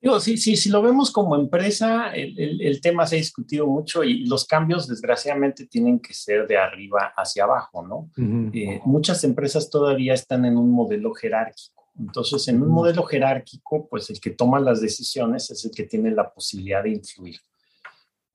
Digo, 0.05 0.19
sí, 0.19 0.37
sí, 0.37 0.55
si 0.55 0.69
lo 0.69 0.83
vemos 0.83 1.09
como 1.09 1.35
empresa, 1.35 2.11
el, 2.13 2.39
el, 2.39 2.61
el, 2.61 2.79
tema 2.79 3.07
se 3.07 3.15
ha 3.15 3.17
discutido 3.17 3.65
mucho 3.65 4.03
y 4.03 4.23
los 4.27 4.45
cambios, 4.45 4.87
desgraciadamente, 4.87 5.65
tienen 5.65 5.99
que 5.99 6.13
ser 6.13 6.45
de 6.45 6.57
arriba 6.57 7.11
hacia 7.17 7.45
abajo, 7.45 7.81
¿no? 7.81 8.11
Uh 8.15 8.21
-huh. 8.21 8.51
eh, 8.53 8.81
muchas 8.85 9.23
empresas 9.23 9.67
todavía 9.67 10.13
están 10.13 10.45
en 10.45 10.57
un 10.57 10.69
modelo 10.69 11.11
jerárquico. 11.15 11.89
Entonces, 11.97 12.47
en 12.49 12.61
un 12.61 12.69
modelo 12.69 13.01
jerárquico, 13.01 13.87
pues 13.89 14.11
el 14.11 14.19
que 14.19 14.29
toma 14.29 14.59
las 14.59 14.79
decisiones 14.79 15.49
es 15.49 15.65
el 15.65 15.71
que 15.71 15.85
tiene 15.85 16.11
la 16.11 16.31
posibilidad 16.31 16.83
de 16.83 16.91
influir 16.91 17.39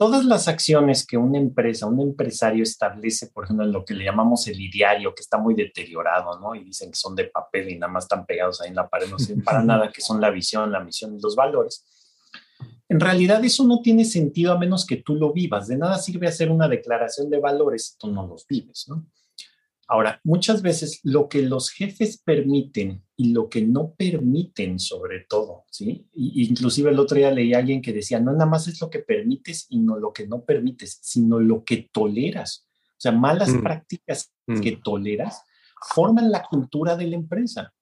todas 0.01 0.25
las 0.25 0.49
acciones 0.49 1.07
que 1.07 1.19
una 1.19 1.37
empresa, 1.37 1.85
un 1.85 2.01
empresario 2.01 2.63
establece, 2.63 3.27
por 3.27 3.45
ejemplo, 3.45 3.67
en 3.67 3.73
lo 3.73 3.85
que 3.85 3.93
le 3.93 4.07
llamamos 4.07 4.47
el 4.47 4.59
ideario, 4.59 5.15
que 5.15 5.21
está 5.21 5.37
muy 5.37 5.55
deteriorado, 5.55 6.41
¿no? 6.41 6.55
Y 6.55 6.65
dicen 6.65 6.91
que 6.91 6.97
son 6.97 7.15
de 7.15 7.25
papel 7.25 7.69
y 7.69 7.79
nada 7.79 7.93
más 7.93 8.05
están 8.05 8.25
pegados 8.25 8.63
ahí 8.63 8.71
en 8.71 8.77
la 8.77 8.89
pared, 8.89 9.11
no 9.11 9.19
sirven 9.19 9.45
para 9.45 9.63
nada, 9.63 9.93
que 9.93 10.01
son 10.01 10.19
la 10.19 10.31
visión, 10.31 10.73
la 10.73 10.83
misión 10.83 11.15
y 11.15 11.21
los 11.21 11.37
valores. 11.37 11.85
En 12.89 12.99
realidad 12.99 13.45
eso 13.45 13.63
no 13.65 13.83
tiene 13.83 14.07
sentido 14.07 14.55
a 14.55 14.59
menos 14.59 14.87
que 14.87 14.97
tú 14.97 15.17
lo 15.17 15.35
vivas. 15.35 15.69
De 15.69 15.77
nada 15.77 15.99
sirve 15.99 16.29
hacer 16.29 16.51
una 16.51 16.67
declaración 16.67 17.29
de 17.29 17.39
valores, 17.39 17.99
tú 18.01 18.11
no 18.11 18.27
los 18.27 18.47
vives, 18.47 18.87
¿no? 18.89 19.05
Ahora, 19.93 20.21
muchas 20.23 20.63
veces 20.63 21.01
lo 21.03 21.29
que 21.29 21.43
los 21.43 21.71
jefes 21.71 22.23
permiten 22.23 23.03
y 23.17 23.33
lo 23.33 23.49
que 23.49 23.63
no 23.63 23.93
permiten 23.99 24.79
sobre 24.79 25.27
todo, 25.29 25.65
¿sí? 25.69 26.07
Y, 26.13 26.49
inclusive 26.49 26.91
el 26.91 26.99
otro 27.01 27.17
día 27.17 27.33
leí 27.33 27.55
a 27.55 27.59
alguien 27.59 27.83
que 27.83 27.93
decía, 27.93 28.21
no 28.21 28.31
nada 28.31 28.47
más 28.47 28.69
es 28.69 28.81
lo 28.81 28.89
que 28.89 29.01
permites 29.01 29.67
y 29.69 29.81
no 29.81 29.99
lo 29.99 30.13
que 30.13 30.29
no 30.29 30.45
permites, 30.45 31.01
sino 31.03 31.41
lo 31.41 31.65
que 31.65 31.89
toleras. 31.93 32.69
O 32.91 33.01
sea, 33.01 33.11
malas 33.11 33.49
mm. 33.49 33.63
prácticas 33.65 34.33
mm. 34.47 34.61
que 34.61 34.77
toleras 34.77 35.43
forman 35.93 36.31
la 36.31 36.45
cultura 36.45 36.97
de 36.97 37.09
la 37.09 37.17
empresa. 37.17 37.75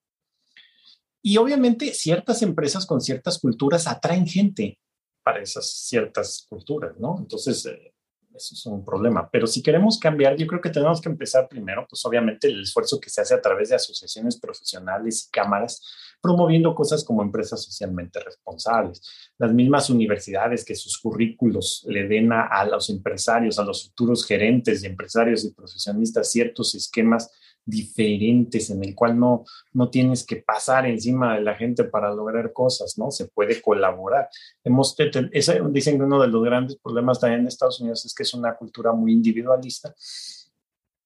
Y 1.20 1.36
obviamente 1.36 1.92
ciertas 1.92 2.40
empresas 2.40 2.86
con 2.86 3.02
ciertas 3.02 3.38
culturas 3.38 3.86
atraen 3.86 4.26
gente 4.26 4.78
para 5.22 5.42
esas 5.42 5.70
ciertas 5.70 6.46
culturas, 6.48 6.98
¿no? 6.98 7.18
Entonces, 7.18 7.66
eh, 7.66 7.92
eso 8.38 8.54
es 8.54 8.66
un 8.66 8.84
problema. 8.84 9.28
Pero 9.30 9.46
si 9.46 9.62
queremos 9.62 9.98
cambiar, 9.98 10.36
yo 10.36 10.46
creo 10.46 10.60
que 10.60 10.70
tenemos 10.70 11.00
que 11.00 11.08
empezar 11.08 11.48
primero, 11.48 11.86
pues 11.88 12.04
obviamente 12.04 12.48
el 12.48 12.62
esfuerzo 12.62 13.00
que 13.00 13.10
se 13.10 13.20
hace 13.20 13.34
a 13.34 13.40
través 13.40 13.68
de 13.68 13.76
asociaciones 13.76 14.38
profesionales 14.38 15.26
y 15.26 15.30
cámaras, 15.30 15.82
promoviendo 16.20 16.74
cosas 16.74 17.04
como 17.04 17.22
empresas 17.22 17.62
socialmente 17.62 18.20
responsables. 18.20 19.02
Las 19.38 19.52
mismas 19.52 19.90
universidades 19.90 20.64
que 20.64 20.74
sus 20.74 20.98
currículos 20.98 21.84
le 21.88 22.08
den 22.08 22.32
a, 22.32 22.46
a 22.46 22.64
los 22.64 22.90
empresarios, 22.90 23.58
a 23.58 23.64
los 23.64 23.88
futuros 23.88 24.26
gerentes 24.26 24.82
y 24.82 24.86
empresarios 24.86 25.44
y 25.44 25.52
profesionistas 25.52 26.30
ciertos 26.30 26.74
esquemas 26.74 27.30
diferentes 27.68 28.70
en 28.70 28.82
el 28.82 28.94
cual 28.94 29.18
no, 29.18 29.44
no 29.74 29.90
tienes 29.90 30.24
que 30.24 30.36
pasar 30.36 30.86
encima 30.86 31.34
de 31.34 31.42
la 31.42 31.54
gente 31.54 31.84
para 31.84 32.12
lograr 32.14 32.52
cosas, 32.52 32.96
¿no? 32.96 33.10
Se 33.10 33.26
puede 33.26 33.60
colaborar. 33.60 34.28
Hemos, 34.64 34.96
ese, 35.32 35.60
dicen 35.70 35.98
que 35.98 36.04
uno 36.04 36.20
de 36.20 36.28
los 36.28 36.42
grandes 36.42 36.78
problemas 36.78 37.20
también 37.20 37.42
en 37.42 37.48
Estados 37.48 37.80
Unidos 37.80 38.06
es 38.06 38.14
que 38.14 38.22
es 38.22 38.32
una 38.32 38.56
cultura 38.56 38.92
muy 38.92 39.12
individualista. 39.12 39.94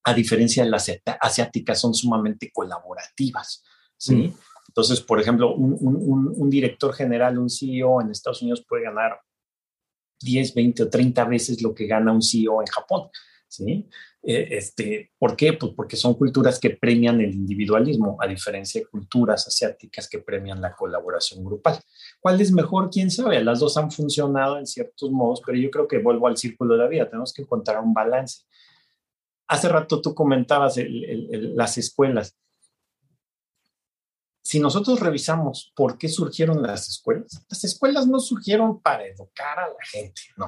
A 0.05 0.13
diferencia 0.13 0.63
de 0.63 0.69
las 0.69 0.89
asiáticas, 1.19 1.79
son 1.79 1.93
sumamente 1.93 2.49
colaborativas, 2.53 3.63
¿sí? 3.97 4.15
Mm. 4.15 4.33
Entonces, 4.69 5.01
por 5.01 5.19
ejemplo, 5.19 5.53
un, 5.53 5.77
un, 5.81 6.33
un 6.35 6.49
director 6.49 6.93
general, 6.93 7.37
un 7.37 7.49
CEO 7.49 8.01
en 8.01 8.09
Estados 8.09 8.41
Unidos 8.41 8.65
puede 8.67 8.83
ganar 8.83 9.19
10, 10.21 10.53
20 10.53 10.83
o 10.83 10.89
30 10.89 11.25
veces 11.25 11.61
lo 11.61 11.75
que 11.75 11.87
gana 11.87 12.13
un 12.13 12.21
CEO 12.21 12.61
en 12.61 12.67
Japón. 12.67 13.09
¿Sí? 13.53 13.87
Eh, 14.23 14.47
este, 14.51 15.11
¿Por 15.17 15.35
qué? 15.35 15.53
Pues 15.53 15.73
porque 15.75 15.95
son 15.95 16.15
culturas 16.15 16.59
que 16.59 16.71
premian 16.71 17.21
el 17.21 17.33
individualismo, 17.33 18.17
a 18.19 18.27
diferencia 18.27 18.81
de 18.81 18.87
culturas 18.87 19.47
asiáticas 19.47 20.09
que 20.09 20.19
premian 20.19 20.61
la 20.61 20.75
colaboración 20.75 21.43
grupal. 21.43 21.79
¿Cuál 22.19 22.41
es 22.41 22.51
mejor? 22.51 22.89
¿Quién 22.89 23.11
sabe? 23.11 23.43
Las 23.43 23.59
dos 23.59 23.77
han 23.77 23.91
funcionado 23.91 24.57
en 24.57 24.65
ciertos 24.65 25.11
modos, 25.11 25.41
pero 25.45 25.57
yo 25.57 25.69
creo 25.69 25.87
que 25.87 25.99
vuelvo 25.99 26.27
al 26.27 26.37
círculo 26.37 26.73
de 26.73 26.79
la 26.79 26.87
vida, 26.87 27.09
tenemos 27.09 27.33
que 27.33 27.43
encontrar 27.43 27.81
un 27.81 27.93
balance. 27.93 28.43
Hace 29.47 29.69
rato 29.69 30.01
tú 30.01 30.15
comentabas 30.15 30.77
el, 30.77 31.55
las 31.55 31.77
escuelas. 31.77 32.35
Si 34.41 34.59
nosotros 34.59 34.99
revisamos 34.99 35.71
por 35.75 35.97
qué 35.97 36.09
surgieron 36.09 36.61
las 36.61 36.89
escuelas, 36.89 37.45
las 37.49 37.63
escuelas 37.63 38.07
no 38.07 38.19
surgieron 38.19 38.81
para 38.81 39.05
educar 39.05 39.59
a 39.59 39.67
la 39.67 39.85
gente, 39.91 40.21
no. 40.37 40.47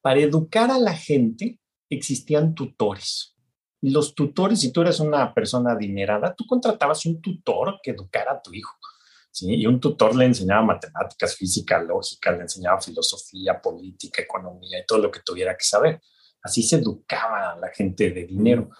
Para 0.00 0.20
educar 0.20 0.70
a 0.70 0.78
la 0.78 0.94
gente 0.94 1.60
existían 1.94 2.54
tutores. 2.54 3.36
Los 3.80 4.14
tutores, 4.14 4.60
si 4.60 4.72
tú 4.72 4.82
eres 4.82 5.00
una 5.00 5.34
persona 5.34 5.72
adinerada, 5.72 6.34
tú 6.34 6.46
contratabas 6.46 7.04
un 7.06 7.20
tutor 7.20 7.80
que 7.82 7.90
educara 7.90 8.32
a 8.32 8.42
tu 8.42 8.54
hijo. 8.54 8.76
¿sí? 9.30 9.54
Y 9.54 9.66
un 9.66 9.80
tutor 9.80 10.14
le 10.14 10.26
enseñaba 10.26 10.62
matemáticas, 10.62 11.34
física, 11.34 11.82
lógica, 11.82 12.30
le 12.32 12.42
enseñaba 12.42 12.80
filosofía, 12.80 13.60
política, 13.60 14.22
economía 14.22 14.78
y 14.78 14.86
todo 14.86 14.98
lo 14.98 15.10
que 15.10 15.20
tuviera 15.20 15.56
que 15.56 15.64
saber. 15.64 16.00
Así 16.42 16.62
se 16.62 16.76
educaba 16.76 17.52
a 17.52 17.58
la 17.58 17.68
gente 17.68 18.10
de 18.10 18.26
dinero. 18.26 18.70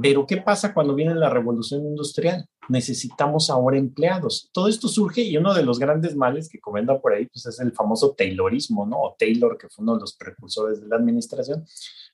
Pero 0.00 0.26
¿qué 0.26 0.36
pasa 0.36 0.72
cuando 0.72 0.94
viene 0.94 1.14
la 1.14 1.28
revolución 1.28 1.84
industrial? 1.84 2.46
Necesitamos 2.68 3.50
ahora 3.50 3.78
empleados. 3.78 4.48
Todo 4.52 4.68
esto 4.68 4.86
surge 4.86 5.22
y 5.22 5.36
uno 5.36 5.52
de 5.54 5.64
los 5.64 5.80
grandes 5.80 6.14
males 6.14 6.48
que 6.48 6.60
comenta 6.60 7.00
por 7.00 7.12
ahí 7.12 7.26
pues 7.26 7.46
es 7.46 7.58
el 7.58 7.72
famoso 7.72 8.14
Taylorismo, 8.16 8.86
¿no? 8.86 9.00
O 9.00 9.16
Taylor, 9.18 9.58
que 9.58 9.68
fue 9.68 9.82
uno 9.82 9.94
de 9.94 10.00
los 10.00 10.14
precursores 10.14 10.80
de 10.80 10.86
la 10.86 10.96
administración, 10.96 11.64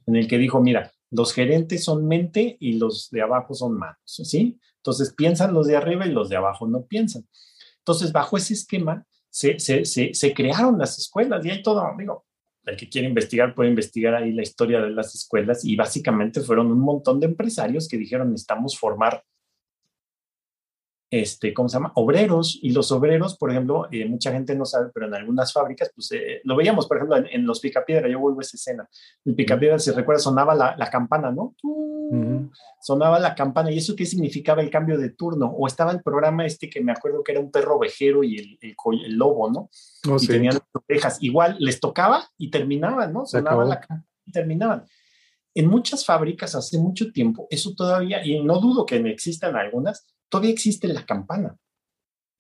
en 0.09 0.17
el 0.17 0.27
que 0.27 0.39
dijo, 0.39 0.61
mira, 0.61 0.91
los 1.11 1.35
gerentes 1.35 1.85
son 1.85 2.09
mente 2.09 2.57
y 2.61 2.79
los 2.79 3.11
de 3.11 3.21
abajo 3.21 3.55
son 3.55 3.79
manos, 3.79 3.99
¿sí? 4.05 4.59
Entonces 4.77 5.13
piensan 5.15 5.53
los 5.53 5.67
de 5.67 5.77
arriba 5.77 6.07
y 6.07 6.11
los 6.11 6.31
de 6.31 6.37
abajo 6.37 6.67
no 6.67 6.87
piensan. 6.87 7.29
Entonces, 7.79 8.11
bajo 8.11 8.39
ese 8.39 8.55
esquema, 8.55 9.07
se, 9.29 9.59
se, 9.59 10.35
crearon 10.35 10.79
las 10.79 10.99
escuelas 10.99 11.45
y 11.45 11.51
hay 11.51 11.63
todo, 11.63 11.81
amigo, 11.81 12.25
el 12.65 12.77
que 12.77 12.89
quiere 12.89 13.07
investigar 13.07 13.55
puede 13.55 13.69
investigar 13.69 14.15
ahí 14.15 14.33
la 14.33 14.43
historia 14.43 14.81
de 14.81 14.91
las 14.91 15.15
escuelas 15.15 15.65
y 15.65 15.77
básicamente 15.77 16.41
fueron 16.41 16.73
un 16.73 16.81
montón 16.81 17.21
de 17.21 17.27
empresarios 17.27 17.87
que 17.87 17.99
dijeron 17.99 18.31
necesitamos 18.31 18.79
formar 18.79 19.23
este, 21.11 21.55
¿cómo 21.55 21.69
se 21.69 21.77
llama? 21.77 21.93
Obreros. 21.95 22.59
Y 22.63 22.73
los 22.73 22.93
obreros, 22.93 23.37
por 23.37 23.51
ejemplo, 23.51 23.89
eh, 23.91 24.05
mucha 24.07 24.31
gente 24.33 24.55
no 24.55 24.65
sabe, 24.65 24.91
pero 24.93 25.07
en 25.07 25.15
algunas 25.15 25.53
fábricas, 25.53 25.91
pues 25.95 26.13
eh, 26.13 26.41
lo 26.45 26.57
veíamos, 26.57 26.87
por 26.87 26.99
ejemplo, 26.99 27.17
en, 27.17 27.47
los 27.47 27.61
Picapiedra, 27.61 28.09
yo 28.09 28.19
vuelvo 28.19 28.41
a 28.41 28.43
esa 28.43 28.57
escena. 28.57 28.89
El 29.25 29.35
Picapiedra, 29.35 29.79
si 29.79 29.91
recuerda, 29.91 30.21
sonaba 30.21 30.55
la, 30.55 30.77
la 30.77 30.91
campana, 30.91 31.31
¿no? 31.31 31.55
Sonaba 32.81 33.19
la 33.19 33.35
campana. 33.35 33.71
¿Y 33.71 33.79
eso 33.79 33.97
qué 33.97 34.05
significaba 34.05 34.63
el 34.63 34.71
cambio 34.71 34.99
de 34.99 35.11
turno? 35.11 35.47
O 35.47 35.67
estaba 35.67 35.93
el 35.93 36.03
programa 36.03 36.45
este 36.45 36.69
que 36.69 36.83
me 36.83 36.93
acuerdo 36.93 37.23
que 37.23 37.33
era 37.33 37.41
un 37.41 37.51
perro 37.51 37.77
ovejero 37.77 38.23
y 38.23 38.37
el, 38.37 38.59
el, 38.61 39.15
lobo, 39.15 39.51
¿no? 39.51 39.71
Oh, 40.11 40.17
y 40.21 40.27
tenían 40.27 40.55
las 40.55 40.85
orejas. 40.89 41.19
Igual 41.23 41.57
les 41.59 41.81
tocaba 41.81 42.29
y 42.37 42.51
terminaban, 42.51 43.13
¿no? 43.13 43.27
Sonaba 43.27 43.65
la 43.65 43.81
campana 43.81 44.07
y 44.27 44.33
terminaban. 44.33 44.85
En 45.55 45.67
muchas 45.67 46.05
fábricas 46.05 46.55
hace 46.55 46.79
mucho 46.79 47.11
tiempo, 47.11 47.49
eso 47.51 47.75
todavía, 47.75 48.25
y 48.25 48.45
no 48.45 48.61
dudo 48.61 48.87
que 48.87 48.97
existan 49.11 49.57
algunas, 49.57 50.07
todavía 50.29 50.53
existe 50.53 50.89
la 50.89 51.05
campana. 51.05 51.57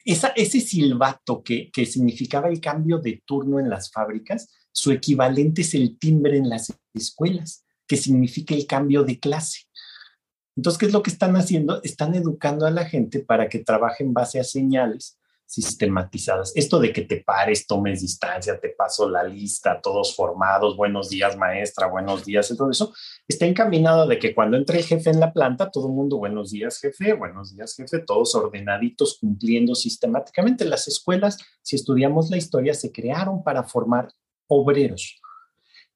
Ese 0.04 0.60
silbato 0.60 1.42
que, 1.42 1.70
que 1.70 1.84
significaba 1.84 2.48
el 2.48 2.60
cambio 2.60 2.98
de 2.98 3.22
turno 3.26 3.60
en 3.60 3.68
las 3.68 3.90
fábricas, 3.90 4.48
su 4.72 4.90
equivalente 4.90 5.62
es 5.62 5.74
el 5.74 5.98
timbre 5.98 6.38
en 6.38 6.48
las 6.48 6.72
escuelas, 6.94 7.64
que 7.86 7.96
significa 7.96 8.54
el 8.54 8.66
cambio 8.66 9.02
de 9.02 9.18
clase. 9.18 9.62
Entonces, 10.56 10.78
¿qué 10.78 10.86
es 10.86 10.92
lo 10.92 11.02
que 11.02 11.10
están 11.10 11.36
haciendo? 11.36 11.82
Están 11.82 12.14
educando 12.14 12.66
a 12.66 12.70
la 12.70 12.84
gente 12.84 13.20
para 13.20 13.48
que 13.48 13.58
trabaje 13.58 14.02
en 14.02 14.14
base 14.14 14.40
a 14.40 14.44
señales 14.44 15.17
sistematizadas. 15.48 16.52
Esto 16.54 16.78
de 16.78 16.92
que 16.92 17.02
te 17.02 17.22
pares, 17.24 17.66
tomes 17.66 18.02
distancia, 18.02 18.60
te 18.60 18.68
paso 18.68 19.08
la 19.08 19.24
lista, 19.24 19.80
todos 19.82 20.14
formados, 20.14 20.76
buenos 20.76 21.08
días 21.08 21.38
maestra, 21.38 21.86
buenos 21.86 22.26
días, 22.26 22.52
todo 22.54 22.70
eso, 22.70 22.92
está 23.26 23.46
encaminado 23.46 24.06
de 24.06 24.18
que 24.18 24.34
cuando 24.34 24.58
entre 24.58 24.78
el 24.78 24.84
jefe 24.84 25.08
en 25.08 25.20
la 25.20 25.32
planta, 25.32 25.70
todo 25.70 25.86
el 25.86 25.94
mundo, 25.94 26.18
buenos 26.18 26.50
días 26.50 26.78
jefe, 26.78 27.14
buenos 27.14 27.56
días 27.56 27.74
jefe, 27.74 28.00
todos 28.00 28.34
ordenaditos, 28.34 29.16
cumpliendo 29.18 29.74
sistemáticamente. 29.74 30.66
Las 30.66 30.86
escuelas, 30.86 31.38
si 31.62 31.76
estudiamos 31.76 32.28
la 32.28 32.36
historia, 32.36 32.74
se 32.74 32.92
crearon 32.92 33.42
para 33.42 33.64
formar 33.64 34.12
obreros. 34.48 35.18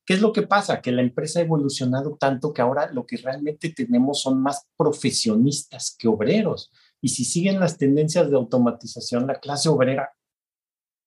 ¿Qué 0.07 0.14
es 0.14 0.22
lo 0.22 0.32
que 0.32 0.42
pasa? 0.42 0.80
Que 0.80 0.92
la 0.92 1.03
empresa 1.03 1.40
ha 1.40 1.42
evolucionado 1.42 2.16
tanto 2.18 2.55
que 2.55 2.62
ahora 2.62 2.90
lo 2.90 3.05
que 3.05 3.18
realmente 3.18 3.68
tenemos 3.68 4.22
son 4.22 4.42
más 4.42 4.66
profesionistas 4.78 5.94
que 5.96 6.09
obreros. 6.09 6.72
Y 7.03 7.09
si 7.09 7.24
siguen 7.24 7.61
las 7.61 7.76
tendencias 7.76 8.30
de 8.30 8.36
automatización, 8.36 9.26
la 9.26 9.40
clase 9.40 9.68
obrera 9.68 10.11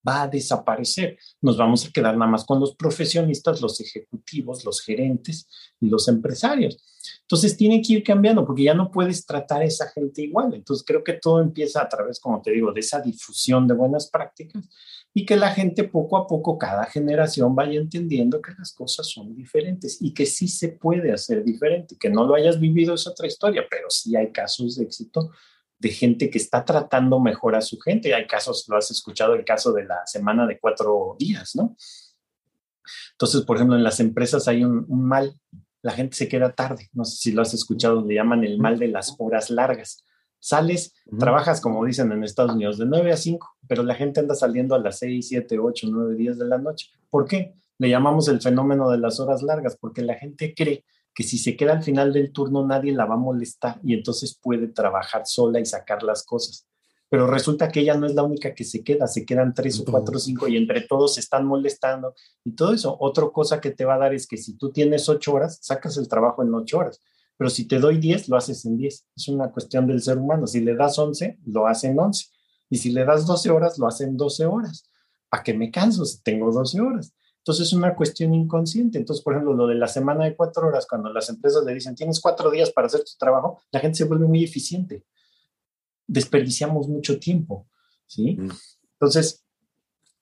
va 0.08 0.24
a 0.24 0.28
desaparecer. 0.28 1.18
Nos 1.42 1.58
vamos 1.58 1.86
a 1.86 1.92
quedar 1.92 2.16
nada 2.16 2.30
más 2.30 2.46
con 2.46 2.60
los 2.60 2.76
profesionistas, 2.76 3.62
los 3.62 3.80
ejecutivos, 3.82 4.64
los 4.64 4.82
gerentes 4.82 5.48
y 5.80 5.88
los 5.88 6.08
empresarios. 6.08 6.84
Entonces 7.22 7.58
tiene 7.58 7.82
que 7.82 7.94
ir 7.94 8.04
cambiando 8.04 8.46
porque 8.46 8.64
ya 8.64 8.74
no 8.74 8.92
puedes 8.92 9.26
tratar 9.26 9.62
a 9.62 9.66
esa 9.66 9.90
gente 9.90 10.22
igual. 10.22 10.54
Entonces 10.54 10.86
creo 10.86 11.04
que 11.04 11.14
todo 11.14 11.42
empieza 11.42 11.82
a 11.82 11.90
través, 11.90 12.20
como 12.20 12.42
te 12.42 12.52
digo, 12.52 12.72
de 12.72 12.82
esa 12.82 13.00
difusión 13.00 13.68
de 13.68 13.74
buenas 13.74 14.10
prácticas 14.10 14.70
y 15.14 15.26
que 15.26 15.38
la 15.38 15.52
gente 15.52 15.86
poco 15.86 16.18
a 16.18 16.28
poco, 16.28 16.58
cada 16.58 16.86
generación 16.86 17.56
vaya 17.56 17.80
entendiendo 17.80 18.42
que 18.42 18.52
las 18.58 18.74
cosas 18.74 19.08
son 19.08 19.34
diferentes 19.34 20.02
y 20.02 20.14
que 20.14 20.26
sí 20.26 20.48
se 20.48 20.70
puede 20.70 21.12
hacer 21.12 21.44
diferente. 21.44 21.96
Que 21.98 22.10
no 22.10 22.26
lo 22.26 22.36
hayas 22.36 22.60
vivido 22.60 22.94
es 22.94 23.08
otra 23.08 23.26
historia, 23.26 23.64
pero 23.70 23.90
sí 23.90 24.16
hay 24.16 24.32
casos 24.32 24.76
de 24.76 24.84
éxito 24.84 25.32
de 25.80 25.90
gente 25.90 26.30
que 26.30 26.38
está 26.38 26.64
tratando 26.64 27.20
mejor 27.20 27.56
a 27.56 27.62
su 27.62 27.80
gente. 27.80 28.14
Hay 28.14 28.28
casos, 28.28 28.66
lo 28.70 28.78
has 28.78 28.92
escuchado, 28.92 29.34
el 29.36 29.46
caso 29.46 29.74
de 29.74 29.86
la 29.86 30.06
semana 30.06 30.48
de 30.48 30.60
cuatro 30.60 31.16
días, 31.20 31.56
¿no? 31.56 31.76
Entonces, 33.12 33.42
por 33.42 33.58
ejemplo, 33.58 33.76
en 33.76 33.84
las 33.84 34.00
empresas 34.00 34.48
hay 34.48 34.64
un, 34.64 34.86
mal, 34.90 35.40
la 35.82 35.92
gente 35.92 36.16
se 36.16 36.28
queda 36.28 36.54
tarde, 36.54 36.90
no 36.94 37.06
sé 37.06 37.18
si 37.18 37.32
lo 37.32 37.42
has 37.42 37.54
escuchado, 37.54 38.06
le 38.06 38.16
llaman 38.16 38.44
el 38.44 38.60
mal 38.60 38.78
de 38.80 38.88
las 38.88 39.16
horas 39.20 39.50
largas. 39.50 40.04
Sales, 40.40 40.94
trabajas, 41.18 41.60
como 41.60 41.84
dicen 41.86 42.12
en 42.12 42.24
Estados 42.24 42.54
Unidos, 42.54 42.78
de 42.78 42.86
9 42.86 43.12
a 43.12 43.18
5, 43.18 43.58
pero 43.68 43.82
la 43.82 43.96
gente 43.96 44.20
anda 44.20 44.36
saliendo 44.36 44.76
a 44.76 44.80
las 44.80 45.00
6, 45.00 45.28
7, 45.28 45.58
8, 45.58 45.88
9 45.90 46.16
días 46.16 46.38
de 46.38 46.46
la 46.46 46.60
noche. 46.60 46.92
¿Por 47.10 47.26
qué? 47.26 47.56
Le 47.80 47.90
llamamos 47.90 48.28
el 48.28 48.40
fenómeno 48.42 48.90
de 48.92 49.00
las 49.00 49.20
horas 49.20 49.42
largas, 49.42 49.76
porque 49.76 50.04
la 50.04 50.14
gente 50.14 50.54
cree 50.54 50.86
que 51.16 51.24
si 51.24 51.38
se 51.38 51.56
queda 51.56 51.72
al 51.72 51.82
final 51.82 52.12
del 52.12 52.34
turno 52.34 52.68
nadie 52.68 52.92
la 52.92 53.06
va 53.06 53.16
a 53.16 53.18
molestar 53.18 53.80
y 53.82 53.94
entonces 53.94 54.38
puede 54.40 54.68
trabajar 54.68 55.26
sola 55.26 55.62
y 55.62 55.66
sacar 55.66 56.04
las 56.04 56.24
cosas. 56.24 56.68
Pero 57.10 57.28
resulta 57.28 57.70
que 57.70 57.80
ella 57.80 57.96
no 57.96 58.06
es 58.06 58.14
la 58.14 58.24
única 58.24 58.54
que 58.54 58.66
se 58.66 58.84
queda, 58.84 59.08
se 59.08 59.26
quedan 59.26 59.54
tres 59.54 59.80
o 59.80 59.86
cuatro 59.86 60.18
o 60.18 60.20
cinco 60.20 60.50
y 60.50 60.58
entre 60.58 60.82
todos 60.82 61.14
se 61.14 61.22
están 61.22 61.46
molestando 61.46 62.14
y 62.44 62.52
todo 62.52 62.74
eso. 62.74 62.98
Otra 63.00 63.30
cosa 63.30 63.62
que 63.62 63.72
te 63.72 63.86
va 63.86 63.96
a 63.96 64.00
dar 64.00 64.14
es 64.14 64.28
que 64.28 64.36
si 64.36 64.58
tú 64.58 64.72
tienes 64.74 65.08
ocho 65.08 65.34
horas, 65.34 65.58
sacas 65.62 65.96
el 65.98 66.10
trabajo 66.10 66.44
en 66.44 66.54
ocho 66.54 66.80
horas. 66.80 67.00
Pero 67.38 67.50
si 67.50 67.66
te 67.66 67.80
doy 67.80 67.98
diez, 67.98 68.28
lo 68.28 68.36
haces 68.36 68.66
en 68.66 68.78
diez. 68.78 69.06
Es 69.16 69.28
una 69.30 69.52
cuestión 69.52 69.88
del 69.88 70.02
ser 70.02 70.18
humano. 70.18 70.48
Si 70.48 70.60
le 70.60 70.76
das 70.76 71.00
once, 71.00 71.38
lo 71.46 71.68
hace 71.68 71.88
en 71.88 72.00
once. 72.00 72.28
Y 72.70 72.78
si 72.78 72.92
le 72.92 73.06
das 73.06 73.26
doce 73.26 73.50
horas, 73.50 73.78
lo 73.78 73.88
hace 73.88 74.04
en 74.04 74.18
doce 74.18 74.46
horas. 74.46 74.90
¿Para 75.30 75.44
qué 75.44 75.54
me 75.54 75.72
canso 75.72 76.04
si 76.06 76.22
tengo 76.22 76.52
doce 76.52 76.82
horas? 76.82 77.14
Entonces 77.46 77.68
es 77.68 77.74
una 77.74 77.96
cuestión 77.96 78.34
inconsciente. 78.34 78.98
Entonces, 78.98 79.24
por 79.24 79.34
ejemplo, 79.34 79.54
lo 79.54 79.68
de 79.68 79.76
la 79.76 79.88
semana 79.88 80.26
de 80.26 80.36
cuatro 80.36 80.68
horas, 80.68 80.88
cuando 80.88 81.14
las 81.14 81.30
empresas 81.30 81.64
le 81.64 81.76
dicen, 81.76 81.94
tienes 81.94 82.20
cuatro 82.20 82.50
días 82.50 82.72
para 82.72 82.88
hacer 82.88 83.02
tu 83.02 83.12
trabajo, 83.20 83.62
la 83.70 83.80
gente 83.80 84.00
se 84.00 84.06
vuelve 84.06 84.26
muy 84.26 84.44
eficiente. 84.44 85.04
Desperdiciamos 86.08 86.88
mucho 86.88 87.20
tiempo, 87.20 87.68
¿sí? 88.08 88.36
Mm. 88.36 88.50
Entonces, 88.94 89.46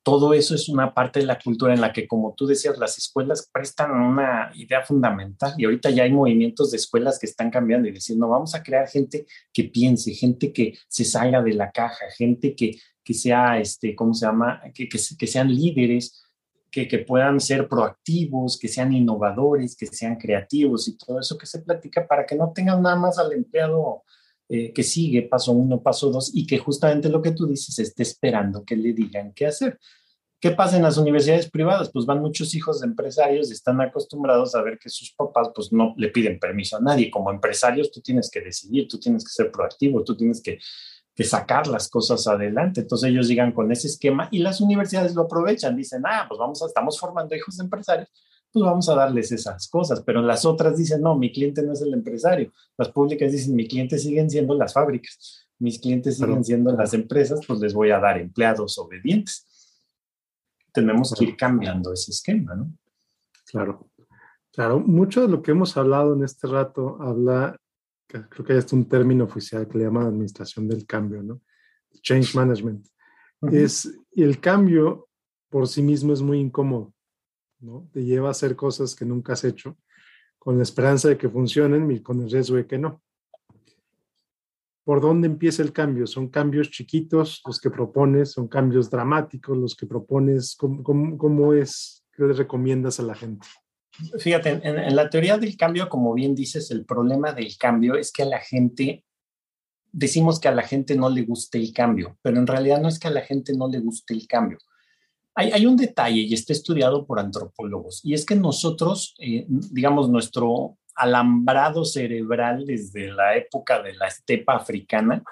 todo 0.04 0.34
eso 0.34 0.54
es 0.54 0.68
una 0.68 0.94
parte 0.94 1.22
de 1.22 1.26
la 1.26 1.40
cultura 1.40 1.74
en 1.74 1.80
la 1.80 1.94
que, 1.94 2.10
como 2.10 2.34
tú 2.36 2.46
decías, 2.46 2.78
las 2.78 2.98
escuelas 2.98 3.50
prestan 3.54 3.92
una 3.92 4.52
idea 4.56 4.82
fundamental 4.82 5.54
y 5.58 5.64
ahorita 5.64 5.92
ya 5.92 6.04
hay 6.04 6.12
movimientos 6.12 6.72
de 6.72 6.78
escuelas 6.78 7.20
que 7.20 7.26
están 7.26 7.50
cambiando 7.50 7.88
y 7.88 7.94
diciendo, 7.94 8.28
vamos 8.28 8.54
a 8.54 8.62
crear 8.62 8.90
gente 8.90 9.26
que 9.54 9.64
piense, 9.64 10.14
gente 10.14 10.52
que 10.52 10.78
se 10.90 11.06
salga 11.06 11.42
de 11.42 11.54
la 11.54 11.72
caja, 11.72 12.04
gente 12.18 12.54
que, 12.54 12.78
que 13.02 13.14
sea, 13.14 13.62
este, 13.62 13.96
¿cómo 13.96 14.14
se 14.14 14.26
llama? 14.26 14.62
Que, 14.74 14.90
que, 14.90 15.00
que 15.18 15.28
sean 15.28 15.56
líderes, 15.56 16.23
que, 16.74 16.98
puedan 17.00 17.40
ser 17.40 17.68
proactivos, 17.68 18.58
que 18.58 18.68
sean 18.68 18.94
innovadores, 18.94 19.76
que 19.76 19.86
sean 19.86 20.16
creativos 20.16 20.88
y 20.88 20.98
todo 20.98 21.20
eso 21.20 21.38
que 21.38 21.46
se 21.46 21.62
platica 21.62 22.08
para 22.08 22.26
que 22.26 22.36
no 22.36 22.52
tengan 22.52 22.82
nada 22.82 22.96
más 22.96 23.20
al 23.20 23.32
empleado 23.32 24.04
eh, 24.50 24.74
que 24.74 24.82
sigue 24.82 25.22
paso 25.22 25.52
uno, 25.52 25.84
paso 25.84 26.10
dos 26.10 26.32
y 26.34 26.48
que 26.48 26.58
justamente 26.58 27.10
lo 27.10 27.22
que 27.22 27.32
tú 27.32 27.46
dices 27.46 27.78
esté 27.78 28.02
esperando 28.02 28.66
que 28.66 28.76
le 28.76 28.94
digan 28.94 29.34
qué 29.34 29.46
hacer. 29.46 29.80
¿Qué 30.42 30.52
pasa 30.52 30.76
en 30.76 30.84
las 30.84 30.98
universidades 30.98 31.50
privadas? 31.50 31.92
Pues 31.94 32.06
van 32.06 32.20
muchos 32.20 32.54
hijos 32.56 32.82
de 32.82 32.88
empresarios 32.88 33.50
y 33.50 33.54
están 33.54 33.80
acostumbrados 33.80 34.56
a 34.56 34.62
ver 34.64 34.78
que 34.80 34.90
sus 34.90 35.14
papás 35.14 35.52
pues 35.54 35.72
no 35.72 35.94
le 35.96 36.10
piden 36.10 36.40
permiso 36.40 36.78
a 36.78 36.82
nadie. 36.82 37.12
Como 37.12 37.32
empresarios 37.32 37.92
tú 37.92 38.02
tienes 38.02 38.30
que 38.32 38.42
decidir, 38.42 38.88
tú 38.88 39.00
tienes 39.00 39.24
que 39.24 39.32
ser 39.32 39.52
proactivo, 39.52 40.04
tú 40.04 40.18
tienes 40.18 40.42
que 40.42 40.58
que 41.16 41.24
sacar 41.24 41.68
las 41.68 41.90
cosas 41.90 42.28
adelante. 42.28 42.82
Entonces 42.82 43.10
ellos 43.10 43.28
llegan 43.28 43.52
con 43.52 43.72
ese 43.72 43.88
esquema 43.88 44.28
y 44.32 44.40
las 44.40 44.62
universidades 44.62 45.14
lo 45.16 45.24
aprovechan, 45.24 45.76
dicen, 45.76 46.04
ah, 46.06 46.26
pues 46.28 46.40
vamos 46.40 46.62
a, 46.62 46.68
estamos 46.68 47.00
formando 47.00 47.36
hijos 47.36 47.58
de 47.58 47.64
empresarios, 47.64 48.10
pues 48.52 48.66
vamos 48.66 48.90
a 48.90 48.96
darles 48.96 49.32
esas 49.32 49.68
cosas, 49.68 50.02
pero 50.02 50.22
las 50.22 50.46
otras 50.46 50.78
dicen, 50.78 51.02
no, 51.02 51.16
mi 51.16 51.32
cliente 51.32 51.64
no 51.64 51.74
es 51.74 51.82
el 51.82 51.94
empresario. 51.94 52.52
Las 52.78 52.90
públicas 52.90 53.32
dicen, 53.32 53.56
mi 53.56 53.68
cliente 53.68 53.98
siguen 53.98 54.30
siendo 54.30 54.56
las 54.56 54.74
fábricas, 54.74 55.48
mis 55.60 55.80
clientes 55.80 56.18
siguen 56.18 56.44
siendo 56.44 56.72
las 56.72 56.94
empresas, 56.94 57.42
pues 57.48 57.60
les 57.60 57.74
voy 57.74 57.92
a 57.92 58.00
dar 58.00 58.18
empleados 58.18 58.78
obedientes. 58.78 59.48
Tenemos 60.72 61.14
que 61.14 61.26
ir 61.26 61.38
cambiando 61.38 61.94
ese 61.94 62.12
esquema, 62.12 62.56
¿no? 62.56 62.72
Claro. 63.46 63.88
Claro, 64.52 64.80
mucho 64.80 65.22
de 65.22 65.30
lo 65.30 65.42
que 65.42 65.50
hemos 65.50 65.76
hablado 65.78 66.14
en 66.14 66.24
este 66.24 66.46
rato 66.46 66.98
habla 67.02 67.60
creo 68.08 68.46
que 68.46 68.54
hay 68.54 68.60
un 68.72 68.88
término 68.88 69.24
oficial 69.24 69.68
que 69.68 69.78
le 69.78 69.86
llaman 69.86 70.08
administración 70.08 70.68
del 70.68 70.86
cambio, 70.86 71.24
¿no? 71.24 71.42
Change 72.02 72.36
management. 72.36 72.88
Es, 73.52 73.92
y 74.12 74.24
el 74.24 74.40
cambio 74.40 75.10
por 75.50 75.68
sí 75.68 75.82
mismo 75.82 76.14
es 76.14 76.22
muy 76.22 76.40
incómodo, 76.40 76.94
¿no? 77.60 77.90
Te 77.92 78.04
lleva 78.04 78.30
a 78.30 78.32
hacer 78.32 78.56
cosas 78.56 78.96
que 78.96 79.06
nunca 79.06 79.34
has 79.34 79.44
hecho 79.44 79.78
con 80.40 80.58
la 80.58 80.64
esperanza 80.64 81.10
de 81.10 81.18
que 81.18 81.30
funcionen 81.30 81.90
y 81.92 82.02
con 82.02 82.22
el 82.22 82.30
riesgo 82.30 82.58
de 82.58 82.68
que 82.68 82.78
no. 82.78 83.02
¿Por 84.84 85.00
dónde 85.00 85.28
empieza 85.28 85.64
el 85.64 85.72
cambio? 85.72 86.06
¿Son 86.06 86.28
cambios 86.28 86.70
chiquitos 86.70 87.42
los 87.46 87.62
que 87.62 87.70
propones? 87.70 88.32
¿Son 88.32 88.50
cambios 88.50 88.90
dramáticos 88.90 89.58
los 89.58 89.76
que 89.76 89.86
propones? 89.86 90.56
¿Cómo, 90.58 90.84
cómo, 90.84 91.18
cómo 91.18 91.54
es? 91.54 92.06
¿Qué 92.12 92.24
le 92.24 92.34
recomiendas 92.34 93.00
a 93.00 93.04
la 93.04 93.16
gente? 93.16 93.48
Fíjate, 94.20 94.60
en, 94.64 94.96
la 94.96 95.10
teoría 95.10 95.38
del 95.38 95.56
cambio, 95.56 95.88
como 95.88 96.14
bien 96.14 96.34
dices, 96.34 96.72
el 96.72 96.86
problema 96.86 97.32
del 97.32 97.56
cambio 97.58 97.96
es 97.96 98.12
que 98.12 98.24
a 98.24 98.26
la 98.26 98.40
gente, 98.40 99.06
decimos 99.92 100.40
que 100.40 100.48
a 100.48 100.56
la 100.56 100.64
gente 100.64 100.96
no 100.96 101.10
le 101.10 101.22
guste 101.24 101.60
el 101.60 101.72
cambio, 101.74 102.18
pero 102.22 102.38
en 102.38 102.48
realidad 102.48 102.82
no 102.82 102.88
es 102.88 102.98
que 102.98 103.08
a 103.08 103.12
la 103.12 103.22
gente 103.22 103.54
no 103.56 103.68
le 103.68 103.80
guste 103.80 104.14
el 104.14 104.28
cambio. 104.28 104.58
Hay, 105.36 105.52
hay 105.52 105.66
un 105.66 105.78
detalle 105.78 106.22
y 106.22 106.34
está 106.34 106.54
estudiado 106.54 107.06
por 107.06 107.20
antropólogos, 107.20 108.02
y 108.04 108.14
es 108.14 108.26
que 108.26 108.36
nosotros, 108.36 109.16
eh, 109.20 109.46
digamos, 109.48 110.10
nuestro 110.10 110.78
alambrado 110.96 111.86
cerebral 111.86 112.66
desde 112.66 113.12
la 113.12 113.36
época 113.36 113.82
de 113.82 113.94
la 113.94 114.08
estepa 114.08 114.56
africana 114.56 115.24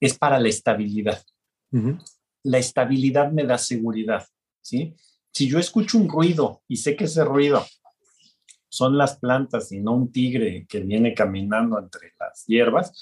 es 0.00 0.16
para 0.16 0.38
la 0.38 0.48
estabilidad. 0.48 1.22
La 2.42 2.58
estabilidad 2.58 3.32
me 3.32 3.44
da 3.44 3.58
seguridad, 3.58 4.26
¿sí? 4.62 4.94
Si 5.32 5.48
yo 5.48 5.58
escucho 5.58 5.98
un 5.98 6.08
ruido 6.08 6.62
y 6.68 6.76
sé 6.76 6.96
que 6.96 7.04
ese 7.04 7.24
ruido 7.24 7.64
son 8.68 8.98
las 8.98 9.18
plantas 9.18 9.72
y 9.72 9.80
no 9.80 9.94
un 9.94 10.12
tigre 10.12 10.66
que 10.68 10.80
viene 10.80 11.14
caminando 11.14 11.78
entre 11.78 12.12
las 12.18 12.44
hierbas, 12.46 12.92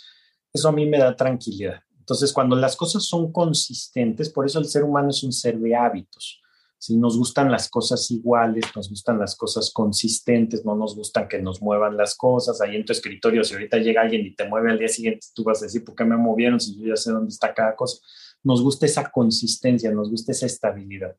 eso 0.53 0.69
a 0.69 0.73
mí 0.73 0.87
me 0.87 0.99
da 0.99 1.14
tranquilidad. 1.14 1.81
Entonces, 1.99 2.33
cuando 2.33 2.55
las 2.55 2.77
cosas 2.77 3.05
son 3.05 3.33
consistentes, 3.33 4.31
por 4.31 4.47
eso 4.47 4.59
el 4.59 4.67
ser 4.67 4.85
humano 4.85 5.11
es 5.11 5.23
un 5.25 5.33
ser 5.33 5.59
de 5.59 5.75
hábitos. 5.75 6.41
Si 6.79 6.97
nos 6.97 7.19
gustan 7.19 7.51
las 7.51 7.69
cosas 7.69 8.11
iguales, 8.11 8.64
nos 8.77 8.89
gustan 8.89 9.19
las 9.19 9.35
cosas 9.35 9.73
consistentes, 9.73 10.64
no 10.64 10.77
nos 10.77 10.95
gustan 10.95 11.27
que 11.27 11.41
nos 11.41 11.61
muevan 11.61 11.97
las 11.97 12.14
cosas. 12.14 12.61
Ahí 12.61 12.77
en 12.77 12.85
tu 12.85 12.93
escritorio, 12.93 13.43
si 13.43 13.55
ahorita 13.55 13.79
llega 13.79 14.03
alguien 14.03 14.25
y 14.25 14.35
te 14.35 14.47
mueve 14.47 14.71
al 14.71 14.79
día 14.79 14.89
siguiente, 14.89 15.27
tú 15.35 15.43
vas 15.43 15.62
a 15.62 15.64
decir, 15.64 15.85
¿por 15.85 15.95
qué 15.95 16.05
me 16.05 16.17
movieron 16.17 16.61
si 16.61 16.79
yo 16.79 16.87
ya 16.87 16.97
sé 16.97 17.11
dónde 17.11 17.31
está 17.31 17.53
cada 17.53 17.75
cosa? 17.75 17.99
Nos 18.45 18.62
gusta 18.62 18.87
esa 18.87 19.11
consistencia, 19.11 19.91
nos 19.91 20.11
gusta 20.11 20.33
esa 20.33 20.47
estabilidad. 20.47 21.17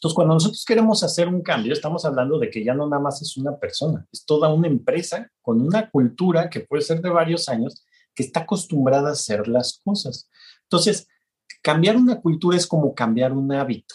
Entonces, 0.00 0.14
cuando 0.14 0.32
nosotros 0.32 0.64
queremos 0.64 1.04
hacer 1.04 1.28
un 1.28 1.42
cambio, 1.42 1.74
estamos 1.74 2.06
hablando 2.06 2.38
de 2.38 2.48
que 2.48 2.64
ya 2.64 2.72
no 2.72 2.88
nada 2.88 3.02
más 3.02 3.20
es 3.20 3.36
una 3.36 3.58
persona, 3.58 4.06
es 4.10 4.24
toda 4.24 4.48
una 4.48 4.66
empresa 4.66 5.30
con 5.42 5.60
una 5.60 5.90
cultura 5.90 6.48
que 6.48 6.60
puede 6.60 6.80
ser 6.80 7.02
de 7.02 7.10
varios 7.10 7.50
años, 7.50 7.84
que 8.14 8.22
está 8.22 8.40
acostumbrada 8.40 9.10
a 9.10 9.12
hacer 9.12 9.46
las 9.46 9.78
cosas. 9.84 10.30
Entonces, 10.62 11.06
cambiar 11.60 11.98
una 11.98 12.18
cultura 12.18 12.56
es 12.56 12.66
como 12.66 12.94
cambiar 12.94 13.34
un 13.34 13.52
hábito. 13.52 13.94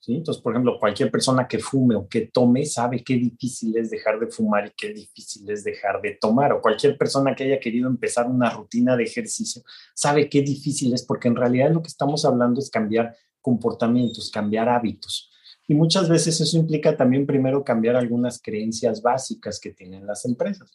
¿sí? 0.00 0.16
Entonces, 0.16 0.42
por 0.42 0.54
ejemplo, 0.54 0.76
cualquier 0.80 1.12
persona 1.12 1.46
que 1.46 1.60
fume 1.60 1.94
o 1.94 2.08
que 2.08 2.22
tome 2.22 2.66
sabe 2.66 3.04
qué 3.04 3.14
difícil 3.14 3.76
es 3.76 3.90
dejar 3.90 4.18
de 4.18 4.26
fumar 4.26 4.66
y 4.66 4.72
qué 4.76 4.92
difícil 4.92 5.48
es 5.48 5.62
dejar 5.62 6.02
de 6.02 6.18
tomar. 6.20 6.52
O 6.52 6.60
cualquier 6.60 6.98
persona 6.98 7.32
que 7.32 7.44
haya 7.44 7.60
querido 7.60 7.86
empezar 7.86 8.26
una 8.26 8.50
rutina 8.50 8.96
de 8.96 9.04
ejercicio 9.04 9.62
sabe 9.94 10.28
qué 10.28 10.42
difícil 10.42 10.92
es, 10.94 11.04
porque 11.04 11.28
en 11.28 11.36
realidad 11.36 11.70
lo 11.70 11.80
que 11.80 11.90
estamos 11.90 12.24
hablando 12.24 12.58
es 12.58 12.70
cambiar 12.70 13.14
comportamientos, 13.40 14.32
cambiar 14.32 14.68
hábitos. 14.68 15.30
Y 15.66 15.74
muchas 15.74 16.08
veces 16.08 16.40
eso 16.40 16.56
implica 16.58 16.96
también 16.96 17.26
primero 17.26 17.64
cambiar 17.64 17.96
algunas 17.96 18.40
creencias 18.40 19.00
básicas 19.00 19.58
que 19.58 19.70
tienen 19.70 20.06
las 20.06 20.24
empresas. 20.24 20.70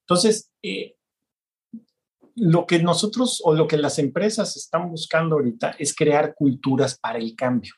Entonces, 0.00 0.50
eh, 0.62 0.96
lo 2.34 2.66
que 2.66 2.82
nosotros 2.82 3.40
o 3.44 3.54
lo 3.54 3.68
que 3.68 3.76
las 3.76 3.98
empresas 3.98 4.56
están 4.56 4.90
buscando 4.90 5.36
ahorita 5.36 5.76
es 5.78 5.94
crear 5.94 6.34
culturas 6.34 6.98
para 6.98 7.18
el 7.18 7.36
cambio. 7.36 7.74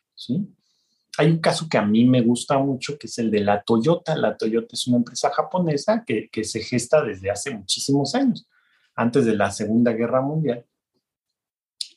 Hay 1.19 1.31
un 1.31 1.39
caso 1.39 1.69
que 1.69 1.77
a 1.77 1.85
mí 1.85 2.07
me 2.07 2.23
gusta 2.23 2.59
mucho, 2.59 2.99
que 2.99 3.07
es 3.07 3.19
el 3.19 3.31
de 3.31 3.41
la 3.41 3.63
Toyota. 3.63 4.17
La 4.17 4.37
Toyota 4.37 4.69
es 4.73 4.87
una 4.87 4.99
empresa 4.99 5.31
japonesa 5.31 6.05
que, 6.07 6.29
que 6.31 6.45
se 6.45 6.61
gesta 6.61 7.03
desde 7.03 7.31
hace 7.31 7.51
muchísimos 7.51 8.15
años, 8.15 8.49
antes 8.95 9.27
de 9.27 9.37
la 9.37 9.51
Segunda 9.51 9.93
Guerra 9.93 10.23
Mundial 10.23 10.65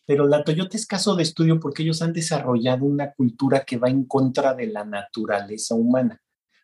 pero 0.07 0.25
la 0.25 0.41
Toyota 0.41 0.77
es 0.77 0.87
caso 0.87 1.17
de 1.17 1.23
estudio 1.23 1.59
porque 1.59 1.83
ellos 1.83 2.01
han 2.01 2.13
desarrollado 2.13 2.85
una 2.85 3.11
cultura 3.11 3.65
que 3.65 3.77
va 3.77 3.89
en 3.89 4.05
contra 4.05 4.53
de 4.53 4.67
la 4.67 4.85
naturaleza 4.85 5.75
humana. 5.75 6.21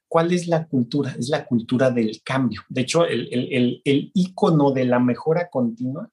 ¿Cuál 0.07 0.31
es 0.31 0.47
la 0.47 0.65
cultura? 0.65 1.13
Es 1.19 1.27
la 1.27 1.45
cultura 1.45 1.91
del 1.91 2.21
cambio. 2.23 2.61
De 2.69 2.81
hecho, 2.81 3.05
el, 3.05 3.27
el, 3.33 3.81
el, 3.83 4.11
icono 4.13 4.71
de 4.71 4.85
la 4.85 4.97
mejora 4.99 5.49
continua 5.49 6.09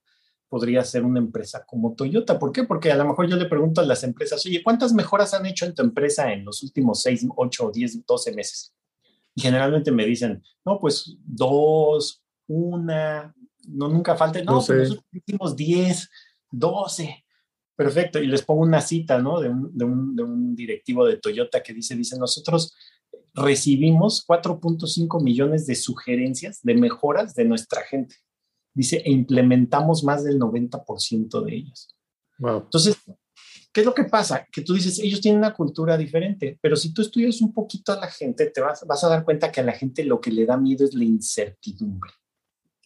podría 0.49 0.83
ser 0.83 1.05
una 1.05 1.21
empresa 1.21 1.65
como 1.65 1.95
Toyota. 1.95 2.37
¿Por 2.37 2.51
qué? 2.51 2.65
Porque 2.65 2.91
a 2.91 2.97
lo 2.97 3.05
mejor 3.05 3.29
yo 3.29 3.37
le 3.37 3.47
pregunto 3.47 3.81
a 3.81 3.87
las 3.87 4.03
empresas, 4.03 4.45
oye, 4.45 4.65
¿cuántas 4.65 4.93
mejoras 4.93 5.33
han 5.33 5.47
hecho 5.47 5.67
en 5.67 5.75
tu 5.75 5.83
empresa 5.83 6.33
en 6.33 6.45
los 6.45 6.65
últimos 6.65 7.01
6, 7.03 7.29
8, 7.37 7.71
10, 7.73 8.07
12 8.07 8.33
meses? 8.33 8.75
Y 9.37 9.43
generalmente 9.43 9.93
me 9.93 10.05
dicen, 10.05 10.43
no, 10.65 10.81
pues 10.81 11.17
dos, 11.25 12.25
una, 12.49 13.33
no, 13.69 13.87
nunca 13.87 14.17
falta, 14.17 14.43
no, 14.43 14.61
pues 14.67 14.89
los 14.89 15.05
últimos 15.13 15.55
10 15.55 16.11
12. 16.51 17.25
Perfecto. 17.77 18.21
Y 18.21 18.27
les 18.27 18.43
pongo 18.43 18.63
una 18.63 18.81
cita, 18.81 19.19
¿no? 19.19 19.41
De 19.41 19.49
un, 19.49 20.55
directivo 20.55 21.07
de 21.07 21.17
Toyota 21.17 21.63
que 21.63 21.73
dice, 21.73 21.97
dice, 21.97 22.19
nosotros 22.19 22.75
recibimos 23.33 24.27
4.5 24.27 25.23
millones 25.23 25.67
de 25.67 25.75
sugerencias 25.75 26.61
de 26.63 26.75
mejoras 26.75 27.35
de 27.35 27.45
nuestra 27.45 27.83
gente. 27.83 28.17
Dice, 28.75 28.99
e 28.99 29.11
implementamos 29.11 30.05
más 30.05 30.25
del 30.25 30.39
90% 30.39 31.43
de 31.43 31.55
ellas. 31.55 31.89
Entonces, 32.39 32.97
¿qué 33.73 33.81
es 33.81 33.87
lo 33.87 33.95
que 33.95 34.05
pasa? 34.05 34.47
Que 34.53 34.63
tú 34.63 34.75
dices, 34.75 34.99
ellos 34.99 35.21
tienen 35.21 35.39
una 35.39 35.55
cultura 35.55 35.97
diferente, 35.97 36.59
pero 36.61 36.77
si 36.77 36.93
tú 36.93 37.03
estudias 37.03 37.41
un 37.41 37.53
poquito 37.53 37.93
a 37.93 37.97
la 37.97 38.09
gente, 38.09 38.47
te 38.47 38.61
vas, 38.61 38.87
vas 38.87 39.05
a 39.05 39.09
dar 39.09 39.25
cuenta 39.25 39.51
que 39.51 39.61
a 39.61 39.65
la 39.65 39.73
gente 39.73 40.05
lo 40.05 40.21
que 40.21 40.31
le 40.31 40.47
da 40.47 40.57
miedo 40.57 40.85
es 40.85 40.95
la 40.95 41.05
incertidumbre, 41.05 42.13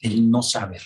el 0.01 0.31
no 0.31 0.43
saber. 0.43 0.83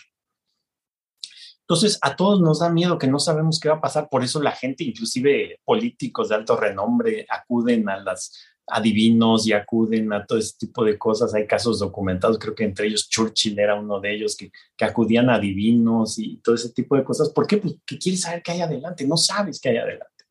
Entonces, 1.69 1.99
a 2.01 2.16
todos 2.16 2.41
nos 2.41 2.61
da 2.61 2.71
miedo 2.71 2.97
que 2.97 3.07
no 3.07 3.19
sabemos 3.19 3.61
qué 3.61 3.69
va 3.69 3.75
a 3.75 3.81
pasar, 3.83 4.09
por 4.09 4.25
eso 4.25 4.43
la 4.43 4.53
gente, 4.53 4.85
inclusive 4.85 5.61
políticos 5.66 6.31
de 6.31 6.37
alto 6.37 6.57
renombre, 6.57 7.27
acuden 7.29 7.91
a 7.91 8.01
las 8.01 8.33
adivinos 8.66 9.47
y 9.47 9.53
acuden 9.53 10.11
a 10.14 10.25
todo 10.25 10.39
ese 10.39 10.55
tipo 10.59 10.83
de 10.83 10.97
cosas. 10.97 11.35
Hay 11.35 11.47
casos 11.47 11.79
documentados, 11.79 12.39
creo 12.39 12.55
que 12.55 12.64
entre 12.64 12.87
ellos 12.87 13.11
Churchill 13.11 13.59
era 13.59 13.75
uno 13.75 14.01
de 14.01 14.14
ellos 14.14 14.35
que, 14.35 14.51
que 14.75 14.85
acudían 14.87 15.29
a 15.29 15.35
adivinos 15.35 16.19
y 16.19 16.39
todo 16.39 16.55
ese 16.55 16.71
tipo 16.71 16.97
de 16.97 17.05
cosas. 17.05 17.29
¿Por 17.29 17.47
qué? 17.47 17.59
Pues 17.59 17.75
que 17.85 17.99
quieres 17.99 18.23
saber 18.23 18.43
qué 18.43 18.53
hay 18.53 18.62
adelante, 18.62 19.07
no 19.07 19.19
sabes 19.19 19.61
qué 19.61 19.69
hay 19.69 19.77
adelante. 19.77 20.25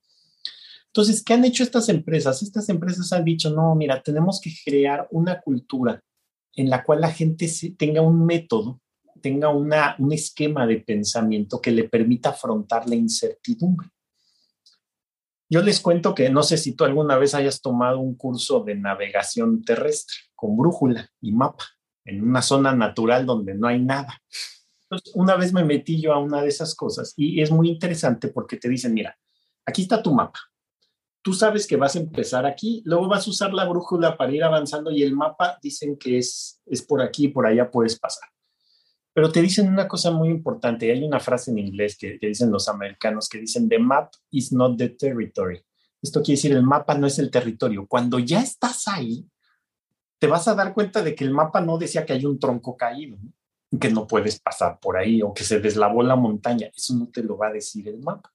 Entonces, 0.87 1.23
¿qué 1.23 1.35
han 1.35 1.45
hecho 1.45 1.61
estas 1.61 1.87
empresas? 1.89 2.41
Estas 2.41 2.67
empresas 2.69 3.13
han 3.13 3.23
dicho, 3.23 3.51
no, 3.51 3.75
mira, 3.75 4.01
tenemos 4.01 4.41
que 4.41 4.51
crear 4.65 5.07
una 5.11 5.39
cultura 5.39 6.01
en 6.55 6.71
la 6.71 6.83
cual 6.83 7.01
la 7.01 7.11
gente 7.11 7.47
tenga 7.77 8.01
un 8.01 8.25
método 8.25 8.81
tenga 9.21 9.49
una, 9.49 9.95
un 9.99 10.11
esquema 10.11 10.65
de 10.65 10.77
pensamiento 10.77 11.61
que 11.61 11.71
le 11.71 11.89
permita 11.89 12.29
afrontar 12.29 12.87
la 12.87 12.95
incertidumbre. 12.95 13.89
Yo 15.49 15.61
les 15.61 15.79
cuento 15.79 16.13
que 16.13 16.29
no 16.29 16.43
sé 16.43 16.57
si 16.57 16.73
tú 16.73 16.83
alguna 16.83 17.17
vez 17.17 17.33
hayas 17.33 17.61
tomado 17.61 17.99
un 17.99 18.15
curso 18.15 18.63
de 18.63 18.75
navegación 18.75 19.63
terrestre 19.63 20.15
con 20.35 20.57
brújula 20.57 21.09
y 21.21 21.31
mapa 21.31 21.63
en 22.03 22.21
una 22.21 22.41
zona 22.41 22.73
natural 22.73 23.25
donde 23.25 23.53
no 23.53 23.67
hay 23.67 23.79
nada. 23.79 24.21
Una 25.13 25.35
vez 25.35 25.53
me 25.53 25.63
metí 25.63 26.01
yo 26.01 26.13
a 26.13 26.19
una 26.19 26.41
de 26.41 26.47
esas 26.47 26.75
cosas 26.75 27.13
y 27.15 27.41
es 27.41 27.51
muy 27.51 27.69
interesante 27.69 28.29
porque 28.29 28.57
te 28.57 28.69
dicen, 28.69 28.93
mira, 28.93 29.17
aquí 29.65 29.83
está 29.83 30.01
tu 30.01 30.13
mapa. 30.13 30.39
Tú 31.21 31.33
sabes 31.33 31.67
que 31.67 31.75
vas 31.75 31.95
a 31.95 31.99
empezar 31.99 32.45
aquí, 32.45 32.81
luego 32.85 33.09
vas 33.09 33.27
a 33.27 33.29
usar 33.29 33.53
la 33.53 33.65
brújula 33.65 34.17
para 34.17 34.31
ir 34.33 34.43
avanzando 34.43 34.91
y 34.91 35.03
el 35.03 35.13
mapa 35.13 35.57
dicen 35.61 35.97
que 35.97 36.17
es, 36.17 36.61
es 36.65 36.81
por 36.81 37.01
aquí 37.01 37.25
y 37.25 37.29
por 37.29 37.45
allá 37.45 37.69
puedes 37.69 37.99
pasar. 37.99 38.29
Pero 39.17 39.31
te 39.31 39.41
dicen 39.41 39.67
una 39.67 39.87
cosa 39.87 40.11
muy 40.11 40.29
importante. 40.29 40.91
Hay 40.91 41.03
una 41.03 41.19
frase 41.19 41.49
en 41.49 41.57
inglés 41.57 41.97
que, 41.97 42.19
dicen 42.21 42.51
los 42.51 42.69
americanos 42.69 43.27
que 43.27 43.39
dicen, 43.39 43.67
the 43.67 43.79
map 43.79 44.13
is 44.29 44.53
not 44.53 44.77
the 44.77 44.89
territory. 44.89 45.59
Esto 45.99 46.21
quiere 46.21 46.37
decir, 46.37 46.51
el 46.51 46.61
mapa 46.61 46.93
no 46.93 47.07
es 47.07 47.17
el 47.17 47.31
territorio. 47.31 47.87
Cuando 47.87 48.19
ya 48.19 48.41
estás 48.41 48.87
ahí, 48.87 49.27
te 50.19 50.27
vas 50.27 50.47
a 50.47 50.53
dar 50.53 50.71
cuenta 50.71 51.01
de 51.01 51.15
que 51.15 51.23
el 51.23 51.31
mapa 51.31 51.61
no 51.61 51.79
decía 51.79 52.05
que 52.05 52.13
hay 52.13 52.25
un 52.25 52.37
tronco 52.37 52.77
caído, 52.77 53.17
que 53.81 53.89
no 53.89 54.05
puedes 54.05 54.39
pasar 54.39 54.79
por 54.79 54.97
ahí 54.97 55.23
o 55.23 55.33
que 55.33 55.43
se 55.43 55.59
deslavó 55.59 56.03
la 56.03 56.15
montaña. 56.15 56.69
Eso 56.75 56.93
no 56.93 57.07
te 57.07 57.23
lo 57.23 57.39
va 57.39 57.47
a 57.47 57.53
decir 57.53 57.87
el 57.87 57.97
mapa. 57.97 58.31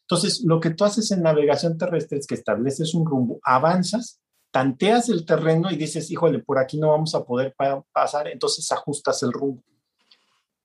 Entonces, 0.00 0.42
lo 0.44 0.58
que 0.58 0.70
tú 0.70 0.84
haces 0.84 1.12
en 1.12 1.22
navegación 1.22 1.78
terrestre 1.78 2.18
es 2.18 2.26
que 2.26 2.34
estableces 2.34 2.92
un 2.92 3.06
rumbo, 3.06 3.38
avanzas, 3.44 4.20
tanteas 4.50 5.10
el 5.10 5.24
terreno 5.24 5.70
y 5.70 5.76
dices, 5.76 6.10
híjole, 6.10 6.40
por 6.40 6.58
aquí 6.58 6.76
no 6.76 6.88
vamos 6.88 7.14
a 7.14 7.24
poder 7.24 7.54
pasar, 7.92 8.26
entonces 8.26 8.72
ajustas 8.72 9.22
el 9.22 9.32
rumbo 9.32 9.62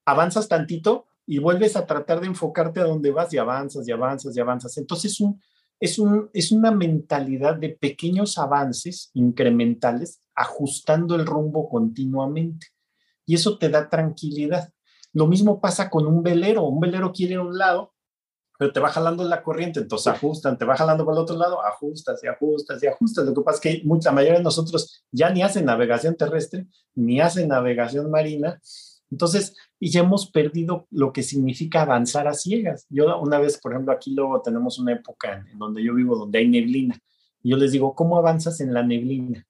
avanzas 0.06 0.48
tantito 0.48 1.08
y 1.26 1.40
vuelves 1.40 1.76
a 1.76 1.86
tratar 1.86 2.20
de 2.20 2.28
enfocarte 2.28 2.82
a 2.82 2.86
donde 2.86 3.12
vas 3.12 3.34
y 3.34 3.38
avanzas 3.38 3.88
y 3.88 3.92
avanzas 3.92 4.36
y 4.36 4.40
avanzas. 4.40 4.78
Entonces 4.78 5.20
un, 5.20 5.42
es, 5.80 5.98
un, 5.98 6.30
es 6.34 6.52
una 6.52 6.72
mentalidad 6.72 7.56
de 7.56 7.70
pequeños 7.70 8.38
avances 8.38 9.10
incrementales 9.14 10.20
ajustando 10.36 11.16
el 11.16 11.26
rumbo 11.26 11.70
continuamente. 11.70 12.68
Y 13.26 13.36
eso 13.36 13.58
te 13.58 13.70
da 13.70 13.90
tranquilidad. 13.90 14.70
Lo 15.14 15.28
mismo 15.28 15.62
pasa 15.62 15.90
con 15.90 16.06
un 16.08 16.24
velero. 16.24 16.64
Un 16.64 16.82
velero 16.82 17.14
quiere 17.14 17.34
ir 17.34 17.40
a 17.40 17.44
un 17.44 17.58
lado, 17.58 17.94
pero 18.60 18.74
te 18.74 18.80
va 18.80 18.90
jalando 18.90 19.24
la 19.24 19.42
corriente, 19.42 19.80
entonces 19.80 20.08
ajustan, 20.08 20.58
te 20.58 20.66
va 20.66 20.76
jalando 20.76 21.04
por 21.04 21.14
el 21.14 21.20
otro 21.20 21.36
lado, 21.36 21.64
ajustas 21.66 22.24
y 22.24 22.28
ajustas 22.28 22.84
y 22.84 22.88
ajustas. 22.88 23.26
Lo 23.26 23.34
que 23.34 23.42
pasa 23.42 23.56
es 23.56 23.62
que 23.62 23.82
mucha, 23.86 24.12
mayoría 24.12 24.38
de 24.38 24.44
nosotros 24.44 25.04
ya 25.12 25.30
ni 25.32 25.42
hacen 25.42 25.66
navegación 25.66 26.16
terrestre, 26.16 26.68
ni 26.94 27.20
hacen 27.20 27.48
navegación 27.48 28.12
marina, 28.12 28.60
entonces, 29.14 29.56
y 29.84 29.90
ya 29.90 30.00
hemos 30.00 30.32
perdido 30.32 30.88
lo 30.92 31.12
que 31.12 31.24
significa 31.24 31.82
avanzar 31.82 32.26
a 32.30 32.34
ciegas. 32.34 32.88
Yo 32.90 33.20
una 33.20 33.38
vez, 33.38 33.60
por 33.60 33.74
ejemplo, 33.74 33.92
aquí 33.92 34.16
luego 34.16 34.42
tenemos 34.42 34.80
una 34.80 34.94
época 34.94 35.46
en, 35.52 35.60
donde 35.60 35.84
yo 35.84 35.94
vivo, 35.94 36.16
donde 36.16 36.40
hay 36.40 36.48
neblina. 36.48 36.98
Y 37.42 37.50
yo 37.50 37.58
les 37.58 37.74
digo, 37.74 37.94
¿cómo 37.94 38.18
avanzas 38.18 38.62
en 38.62 38.74
la 38.74 38.82
neblina? 38.82 39.46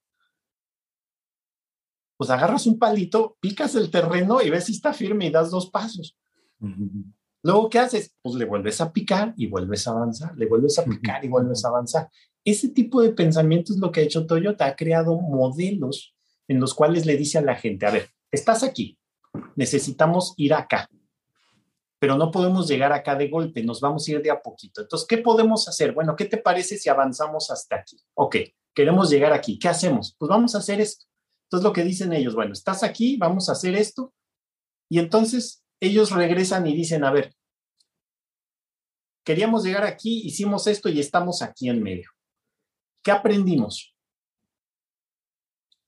pues 2.18 2.32
agarras 2.32 2.66
un 2.66 2.80
palito, 2.80 3.38
picas 3.40 3.76
el 3.76 3.92
terreno 3.92 4.42
y 4.42 4.50
ves 4.50 4.66
si 4.66 4.72
está 4.72 4.92
firme 4.92 5.28
y 5.28 5.30
das 5.30 5.52
dos 5.52 5.70
pasos. 5.70 6.18
Luego, 7.44 7.70
¿qué 7.70 7.78
haces? 7.78 8.16
Pues 8.24 8.34
le 8.34 8.46
vuelves 8.46 8.82
a 8.82 8.92
picar 8.92 9.36
y 9.38 9.46
vuelves 9.46 9.88
a 9.88 9.92
avanzar, 9.92 10.36
le 10.36 10.48
vuelves 10.48 10.80
a 10.80 10.86
picar 10.86 11.24
y 11.24 11.28
vuelves 11.28 11.64
a 11.64 11.68
avanzar. 11.68 12.10
Ese 12.44 12.70
tipo 12.70 13.04
de 13.04 13.12
pensamiento 13.12 13.72
es 13.72 13.80
lo 13.80 13.92
que 13.92 14.00
ha 14.00 14.04
hecho 14.04 14.26
Toyota, 14.26 14.66
ha 14.66 14.76
creado 14.76 15.16
modelos 15.20 16.16
en 16.48 16.60
los 16.60 16.74
cuales 16.74 17.06
le 17.06 17.18
dice 17.18 17.38
a 17.38 17.42
la 17.42 17.56
gente, 17.56 17.86
a 17.86 17.92
ver, 17.92 18.10
estás 18.32 18.64
aquí, 18.64 18.98
necesitamos 19.56 20.34
ir 20.38 20.54
acá, 20.54 20.90
pero 22.00 22.18
no 22.18 22.32
podemos 22.32 22.68
llegar 22.68 22.92
acá 22.92 23.16
de 23.16 23.30
golpe, 23.30 23.64
nos 23.64 23.80
vamos 23.80 24.08
a 24.08 24.12
ir 24.12 24.22
de 24.22 24.32
a 24.32 24.42
poquito. 24.42 24.82
Entonces, 24.82 25.08
¿qué 25.08 25.20
podemos 25.20 25.68
hacer? 25.68 25.94
Bueno, 25.94 26.16
¿qué 26.16 26.26
te 26.26 26.38
parece 26.38 26.78
si 26.78 26.90
avanzamos 26.90 27.50
hasta 27.50 27.78
aquí? 27.78 27.98
Ok, 28.16 28.36
queremos 28.74 29.10
llegar 29.10 29.34
aquí, 29.34 29.58
¿qué 29.58 29.70
hacemos? 29.70 30.16
Pues 30.18 30.30
vamos 30.30 30.56
a 30.56 30.58
hacer 30.58 30.82
esto. 30.82 31.06
Entonces, 31.46 31.64
lo 31.64 31.74
que 31.74 31.84
dicen 31.84 32.12
ellos, 32.14 32.36
bueno, 32.36 32.54
estás 32.54 32.84
aquí, 32.84 33.16
vamos 33.18 33.48
a 33.48 33.54
hacer 33.54 33.76
esto. 33.76 34.14
Y 34.90 35.00
entonces 35.00 35.64
ellos 35.80 36.12
regresan 36.12 36.68
y 36.68 36.76
dicen, 36.76 37.04
a 37.04 37.12
ver, 37.12 37.34
queríamos 39.24 39.64
llegar 39.64 39.84
aquí, 39.86 40.22
hicimos 40.26 40.68
esto 40.68 40.90
y 40.90 41.00
estamos 41.00 41.42
aquí 41.42 41.70
en 41.70 41.82
medio. 41.82 42.10
¿Qué 43.04 43.12
aprendimos? 43.12 43.93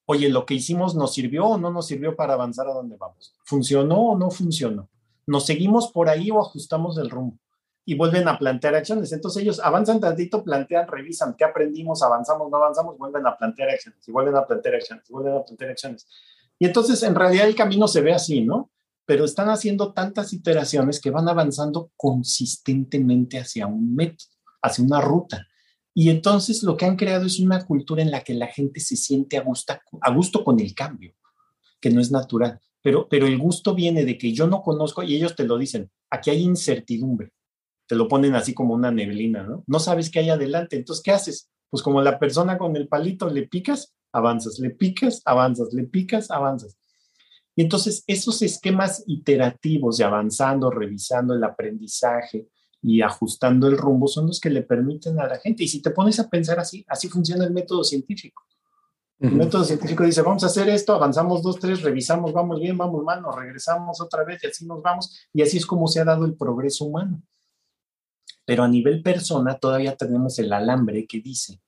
Oye, 0.08 0.30
lo 0.30 0.45
que 0.45 0.53
hicimos 0.53 0.95
nos 0.95 1.14
sirvió 1.14 1.45
o 1.45 1.58
no 1.58 1.72
nos 1.72 1.88
sirvió 1.88 2.16
para 2.16 2.34
avanzar 2.34 2.68
a 2.68 2.74
donde 2.74 2.95
vamos. 2.95 3.34
¿Funcionó 3.43 4.12
o 4.12 4.18
no 4.18 4.30
funcionó? 4.30 4.89
¿Nos 5.26 5.45
seguimos 5.45 5.91
por 5.91 6.10
ahí 6.10 6.30
o 6.30 6.39
ajustamos 6.39 6.97
el 6.99 7.10
rumbo? 7.10 7.39
Y 7.86 7.95
vuelven 7.95 8.28
a 8.28 8.38
plantear 8.38 8.76
acciones. 8.76 9.12
Entonces 9.12 9.41
ellos 9.41 9.60
avanzan 9.60 9.99
tantito, 9.99 10.43
plantean, 10.43 10.88
revisan 10.88 11.36
qué 11.36 11.43
aprendimos, 11.43 12.03
avanzamos, 12.03 12.49
no 12.51 12.58
avanzamos, 12.58 12.97
vuelven 12.97 13.26
a 13.26 13.36
plantear 13.36 13.70
acciones 13.70 14.08
y 14.08 14.12
vuelven 14.12 14.36
a 14.36 14.45
plantear 14.45 14.76
acciones 14.76 15.10
y 15.10 15.14
vuelven 15.14 15.34
a 15.38 15.43
plantear 15.43 15.72
acciones. 15.72 16.08
Y 16.60 16.66
entonces 16.66 17.01
en 17.03 17.16
realidad 17.16 17.47
el 17.47 17.56
camino 17.56 17.88
se 17.88 18.01
ve 18.01 18.14
así, 18.14 18.41
¿no? 18.41 18.72
Pero 19.06 19.26
están 19.26 19.49
haciendo 19.49 19.93
tantas 19.93 20.34
iteraciones 20.34 20.99
que 20.99 21.12
van 21.12 21.28
avanzando 21.28 21.91
consistentemente 21.97 23.39
hacia 23.39 23.68
un 23.68 23.95
método, 23.95 24.30
hacia 24.62 24.84
una 24.84 25.01
ruta. 25.01 25.47
Y 25.98 26.10
entonces 26.10 26.62
lo 26.62 26.76
que 26.76 26.86
han 26.86 26.98
creado 26.98 27.26
es 27.26 27.39
una 27.39 27.66
cultura 27.66 28.02
en 28.02 28.12
la 28.12 28.22
que 28.22 28.34
la 28.34 28.48
gente 28.48 28.82
se 28.82 28.98
siente 28.98 29.38
a 29.38 29.41
gusto, 29.41 29.74
a 30.02 30.14
gusto 30.14 30.43
con 30.43 30.60
el 30.60 30.76
cambio, 30.76 31.14
que 31.80 31.89
no 31.89 32.02
es 32.02 32.12
natural. 32.12 32.60
Pero, 32.82 33.08
pero 33.10 33.26
el 33.28 33.38
gusto 33.38 33.74
viene 33.74 34.04
de 34.04 34.18
que 34.18 34.34
yo 34.34 34.46
no 34.46 34.62
conozco 34.62 35.04
y 35.04 35.16
ellos 35.16 35.38
te 35.38 35.46
lo 35.46 35.58
dicen, 35.58 35.89
aquí 36.10 36.32
hay 36.32 36.41
incertidumbre. 36.41 37.32
Te 37.88 37.96
lo 37.96 38.10
ponen 38.10 38.36
así 38.36 38.54
como 38.54 38.74
una 38.74 38.91
neblina, 38.91 39.43
¿no? 39.43 39.64
No 39.68 39.80
sabes 39.80 40.10
qué 40.10 40.20
hay 40.20 40.30
adelante. 40.30 40.76
Entonces, 40.76 41.02
¿qué 41.02 41.12
haces? 41.12 41.50
Pues 41.70 41.82
como 41.82 42.02
la 42.02 42.20
persona 42.20 42.58
con 42.58 42.76
el 42.76 42.89
palito, 42.89 43.30
le 43.30 43.48
picas, 43.48 43.96
avanzas, 44.12 44.60
le 44.60 44.72
picas, 44.72 45.22
avanzas, 45.24 45.74
le 45.74 45.86
picas, 45.86 46.30
avanzas. 46.30 46.78
Y 47.56 47.62
entonces 47.62 48.04
esos 48.06 48.41
esquemas 48.41 49.02
iterativos 49.08 49.98
de 49.98 50.04
avanzando, 50.04 50.70
revisando 50.70 51.34
el 51.34 51.43
aprendizaje, 51.43 52.50
y 52.88 53.02
ajustando 53.02 53.68
el 53.68 53.78
rumbo 53.78 54.08
son 54.08 54.28
los 54.28 54.40
que 54.40 54.52
le 54.52 54.62
permiten 54.62 55.20
a 55.20 55.28
la 55.28 55.40
gente. 55.40 55.64
Y 55.64 55.68
si 55.68 55.82
te 55.82 55.90
pones 55.90 56.20
a 56.20 56.30
pensar 56.30 56.60
así, 56.60 56.86
así 56.88 57.10
funciona 57.10 57.44
el 57.44 57.52
método 57.52 57.84
científico. 57.84 58.44
El 59.20 59.32
método 59.32 59.64
científico 59.64 60.04
dice, 60.04 60.22
vamos 60.22 60.44
a 60.44 60.48
hacer 60.48 60.70
esto, 60.70 60.94
avanzamos 60.94 61.42
dos, 61.42 61.58
tres, 61.58 61.82
revisamos, 61.82 62.32
vamos 62.32 62.60
bien, 62.60 62.78
vamos 62.78 63.04
mal, 63.04 63.24
nos 63.24 63.36
regresamos 63.36 64.00
otra 64.02 64.24
vez 64.24 64.44
y 64.44 64.48
así 64.48 64.68
nos 64.68 64.84
vamos. 64.84 65.20
Y 65.34 65.42
así 65.42 65.58
es 65.58 65.66
como 65.66 65.88
se 65.88 66.00
ha 66.00 66.06
dado 66.06 66.26
el 66.26 66.36
progreso 66.36 66.86
humano. 66.86 67.24
Pero 68.46 68.64
a 68.64 68.68
nivel 68.68 69.02
persona 69.02 69.58
todavía 69.58 69.96
tenemos 69.96 70.38
el 70.38 70.54
alambre 70.54 71.08
que 71.08 71.22
dice, 71.22 71.60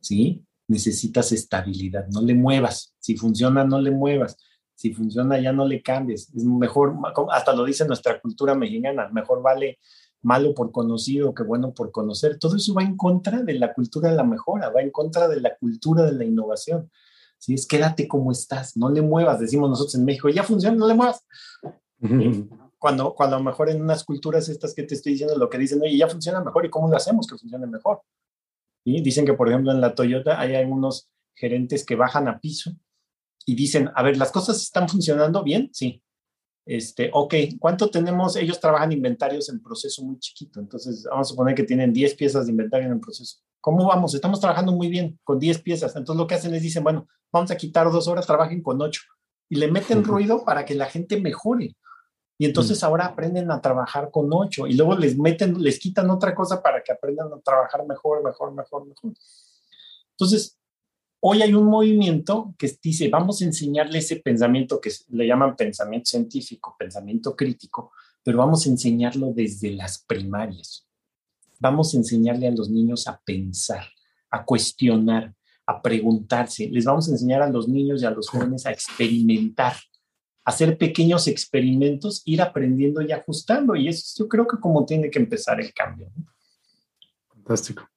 ¿sí? 0.00 0.46
Necesitas 0.66 1.30
estabilidad, 1.32 2.06
no 2.08 2.22
le 2.22 2.34
muevas. 2.34 2.94
Si 3.00 3.18
funciona, 3.18 3.64
no 3.64 3.82
le 3.82 3.90
muevas. 3.90 4.38
Si 4.74 4.94
funciona, 4.94 5.38
ya 5.38 5.52
no 5.52 5.68
le 5.68 5.82
cambies. 5.82 6.34
Es 6.34 6.42
mejor, 6.44 6.96
hasta 7.30 7.54
lo 7.54 7.66
dice 7.66 7.86
nuestra 7.86 8.18
cultura 8.18 8.54
mexicana, 8.54 9.10
mejor 9.12 9.42
vale 9.42 9.78
malo 10.24 10.54
por 10.54 10.72
conocido 10.72 11.34
que 11.34 11.42
bueno 11.42 11.74
por 11.74 11.92
conocer. 11.92 12.38
Todo 12.38 12.56
eso 12.56 12.74
va 12.74 12.82
en 12.82 12.96
contra 12.96 13.42
de 13.42 13.54
la 13.54 13.72
cultura 13.72 14.10
de 14.10 14.16
la 14.16 14.24
mejora, 14.24 14.70
va 14.70 14.80
en 14.80 14.90
contra 14.90 15.28
de 15.28 15.40
la 15.40 15.56
cultura 15.56 16.04
de 16.04 16.12
la 16.12 16.24
innovación. 16.24 16.90
Si 17.38 17.54
es 17.54 17.66
quédate 17.66 18.08
como 18.08 18.32
estás, 18.32 18.76
no 18.76 18.90
le 18.90 19.02
muevas, 19.02 19.38
decimos 19.38 19.68
nosotros 19.68 19.94
en 19.96 20.04
México, 20.04 20.28
ya 20.30 20.42
funciona, 20.42 20.76
no 20.76 20.88
le 20.88 20.94
muevas. 20.94 21.24
Cuando, 22.78 23.14
cuando 23.14 23.36
a 23.36 23.38
lo 23.38 23.44
mejor 23.44 23.70
en 23.70 23.82
unas 23.82 24.04
culturas 24.04 24.48
estas 24.48 24.74
que 24.74 24.82
te 24.82 24.94
estoy 24.94 25.12
diciendo, 25.12 25.36
lo 25.36 25.48
que 25.48 25.58
dicen, 25.58 25.80
oye, 25.82 25.96
ya 25.96 26.08
funciona 26.08 26.42
mejor, 26.42 26.64
¿y 26.64 26.70
cómo 26.70 26.88
lo 26.88 26.96
hacemos 26.96 27.26
que 27.26 27.36
funcione 27.36 27.66
mejor? 27.66 28.00
Y 28.84 29.02
dicen 29.02 29.24
que, 29.26 29.34
por 29.34 29.48
ejemplo, 29.48 29.72
en 29.72 29.80
la 29.80 29.94
Toyota 29.94 30.40
hay 30.40 30.54
algunos 30.54 31.10
gerentes 31.34 31.84
que 31.84 31.96
bajan 31.96 32.28
a 32.28 32.40
piso 32.40 32.72
y 33.46 33.54
dicen, 33.54 33.90
a 33.94 34.02
ver, 34.02 34.16
¿las 34.16 34.32
cosas 34.32 34.60
están 34.62 34.88
funcionando 34.88 35.42
bien? 35.42 35.70
Sí 35.72 36.03
este, 36.66 37.10
ok, 37.12 37.34
¿cuánto 37.58 37.90
tenemos? 37.90 38.36
Ellos 38.36 38.58
trabajan 38.58 38.92
inventarios 38.92 39.48
en 39.48 39.62
proceso 39.62 40.02
muy 40.02 40.18
chiquito, 40.18 40.60
entonces 40.60 41.04
vamos 41.10 41.28
a 41.28 41.30
suponer 41.30 41.54
que 41.54 41.64
tienen 41.64 41.92
10 41.92 42.14
piezas 42.14 42.46
de 42.46 42.52
inventario 42.52 42.86
en 42.86 42.94
el 42.94 43.00
proceso. 43.00 43.38
¿Cómo 43.60 43.86
vamos? 43.86 44.14
Estamos 44.14 44.40
trabajando 44.40 44.72
muy 44.72 44.88
bien 44.88 45.18
con 45.24 45.38
10 45.38 45.62
piezas. 45.62 45.96
Entonces 45.96 46.18
lo 46.18 46.26
que 46.26 46.34
hacen 46.34 46.54
es 46.54 46.62
dicen, 46.62 46.84
bueno, 46.84 47.08
vamos 47.32 47.50
a 47.50 47.56
quitar 47.56 47.90
dos 47.90 48.08
horas, 48.08 48.26
trabajen 48.26 48.62
con 48.62 48.80
8 48.80 49.00
y 49.48 49.56
le 49.56 49.70
meten 49.70 50.04
ruido 50.04 50.44
para 50.44 50.64
que 50.64 50.74
la 50.74 50.86
gente 50.86 51.18
mejore. 51.20 51.74
Y 52.36 52.46
entonces 52.46 52.82
ahora 52.82 53.06
aprenden 53.06 53.50
a 53.50 53.60
trabajar 53.60 54.10
con 54.10 54.28
8 54.30 54.66
y 54.66 54.74
luego 54.74 54.96
les 54.96 55.16
meten, 55.16 55.62
les 55.62 55.78
quitan 55.78 56.10
otra 56.10 56.34
cosa 56.34 56.62
para 56.62 56.82
que 56.82 56.92
aprendan 56.92 57.32
a 57.32 57.40
trabajar 57.40 57.86
mejor, 57.86 58.22
mejor, 58.24 58.52
mejor, 58.52 58.86
mejor. 58.86 59.12
Entonces, 60.10 60.58
Hoy 61.26 61.40
hay 61.40 61.54
un 61.54 61.64
movimiento 61.64 62.54
que 62.58 62.70
dice, 62.82 63.08
vamos 63.08 63.40
a 63.40 63.46
enseñarle 63.46 64.00
ese 64.00 64.16
pensamiento 64.16 64.78
que 64.78 64.92
le 65.08 65.26
llaman 65.26 65.56
pensamiento 65.56 66.10
científico, 66.10 66.76
pensamiento 66.78 67.34
crítico, 67.34 67.92
pero 68.22 68.36
vamos 68.36 68.66
a 68.66 68.68
enseñarlo 68.68 69.32
desde 69.34 69.70
las 69.70 70.04
primarias. 70.04 70.86
Vamos 71.58 71.94
a 71.94 71.96
enseñarle 71.96 72.48
a 72.48 72.50
los 72.50 72.68
niños 72.68 73.08
a 73.08 73.18
pensar, 73.24 73.86
a 74.28 74.44
cuestionar, 74.44 75.34
a 75.64 75.80
preguntarse. 75.80 76.68
Les 76.68 76.84
vamos 76.84 77.08
a 77.08 77.12
enseñar 77.12 77.40
a 77.40 77.48
los 77.48 77.68
niños 77.68 78.02
y 78.02 78.04
a 78.04 78.10
los 78.10 78.28
jóvenes 78.28 78.66
a 78.66 78.72
experimentar, 78.72 79.72
a 80.44 80.50
hacer 80.50 80.76
pequeños 80.76 81.26
experimentos, 81.26 82.20
ir 82.26 82.42
aprendiendo 82.42 83.00
y 83.00 83.12
ajustando. 83.12 83.74
Y 83.76 83.88
eso 83.88 84.24
yo 84.24 84.28
creo 84.28 84.46
que 84.46 84.58
como 84.58 84.84
tiene 84.84 85.08
que 85.10 85.20
empezar 85.20 85.58
el 85.58 85.72
cambio. 85.72 86.12
Fantástico. 87.30 87.88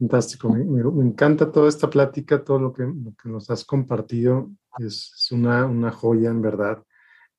Fantástico, 0.00 0.48
me, 0.48 0.80
encanta 1.04 1.52
toda 1.52 1.68
esta 1.68 1.90
plática, 1.90 2.42
todo 2.42 2.58
lo 2.58 2.72
que, 2.72 2.90
nos 3.24 3.50
has 3.50 3.66
compartido, 3.66 4.50
es, 4.78 5.28
una, 5.30 5.92
joya 5.92 6.30
en 6.30 6.40
verdad. 6.40 6.82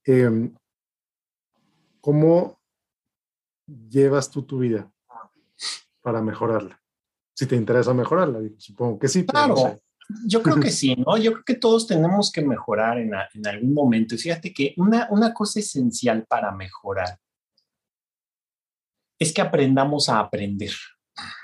Em, 0.04 0.54
¿Cómo 2.00 2.60
llevas 3.66 4.30
tú 4.30 4.44
tu 4.44 4.60
vida 4.60 4.92
para 6.02 6.22
mejorarla? 6.22 6.80
Si 7.34 7.48
te 7.48 7.56
interesa 7.56 7.96
mejorarla, 7.96 8.40
supongo 8.60 9.00
que 9.00 9.08
sí. 9.08 9.26
claro, 9.26 9.82
yo 10.28 10.44
creo 10.44 10.60
que 10.60 10.70
sí, 10.72 10.96
¿no? 10.96 11.18
Yo 11.18 11.32
creo 11.32 11.44
que 11.44 11.56
todos 11.56 11.88
tenemos 11.88 12.32
que 12.32 12.44
mejorar 12.44 13.00
en, 13.00 13.12
en 13.34 13.48
algún 13.48 13.74
momento. 13.74 14.14
Y 14.14 14.20
fíjate 14.20 14.54
que 14.54 14.76
una, 14.78 15.08
una 15.10 15.34
cosa 15.34 15.60
esencial 15.60 16.28
para 16.30 16.52
mejorar 16.52 17.18
es 19.18 19.34
que 19.34 19.42
aprendamos 19.42 20.10
a 20.10 20.20
aprender. 20.20 20.74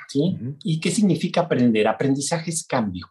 ¿Sí? 0.08 0.38
¿Y 0.64 0.80
qué 0.80 0.92
significa 0.92 1.42
aprender? 1.42 1.88
Aprendizaje 1.88 2.52
es 2.52 2.66
cambio. 2.66 3.08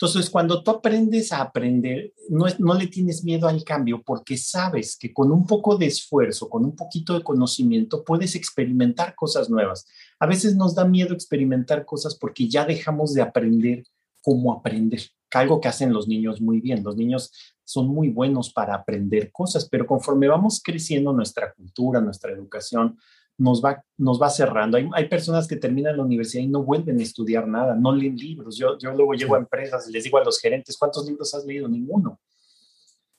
Entonces, 0.00 0.30
cuando 0.30 0.62
tú 0.62 0.70
aprendes 0.70 1.32
a 1.32 1.40
aprender, 1.40 2.12
no, 2.28 2.46
no 2.60 2.74
le 2.74 2.86
tienes 2.86 3.24
miedo 3.24 3.48
al 3.48 3.64
cambio 3.64 4.00
porque 4.06 4.36
sabes 4.36 4.96
que 4.96 5.12
con 5.12 5.32
un 5.32 5.44
poco 5.44 5.76
de 5.76 5.86
esfuerzo, 5.86 6.48
con 6.48 6.64
un 6.64 6.76
poquito 6.76 7.14
de 7.14 7.24
conocimiento, 7.24 8.04
puedes 8.04 8.36
experimentar 8.36 9.16
cosas 9.16 9.50
nuevas. 9.50 9.86
A 10.20 10.26
veces 10.26 10.54
nos 10.54 10.76
da 10.76 10.84
miedo 10.84 11.14
experimentar 11.14 11.84
cosas 11.84 12.14
porque 12.14 12.48
ya 12.48 12.64
dejamos 12.64 13.12
de 13.12 13.22
aprender 13.22 13.84
cómo 14.22 14.52
aprender, 14.52 15.00
algo 15.32 15.60
que 15.60 15.68
hacen 15.68 15.92
los 15.92 16.06
niños 16.06 16.40
muy 16.40 16.60
bien. 16.60 16.84
Los 16.84 16.96
niños 16.96 17.32
son 17.64 17.88
muy 17.88 18.08
buenos 18.08 18.52
para 18.52 18.74
aprender 18.74 19.32
cosas, 19.32 19.68
pero 19.68 19.86
conforme 19.86 20.28
vamos 20.28 20.60
creciendo 20.62 21.12
nuestra 21.12 21.52
cultura, 21.54 22.00
nuestra 22.00 22.32
educación, 22.32 22.98
nos 23.38 23.64
va, 23.64 23.82
nos 23.96 24.20
va 24.20 24.28
cerrando. 24.28 24.76
Hay, 24.76 24.88
hay, 24.92 25.08
personas 25.08 25.46
que 25.46 25.56
terminan 25.56 25.96
la 25.96 26.02
universidad 26.02 26.42
y 26.42 26.48
no 26.48 26.64
vuelven 26.64 26.98
a 26.98 27.02
estudiar 27.02 27.46
nada, 27.46 27.74
no 27.74 27.94
leen 27.94 28.16
libros. 28.16 28.58
Yo, 28.58 28.76
yo 28.78 28.92
luego 28.92 29.14
llego 29.14 29.36
a 29.36 29.38
empresas 29.38 29.88
y 29.88 29.92
les 29.92 30.04
digo 30.04 30.18
a 30.18 30.24
los 30.24 30.40
gerentes, 30.40 30.76
¿cuántos 30.76 31.06
libros 31.06 31.32
has 31.34 31.46
leído? 31.46 31.68
Ninguno. 31.68 32.20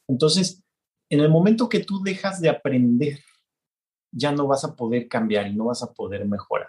Entonces, 0.08 0.62
en 1.10 1.22
el 1.22 1.30
momento 1.30 1.70
que 1.70 1.80
tú 1.80 2.04
dejas 2.04 2.42
de 2.42 2.50
aprender, 2.50 3.20
ya 4.12 4.32
no 4.32 4.48
vas 4.48 4.64
a 4.66 4.76
poder 4.76 5.08
cambiar 5.08 5.48
y 5.48 5.56
no 5.56 5.66
vas 5.66 5.84
a 5.84 5.94
poder 5.94 6.28
mejorar. 6.28 6.68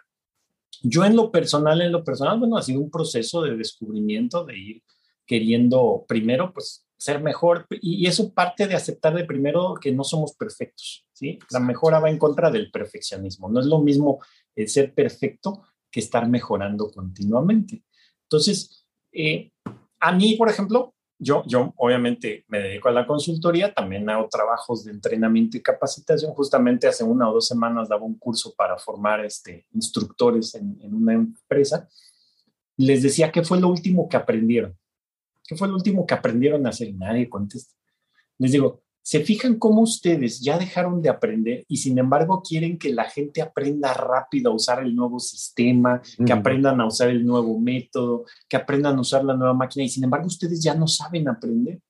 Yo 0.83 1.05
en 1.05 1.17
lo 1.17 1.31
personal, 1.31 1.83
en 1.83 1.93
lo 1.93 2.05
personal, 2.05 2.39
bueno, 2.39 2.57
ha 2.57 2.63
sido 2.63 2.81
un 2.81 2.91
proceso 2.91 3.43
de 3.43 3.57
descubrimiento, 3.57 4.45
de 4.45 4.59
ir 4.59 4.83
queriendo 5.27 6.05
primero, 6.07 6.53
pues, 6.53 6.87
ser 7.01 7.23
mejor. 7.23 7.67
Y, 7.71 8.07
eso 8.07 8.33
parte 8.33 8.69
de 8.69 8.75
aceptar 8.75 9.15
de 9.15 9.25
primero 9.25 9.75
que 9.81 9.91
no 9.91 10.05
somos 10.05 10.35
perfectos, 10.35 11.07
¿sí? 11.13 11.39
La 11.51 11.59
mejora 11.59 11.99
va 11.99 12.11
en 12.11 12.19
contra 12.19 12.51
del 12.51 12.71
perfeccionismo. 12.71 13.49
No 13.49 13.61
es 13.61 13.67
lo 13.67 13.81
mismo 13.81 14.21
el 14.55 14.69
ser 14.69 14.93
perfecto 14.93 15.63
que 15.91 16.01
estar 16.01 16.29
mejorando 16.29 16.91
continuamente. 16.91 17.83
Entonces, 18.25 18.87
eh, 19.13 19.51
a 19.99 20.13
mí, 20.13 20.35
por 20.37 20.51
ejemplo, 20.51 20.95
yo, 21.19 21.43
yo 21.47 21.73
obviamente 21.77 22.45
me 22.49 22.61
dedico 22.61 22.89
a 22.89 22.93
la 22.93 23.07
consultoría, 23.07 23.73
también 23.73 24.09
hago 24.09 24.29
trabajos 24.29 24.85
de 24.85 24.93
entrenamiento 24.93 25.57
y 25.57 25.63
capacitación. 25.63 26.33
Justamente 26.35 26.87
hace 26.87 27.03
una 27.03 27.31
o 27.31 27.35
dos 27.35 27.47
semanas 27.47 27.89
daba 27.89 28.05
un 28.05 28.19
curso 28.19 28.55
para 28.55 28.77
formar 28.77 29.25
este, 29.25 29.67
instructores 29.73 30.55
en, 30.55 30.79
en 30.83 30.95
una 30.95 31.15
empresa. 31.15 31.89
Les 32.77 33.03
decía, 33.03 33.33
¿qué 33.33 33.43
fue 33.43 33.59
lo 33.59 33.69
último 33.69 34.09
que 34.09 34.17
aprendieron? 34.19 34.80
¿Qué 35.51 35.57
fue 35.57 35.67
lo 35.67 35.75
último 35.75 36.07
que 36.07 36.15
aprendieron 36.15 36.65
a 36.65 36.69
hacer? 36.69 36.91
Y 36.91 36.93
nadie 36.93 37.29
contesta. 37.29 37.75
Les 38.39 38.53
digo, 38.53 38.83
¿se 39.03 39.19
fijan 39.25 39.59
cómo 39.59 39.81
ustedes 39.81 40.41
ya 40.41 40.57
dejaron 40.57 41.03
de 41.03 41.09
aprender 41.09 41.65
y 41.67 41.79
sin 41.79 41.99
embargo 41.99 42.41
quieren 42.41 42.79
que 42.79 42.95
la 42.95 43.11
gente 43.11 43.43
aprenda 43.43 43.93
rápido 43.93 44.53
a 44.53 44.55
usar 44.55 44.81
el 44.81 44.95
nuevo 44.95 45.19
sistema, 45.19 46.01
que 46.25 46.33
aprendan 46.33 46.81
a 46.81 46.87
usar 46.87 47.09
el 47.09 47.27
nuevo 47.27 47.59
método, 47.59 48.27
que 48.49 48.57
aprendan 48.57 48.97
a 48.97 49.01
usar 49.01 49.25
la 49.25 49.35
nueva 49.35 49.53
máquina 49.53 49.85
y 49.85 49.89
sin 49.89 50.05
embargo 50.05 50.29
ustedes 50.29 50.63
ya 50.63 50.77
no 50.77 50.87
saben 50.87 51.29
aprender? 51.29 51.81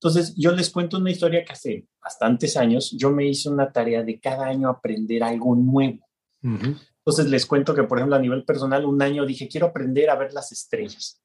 Entonces, 0.00 0.34
yo 0.36 0.50
les 0.50 0.68
cuento 0.68 0.98
una 0.98 1.12
historia 1.12 1.44
que 1.44 1.52
hace 1.52 1.86
bastantes 2.02 2.56
años 2.56 2.90
yo 2.98 3.12
me 3.12 3.24
hice 3.24 3.48
una 3.48 3.70
tarea 3.70 4.02
de 4.02 4.18
cada 4.18 4.46
año 4.46 4.68
aprender 4.68 5.22
algo 5.22 5.54
nuevo. 5.54 6.04
Entonces, 6.42 7.30
les 7.30 7.46
cuento 7.46 7.72
que, 7.72 7.84
por 7.84 7.98
ejemplo, 7.98 8.16
a 8.16 8.20
nivel 8.20 8.44
personal, 8.44 8.84
un 8.84 9.00
año 9.00 9.24
dije, 9.24 9.46
quiero 9.46 9.68
aprender 9.68 10.10
a 10.10 10.16
ver 10.16 10.32
las 10.32 10.50
estrellas 10.50 11.20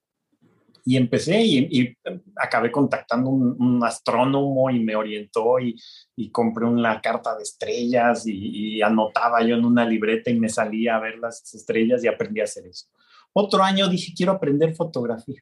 y 0.87 0.97
empecé 0.97 1.41
y, 1.43 1.97
acabé 2.35 2.71
contactando 2.71 3.31
un, 3.31 3.55
un, 3.59 3.83
astrónomo 3.83 4.69
y 4.69 4.79
me 4.79 4.95
orientó 4.95 5.59
y, 5.59 5.75
y, 6.15 6.29
compré 6.29 6.65
una 6.65 7.01
carta 7.01 7.35
de 7.35 7.41
estrellas 7.41 8.23
y, 8.27 8.81
anotaba 8.83 9.41
yo 9.41 9.55
en 9.55 9.65
una 9.65 9.83
libreta 9.83 10.29
y 10.29 10.39
me 10.39 10.47
salía 10.47 10.95
a 10.95 10.99
ver 10.99 11.17
las 11.17 11.53
estrellas 11.55 12.03
y 12.03 12.07
aprendí 12.07 12.39
a 12.39 12.43
hacer 12.43 12.67
eso. 12.67 12.85
Otro 13.33 13.63
año 13.63 13.87
dije, 13.87 14.13
quiero 14.15 14.33
aprender 14.33 14.75
fotografía. 14.75 15.41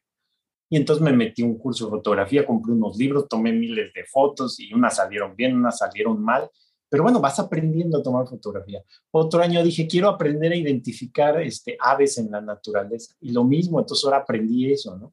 Y 0.70 0.78
entonces 0.78 1.04
me 1.04 1.12
metí 1.12 1.44
un 1.44 1.58
curso 1.58 1.86
de 1.86 1.92
fotografía, 1.92 2.46
compré 2.46 2.72
unos 2.72 2.98
libros, 2.98 3.28
tomé 3.28 3.52
miles 3.52 3.94
de 3.94 4.06
fotos 4.06 4.60
y 4.60 4.74
unas 4.74 4.96
salieron 4.96 5.36
bien, 5.36 5.58
unas 5.58 5.78
salieron 5.78 6.24
mal. 6.24 6.50
Pero 6.94 7.02
bueno, 7.02 7.20
vas 7.20 7.40
aprendiendo 7.40 7.98
a 7.98 8.04
tomar 8.04 8.28
fotografía. 8.28 8.84
Otro 9.10 9.42
año 9.42 9.64
dije, 9.64 9.88
quiero 9.88 10.10
aprender 10.10 10.52
a 10.52 10.56
identificar 10.56 11.42
este, 11.42 11.76
aves 11.80 12.20
en 12.20 12.30
la 12.30 12.40
naturaleza. 12.40 13.16
Y 13.20 13.32
lo 13.32 13.44
mismo, 13.44 13.80
entonces 13.80 14.06
ahora 14.06 14.18
aprendí 14.18 14.72
eso, 14.72 14.96
¿no? 14.96 15.12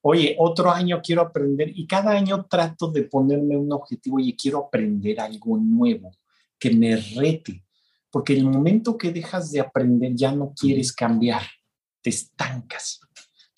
Oye, 0.00 0.34
otro 0.38 0.70
año 0.70 1.02
quiero 1.04 1.20
aprender 1.20 1.72
y 1.74 1.86
cada 1.86 2.12
año 2.12 2.46
trato 2.48 2.90
de 2.90 3.02
ponerme 3.02 3.54
un 3.54 3.70
objetivo, 3.70 4.18
y 4.18 4.34
quiero 4.34 4.60
aprender 4.60 5.20
algo 5.20 5.58
nuevo, 5.58 6.10
que 6.58 6.70
me 6.70 6.96
rete, 6.96 7.66
porque 8.10 8.32
el 8.32 8.46
momento 8.46 8.96
que 8.96 9.12
dejas 9.12 9.52
de 9.52 9.60
aprender 9.60 10.12
ya 10.14 10.32
no 10.32 10.54
quieres 10.58 10.90
cambiar, 10.90 11.42
te 12.00 12.08
estancas. 12.08 12.98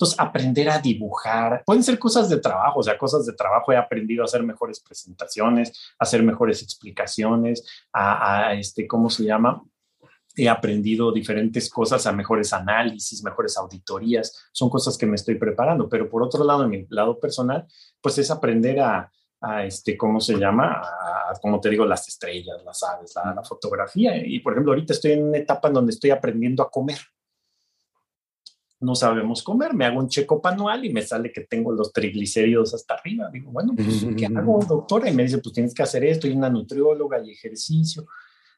Entonces, 0.02 0.18
aprender 0.18 0.68
a 0.68 0.80
dibujar, 0.80 1.62
pueden 1.64 1.84
ser 1.84 1.96
cosas 1.96 2.28
de 2.28 2.38
trabajo, 2.38 2.80
o 2.80 2.82
sea, 2.82 2.98
cosas 2.98 3.24
de 3.24 3.34
trabajo, 3.34 3.70
he 3.70 3.76
aprendido 3.76 4.22
a 4.22 4.24
hacer 4.24 4.42
mejores 4.42 4.80
presentaciones, 4.80 5.94
a 5.96 6.02
hacer 6.02 6.24
mejores 6.24 6.60
explicaciones, 6.60 7.64
a, 7.92 8.52
este, 8.54 8.88
¿cómo 8.88 9.08
se 9.08 9.22
llama? 9.22 9.62
He 10.34 10.48
aprendido 10.48 11.12
diferentes 11.12 11.70
cosas, 11.70 12.04
a 12.08 12.12
mejores 12.12 12.52
análisis, 12.52 13.22
mejores 13.22 13.56
auditorías, 13.56 14.50
son 14.50 14.68
cosas 14.68 14.98
que 14.98 15.06
me 15.06 15.14
estoy 15.14 15.36
preparando, 15.36 15.88
pero 15.88 16.10
por 16.10 16.24
otro 16.24 16.42
lado, 16.42 16.64
en 16.64 16.70
mi 16.70 16.84
lado 16.90 17.20
personal, 17.20 17.64
pues 18.00 18.18
es 18.18 18.28
aprender 18.32 18.80
a, 18.80 19.08
este, 19.64 19.96
¿cómo 19.96 20.18
se 20.18 20.36
llama? 20.36 20.82
Como 21.40 21.60
te 21.60 21.70
digo, 21.70 21.86
las 21.86 22.08
estrellas, 22.08 22.56
las 22.64 22.82
aves, 22.82 23.12
la, 23.14 23.34
la, 23.34 23.44
fotografía. 23.44 24.16
Y 24.16 24.40
por 24.40 24.52
ejemplo, 24.52 24.72
ahorita 24.72 24.94
estoy 24.94 25.12
en 25.12 25.28
una 25.28 25.38
etapa 25.38 25.68
en 25.68 25.74
donde 25.74 25.92
estoy 25.92 26.10
aprendiendo 26.10 26.64
a 26.64 26.70
comer 26.70 26.98
no 28.82 28.94
sabemos 28.94 29.42
comer. 29.42 29.74
Me 29.74 29.84
hago 29.84 30.00
un 30.00 30.08
checo 30.08 30.40
anual 30.44 30.84
y 30.84 30.92
me 30.92 31.02
sale 31.02 31.32
que 31.32 31.42
tengo 31.42 31.72
los 31.72 31.92
triglicéridos 31.92 32.74
hasta 32.74 32.94
arriba. 32.94 33.30
Digo, 33.32 33.50
bueno, 33.50 33.72
pues, 33.74 34.06
¿qué 34.16 34.26
hago, 34.26 34.64
doctora? 34.68 35.08
Y 35.08 35.14
me 35.14 35.22
dice, 35.22 35.38
pues 35.38 35.52
tienes 35.52 35.74
que 35.74 35.82
hacer 35.82 36.04
esto, 36.04 36.26
y 36.26 36.32
una 36.32 36.50
nutrióloga 36.50 37.24
y 37.24 37.30
ejercicio. 37.30 38.06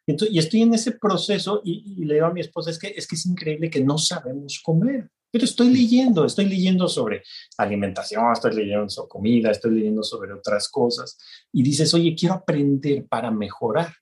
Y, 0.07 0.35
y 0.35 0.39
estoy 0.39 0.63
en 0.63 0.75
ese 0.75 0.93
proceso 0.93 1.61
y, 1.65 2.05
le 2.05 2.15
digo 2.15 2.27
a 2.27 2.33
mi 2.33 2.41
esposa, 2.41 2.71
es 2.71 2.79
que, 2.79 2.89
es 2.89 3.07
que 3.07 3.17
es 3.17 3.27
increíble 3.27 3.71
que 3.71 3.83
no 3.83 3.99
sabemos 3.99 4.61
comer. 4.63 5.09
Pero 5.31 5.47
estoy 5.47 5.71
leyendo, 5.71 6.25
estoy 6.25 6.45
leyendo 6.45 6.87
sobre 6.87 7.23
alimentación, 7.59 8.33
estoy 8.33 8.55
leyendo 8.55 8.89
sobre 8.89 9.09
comida, 9.09 9.51
estoy 9.51 9.73
leyendo 9.73 10.05
sobre 10.05 10.33
otras 10.33 10.69
cosas. 10.69 11.19
Y 11.53 11.63
dices, 11.63 11.93
oye, 11.93 12.15
quiero 12.17 12.37
aprender 12.37 13.05
para 13.09 13.33
mejorar. 13.33 13.93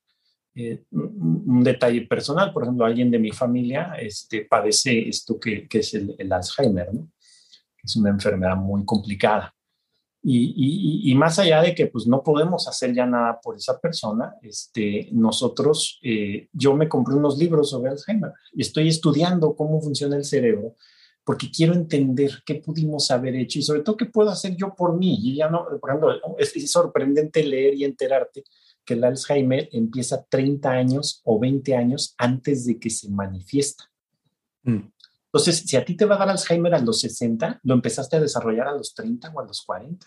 Eh, 0.55 0.85
un, 0.91 1.63
detalle 1.65 2.03
personal, 2.03 2.53
por 2.53 2.65
ejemplo, 2.65 2.85
alguien 2.85 3.11
de 3.11 3.19
mi 3.19 3.31
familia 3.31 3.95
este, 3.99 4.45
padece 4.45 5.09
esto 5.09 5.41
que, 5.41 5.67
que 5.67 5.79
es 5.79 5.95
el, 5.95 6.31
Alzheimer, 6.31 6.93
¿no? 6.93 7.11
es 7.83 7.97
una 7.97 8.11
enfermedad 8.11 8.57
muy 8.57 8.85
complicada. 8.85 9.55
Y, 10.25 11.11
y, 11.11 11.15
más 11.17 11.41
allá 11.41 11.63
de 11.63 11.75
que 11.75 11.89
pues 11.89 12.07
no 12.07 12.23
podemos 12.23 12.69
hacer 12.69 12.95
ya 12.95 13.05
nada 13.05 13.41
por 13.43 13.57
esa 13.57 13.81
persona, 13.81 14.37
este, 14.41 15.09
nosotros, 15.11 15.99
eh, 16.01 16.49
yo 16.53 16.77
me 16.77 16.89
compré 16.89 17.17
unos 17.17 17.39
libros 17.39 17.71
sobre 17.71 17.91
Alzheimer 17.91 18.31
y 18.53 18.63
estoy 18.63 18.87
estudiando 18.87 19.57
cómo 19.57 19.81
funciona 19.81 20.15
el 20.15 20.25
cerebro 20.25 20.77
porque 21.25 21.51
quiero 21.51 21.75
entender 21.75 22.43
qué 22.45 22.57
pudimos 22.57 23.11
haber 23.11 23.37
hecho 23.37 23.59
y 23.59 23.63
sobre 23.63 23.81
todo 23.81 23.97
qué 23.97 24.07
puedo 24.07 24.31
hacer 24.31 24.57
yo 24.57 24.75
por 24.75 24.97
mí. 24.97 25.19
Y 25.23 25.37
ya 25.37 25.49
no, 25.49 25.67
por 25.81 25.91
ejemplo, 25.91 26.37
es 26.39 26.71
sorprendente 26.71 27.45
leer 27.45 27.75
y 27.75 27.85
enterarte 27.85 28.45
que 28.85 28.95
el 28.95 29.05
Alzheimer 29.05 29.69
empieza 29.73 30.25
30 30.25 30.71
años 30.71 31.21
o 31.25 31.39
20 31.39 31.75
años 31.77 32.15
antes 32.19 32.67
de 32.67 32.79
que 32.79 32.91
se 32.91 33.09
manifiesta. 33.11 33.91
Mm. 34.63 34.81
Entonces, 35.27 35.61
si 35.67 35.77
a 35.77 35.85
ti 35.85 35.97
te 35.97 36.05
va 36.05 36.17
a 36.17 36.19
dar 36.19 36.31
Alzheimer 36.31 36.75
a 36.75 36.79
los 36.79 37.01
60, 37.01 37.61
lo 37.63 37.75
empezaste 37.75 38.17
a 38.17 38.21
desarrollar 38.21 38.69
a 38.69 38.77
los 38.77 38.95
30 38.95 39.31
o 39.31 39.41
a 39.41 39.47
los 39.47 39.63
40. 39.63 40.07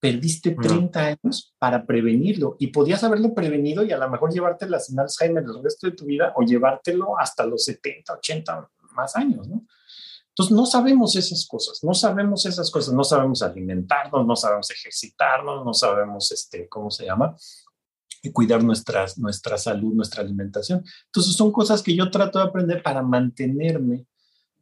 Perdiste 0.00 0.56
30 0.60 0.98
años 0.98 1.54
para 1.58 1.86
prevenirlo 1.86 2.56
y 2.58 2.68
podías 2.68 3.04
haberlo 3.04 3.34
prevenido 3.34 3.84
y 3.84 3.92
a 3.92 3.98
lo 3.98 4.08
mejor 4.10 4.32
llevártela 4.32 4.80
sin 4.80 4.98
Alzheimer 4.98 5.44
el 5.44 5.62
resto 5.62 5.86
de 5.86 5.92
tu 5.92 6.06
vida 6.06 6.32
o 6.36 6.42
llevártelo 6.42 7.18
hasta 7.18 7.46
los 7.46 7.64
70, 7.64 8.14
80 8.14 8.70
más 8.94 9.14
años, 9.14 9.46
¿no? 9.46 9.64
Entonces, 10.30 10.56
no 10.56 10.64
sabemos 10.64 11.16
esas 11.16 11.46
cosas, 11.46 11.84
no 11.84 11.92
sabemos 11.92 12.46
esas 12.46 12.70
cosas, 12.70 12.94
no 12.94 13.04
sabemos 13.04 13.42
alimentarnos, 13.42 14.26
no 14.26 14.34
sabemos 14.34 14.70
ejercitarnos, 14.70 15.64
no 15.64 15.74
sabemos, 15.74 16.32
este, 16.32 16.68
¿cómo 16.68 16.90
se 16.90 17.04
llama? 17.04 17.36
Y 18.22 18.30
cuidar 18.30 18.62
nuestras, 18.62 19.18
nuestra 19.18 19.56
salud, 19.58 19.94
nuestra 19.94 20.22
alimentación. 20.22 20.84
Entonces 21.06 21.34
son 21.34 21.52
cosas 21.52 21.82
que 21.82 21.94
yo 21.94 22.10
trato 22.10 22.38
de 22.38 22.44
aprender 22.44 22.82
para 22.82 23.02
mantenerme 23.02 24.06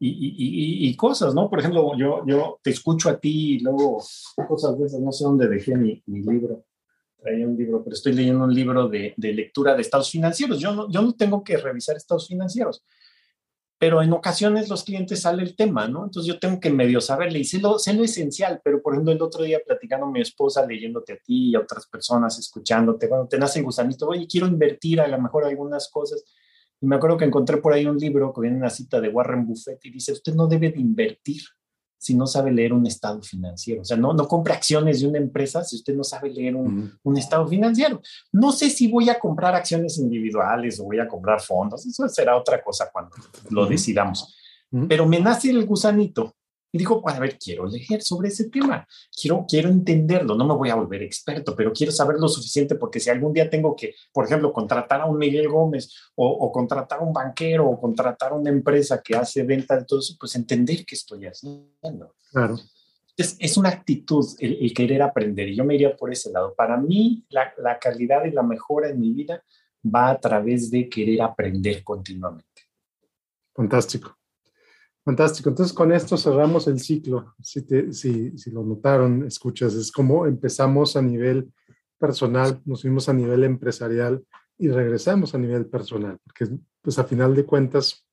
y, 0.01 0.07
y, 0.09 0.87
y, 0.87 0.95
cosas, 0.95 1.35
¿no? 1.35 1.49
Por 1.49 1.59
ejemplo, 1.59 1.91
yo, 1.97 2.25
yo 2.25 2.59
te 2.63 2.69
escucho 2.69 3.09
a 3.09 3.19
ti 3.19 3.55
y 3.55 3.59
luego 3.59 4.01
cosas 4.47 4.79
de 4.79 4.85
esas, 4.85 5.01
no 5.01 5.11
sé 5.11 5.25
dónde 5.25 5.49
dejé 5.49 5.75
mi, 5.75 6.01
mi 6.05 6.21
libro. 6.21 6.63
Traía 7.21 7.45
un 7.45 7.57
libro, 7.57 7.83
pero 7.83 7.93
estoy 7.93 8.13
leyendo 8.13 8.45
un 8.45 8.53
libro 8.53 8.87
de, 8.87 9.13
de 9.17 9.33
lectura 9.33 9.75
de 9.75 9.81
estados 9.81 10.09
financieros. 10.09 10.57
Yo 10.57 10.73
no, 10.73 10.89
yo 10.89 11.01
no 11.01 11.13
tengo 11.15 11.43
que 11.43 11.57
revisar 11.57 11.97
estados 11.97 12.29
financieros 12.29 12.81
pero 13.79 14.01
en 14.01 14.11
ocasiones 14.11 14.67
los 14.67 14.83
clientes 14.83 15.21
sale 15.21 15.41
el 15.41 15.55
tema, 15.55 15.87
¿no? 15.87 16.03
Entonces 16.03 16.31
yo 16.31 16.37
tengo 16.37 16.59
que 16.59 16.69
medio 16.69 16.99
saberle 16.99 17.39
y 17.39 17.45
sé 17.45 17.59
lo, 17.59 17.79
sé 17.79 17.93
lo 17.93 18.03
esencial, 18.03 18.59
pero 18.61 18.81
por 18.81 18.93
ejemplo 18.93 19.13
el 19.13 19.21
otro 19.21 19.43
día 19.43 19.61
platicando 19.65 20.05
con 20.05 20.13
mi 20.13 20.21
esposa, 20.21 20.65
leyéndote 20.65 21.13
a 21.13 21.17
ti 21.17 21.51
y 21.51 21.55
a 21.55 21.61
otras 21.61 21.87
personas, 21.87 22.37
escuchándote, 22.37 23.07
bueno, 23.07 23.25
te 23.27 23.39
nace 23.39 23.59
el 23.59 23.65
gusanito, 23.65 24.09
oye, 24.09 24.27
quiero 24.27 24.47
invertir 24.47 24.99
a 24.99 25.07
lo 25.07 25.19
mejor 25.21 25.45
algunas 25.45 25.89
cosas. 25.89 26.25
Y 26.81 26.87
me 26.87 26.97
acuerdo 26.97 27.17
que 27.17 27.25
encontré 27.25 27.57
por 27.57 27.71
ahí 27.71 27.85
un 27.85 27.97
libro 27.97 28.33
que 28.33 28.41
viene 28.41 28.57
una 28.57 28.69
cita 28.69 28.99
de 28.99 29.07
Warren 29.07 29.45
Buffett 29.45 29.83
y 29.85 29.91
dice, 29.91 30.11
usted 30.11 30.33
no 30.35 30.47
debe 30.47 30.71
de 30.71 30.79
invertir 30.81 31.41
si 31.99 32.15
no 32.15 32.25
sabe 32.25 32.51
leer 32.51 32.73
un 32.73 32.87
estado 32.87 33.21
financiero. 33.21 33.81
O 33.81 33.85
sea, 33.85 33.97
no, 33.97 34.13
no 34.13 34.27
compre 34.27 34.53
acciones 34.53 35.01
de 35.01 35.07
una 35.07 35.17
empresa 35.17 35.63
si 35.63 35.75
usted 35.75 35.93
no 35.93 36.03
sabe 36.03 36.29
leer 36.29 36.55
un, 36.55 36.97
un, 37.03 37.17
estado 37.17 37.45
financiero. 37.45 38.01
No 38.31 38.53
sé 38.53 38.69
si 38.69 38.87
voy 38.87 39.09
a 39.09 39.19
comprar 39.19 39.53
acciones 39.53 39.97
individuales 39.99 40.79
o 40.79 40.85
voy 40.85 40.99
a 40.99 41.07
comprar 41.07 41.41
fondos, 41.41 41.85
eso 41.85 42.07
será 42.07 42.37
otra 42.37 42.63
cosa 42.63 42.89
cuando 42.91 43.11
lo 43.49 43.65
decidamos. 43.65 44.35
Pero 44.87 45.05
me 45.07 45.19
nace 45.19 45.49
el 45.49 45.65
gusanito 45.65 46.35
y 46.71 46.77
digo, 46.77 47.01
a 47.07 47.19
ver, 47.19 47.37
quiero 47.39 47.65
leer 47.65 48.01
sobre 48.01 48.27
ese 48.27 48.49
tema, 48.49 48.87
quiero, 49.11 49.45
quiero 49.47 49.69
entenderlo, 49.69 50.35
no 50.35 50.45
me 50.45 50.53
voy 50.53 50.69
a 50.69 50.75
volver 50.75 51.01
experto, 51.01 51.55
pero 51.55 51.73
quiero 51.73 51.91
saber 51.91 52.17
lo 52.19 52.27
suficiente 52.27 52.75
porque 52.75 52.99
si 52.99 53.09
algún 53.09 53.33
día 53.33 53.49
tengo 53.49 53.75
que, 53.75 53.95
por 54.13 54.25
ejemplo, 54.25 54.53
contratar 54.53 55.01
a 55.01 55.05
un 55.05 55.17
Miguel 55.17 55.49
Gómez 55.49 55.91
o, 56.15 56.51
contratar 56.51 56.99
a 56.99 57.03
un 57.03 57.11
banquero 57.11 57.67
o 57.67 57.79
contratar 57.79 58.31
a 58.31 58.35
una 58.35 58.51
empresa 58.51 59.01
que 59.01 59.15
hace 59.15 59.43
venta 59.43 59.77
de 59.77 59.85
todo 59.85 59.99
eso, 59.99 60.15
pues 60.19 60.35
entender 60.35 60.85
qué 60.85 60.95
estoy 60.95 61.25
haciendo. 61.25 62.15
Claro. 62.31 62.59
Es, 63.17 63.35
es 63.39 63.57
una 63.57 63.69
actitud 63.69 64.25
el, 64.39 64.71
querer 64.73 65.01
aprender 65.01 65.49
y 65.49 65.55
yo 65.55 65.65
me 65.65 65.75
iría 65.75 65.95
por 65.97 66.11
ese 66.11 66.31
lado. 66.31 66.53
Para 66.55 66.77
mí, 66.77 67.25
la, 67.29 67.51
la 67.57 67.79
calidad 67.79 68.25
y 68.25 68.31
la 68.31 68.43
mejora 68.43 68.89
en 68.89 68.99
mi 68.99 69.11
vida 69.11 69.43
va 69.83 70.11
a 70.11 70.19
través 70.19 70.69
de 70.69 70.87
querer 70.87 71.21
aprender 71.21 71.83
continuamente. 71.83 72.45
Fantástico. 73.55 74.18
Fantástico. 75.09 75.49
Entonces, 75.49 75.73
con 75.73 75.91
esto 75.91 76.17
cerramos 76.17 76.67
el 76.67 76.79
ciclo. 76.79 77.33
Si, 77.41 77.61
si, 77.91 78.51
lo 78.51 78.63
notaron, 78.63 79.25
escuchas, 79.25 79.73
es 79.73 79.91
como 79.91 80.27
empezamos 80.27 80.95
a 80.95 81.01
nivel 81.01 81.51
personal, 81.97 82.61
nos 82.63 82.83
fuimos 82.83 83.09
a 83.09 83.13
nivel 83.13 83.43
empresarial 83.43 84.23
y 84.59 84.69
regresamos 84.69 85.33
a 85.33 85.39
nivel 85.39 85.65
personal, 85.65 86.19
porque 86.23 86.55
pues 86.83 86.99
a 86.99 87.05
final 87.05 87.33
de 87.35 87.43
cuentas 87.43 88.05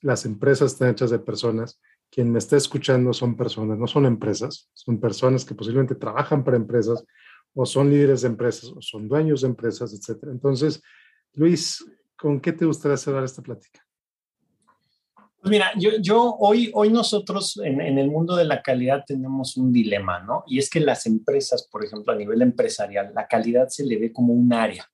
las 0.00 0.24
empresas 0.26 0.74
están 0.74 0.90
hechas 0.90 1.10
de 1.10 1.18
personas 1.18 1.80
quien 2.08 2.30
me 2.30 2.38
está 2.38 2.56
escuchando 2.56 3.12
son 3.12 3.36
personas, 3.36 3.76
no 3.76 3.88
son 3.88 4.06
empresas, 4.06 4.70
son 4.74 5.00
personas 5.00 5.44
que 5.44 5.56
posiblemente 5.56 5.96
trabajan 5.96 6.44
para 6.44 6.56
empresas 6.56 7.04
o 7.52 7.66
son 7.66 7.90
líderes 7.90 8.22
de 8.22 8.28
empresas 8.28 8.70
o 8.70 8.80
son 8.80 9.08
dueños 9.08 9.40
de 9.40 9.48
empresas, 9.48 9.92
etcétera. 9.92 10.30
Entonces, 10.30 10.80
Luis, 11.32 11.84
¿con 12.16 12.38
qué 12.40 12.52
te 12.52 12.64
gustaría 12.64 12.96
cerrar 12.96 13.24
esta 13.24 13.42
plática? 13.42 13.85
Pues 15.46 15.52
mira, 15.52 15.70
yo, 15.76 15.90
yo 16.00 16.34
hoy, 16.40 16.72
hoy 16.74 16.90
nosotros 16.90 17.60
en, 17.62 17.80
en, 17.80 17.98
el 17.98 18.10
mundo 18.10 18.34
de 18.34 18.44
la 18.44 18.62
calidad 18.62 19.04
tenemos 19.06 19.56
un 19.56 19.72
dilema, 19.72 20.18
¿no? 20.18 20.42
Y 20.48 20.58
es 20.58 20.68
que 20.68 20.80
las 20.80 21.06
empresas, 21.06 21.68
por 21.70 21.84
ejemplo, 21.84 22.12
a 22.12 22.16
nivel 22.16 22.42
empresarial, 22.42 23.12
la 23.14 23.28
calidad 23.28 23.68
se 23.68 23.86
le 23.86 23.96
ve 23.96 24.12
como 24.12 24.32
un 24.32 24.52
área. 24.52 24.90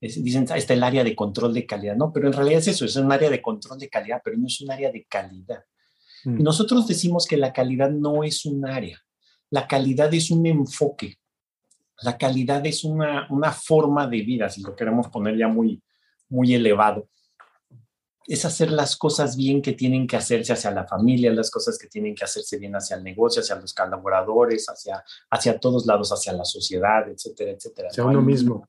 dicen, 0.00 0.46
ah, 0.50 0.56
está 0.56 0.74
el 0.74 0.82
área 0.82 1.04
de 1.04 1.14
control 1.14 1.54
de 1.54 1.66
calidad, 1.66 1.94
¿no? 1.94 2.12
Pero 2.12 2.26
en 2.26 2.32
realidad 2.32 2.58
es 2.58 2.66
eso, 2.66 2.84
es 2.84 2.96
un 2.96 3.12
área 3.12 3.30
de 3.30 3.40
control 3.40 3.78
de 3.78 3.88
calidad, 3.88 4.20
pero 4.24 4.36
no 4.36 4.48
es 4.48 4.60
un 4.60 4.72
área 4.72 4.90
de 4.90 5.04
calidad. 5.04 5.62
Mm. 6.24 6.42
Nosotros 6.42 6.88
decimos 6.88 7.24
que 7.24 7.36
la 7.36 7.52
calidad 7.52 7.90
no 7.90 8.24
es 8.24 8.44
un 8.46 8.66
área, 8.66 9.00
la 9.50 9.68
calidad 9.68 10.12
es 10.12 10.32
un 10.32 10.44
enfoque, 10.46 11.18
la 12.02 12.18
calidad 12.18 12.66
es 12.66 12.82
una, 12.82 13.28
una 13.30 13.52
forma 13.52 14.08
de 14.08 14.20
vida, 14.20 14.48
si 14.48 14.62
lo 14.62 14.74
queremos 14.74 15.06
poner 15.10 15.38
ya 15.38 15.46
muy, 15.46 15.80
muy 16.28 16.54
elevado 16.54 17.08
es 18.26 18.44
hacer 18.44 18.70
las 18.70 18.96
cosas 18.96 19.36
bien 19.36 19.60
que 19.60 19.72
tienen 19.72 20.06
que 20.06 20.16
hacerse 20.16 20.52
hacia 20.52 20.70
la 20.70 20.86
familia, 20.86 21.32
las 21.32 21.50
cosas 21.50 21.78
que 21.78 21.88
tienen 21.88 22.14
que 22.14 22.24
hacerse 22.24 22.58
bien 22.58 22.74
hacia 22.74 22.96
el 22.96 23.04
negocio, 23.04 23.42
hacia 23.42 23.56
los 23.56 23.74
colaboradores, 23.74 24.66
hacia, 24.66 25.04
hacia 25.30 25.58
todos 25.58 25.86
lados, 25.86 26.10
hacia 26.10 26.32
la 26.32 26.44
sociedad, 26.44 27.08
etcétera, 27.08 27.52
etcétera. 27.52 27.88
Hacia 27.90 28.04
uno 28.04 28.22
mismo. 28.22 28.66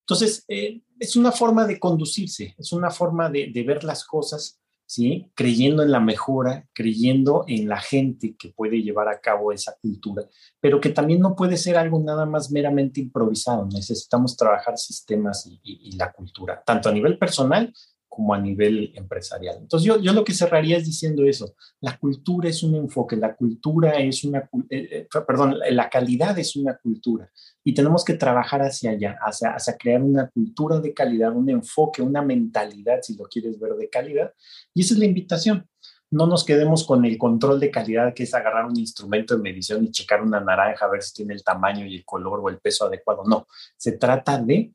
Entonces, 0.00 0.44
eh, 0.48 0.82
es 1.00 1.16
una 1.16 1.32
forma 1.32 1.66
de 1.66 1.80
conducirse, 1.80 2.54
es 2.58 2.72
una 2.72 2.90
forma 2.90 3.28
de, 3.28 3.50
de, 3.52 3.62
ver 3.64 3.82
las 3.82 4.04
cosas, 4.04 4.60
¿sí? 4.84 5.32
Creyendo 5.34 5.82
en 5.82 5.90
la 5.90 5.98
mejora, 5.98 6.68
creyendo 6.72 7.44
en 7.48 7.68
la 7.68 7.80
gente 7.80 8.36
que 8.38 8.50
puede 8.50 8.82
llevar 8.82 9.08
a 9.08 9.20
cabo 9.20 9.50
esa 9.50 9.76
cultura, 9.82 10.22
pero 10.60 10.80
que 10.80 10.90
también 10.90 11.18
no 11.18 11.34
puede 11.34 11.56
ser 11.56 11.76
algo 11.76 11.98
nada 11.98 12.24
más 12.24 12.52
meramente 12.52 13.00
improvisado. 13.00 13.66
Necesitamos 13.66 14.36
trabajar 14.36 14.78
sistemas 14.78 15.44
y, 15.46 15.58
y, 15.64 15.88
y 15.88 15.92
la 15.96 16.12
cultura, 16.12 16.62
tanto 16.64 16.88
a 16.88 16.92
nivel 16.92 17.18
personal 17.18 17.74
como 18.08 18.32
a 18.34 18.40
nivel 18.40 18.92
empresarial. 18.94 19.58
Entonces 19.60 19.86
yo, 19.86 20.00
yo 20.00 20.12
lo 20.12 20.24
que 20.24 20.32
cerraría 20.32 20.76
es 20.76 20.86
diciendo 20.86 21.24
eso, 21.24 21.54
la 21.80 21.98
cultura 21.98 22.48
es 22.48 22.62
un 22.62 22.74
enfoque, 22.74 23.16
la 23.16 23.34
cultura 23.36 23.98
es 23.98 24.24
una, 24.24 24.48
eh, 24.70 24.88
eh, 24.90 25.08
perdón, 25.26 25.58
la 25.70 25.90
calidad 25.90 26.38
es 26.38 26.56
una 26.56 26.76
cultura 26.76 27.30
y 27.62 27.74
tenemos 27.74 28.04
que 28.04 28.14
trabajar 28.14 28.62
hacia 28.62 28.92
allá, 28.92 29.18
hacia, 29.20 29.50
hacia 29.50 29.76
crear 29.76 30.02
una 30.02 30.28
cultura 30.30 30.80
de 30.80 30.94
calidad, 30.94 31.34
un 31.34 31.50
enfoque, 31.50 32.00
una 32.00 32.22
mentalidad, 32.22 33.00
si 33.02 33.16
lo 33.16 33.24
quieres 33.24 33.58
ver, 33.58 33.74
de 33.74 33.88
calidad. 33.88 34.32
Y 34.72 34.82
esa 34.82 34.94
es 34.94 35.00
la 35.00 35.06
invitación. 35.06 35.68
No 36.08 36.26
nos 36.26 36.44
quedemos 36.44 36.86
con 36.86 37.04
el 37.04 37.18
control 37.18 37.58
de 37.58 37.70
calidad, 37.70 38.14
que 38.14 38.22
es 38.22 38.32
agarrar 38.32 38.66
un 38.66 38.78
instrumento 38.78 39.36
de 39.36 39.42
medición 39.42 39.84
y 39.84 39.90
checar 39.90 40.22
una 40.22 40.40
naranja 40.40 40.86
a 40.86 40.90
ver 40.90 41.02
si 41.02 41.12
tiene 41.12 41.34
el 41.34 41.42
tamaño 41.42 41.84
y 41.84 41.96
el 41.96 42.04
color 42.04 42.40
o 42.40 42.48
el 42.48 42.58
peso 42.58 42.86
adecuado. 42.86 43.24
No, 43.24 43.48
se 43.76 43.92
trata 43.92 44.38
de 44.40 44.72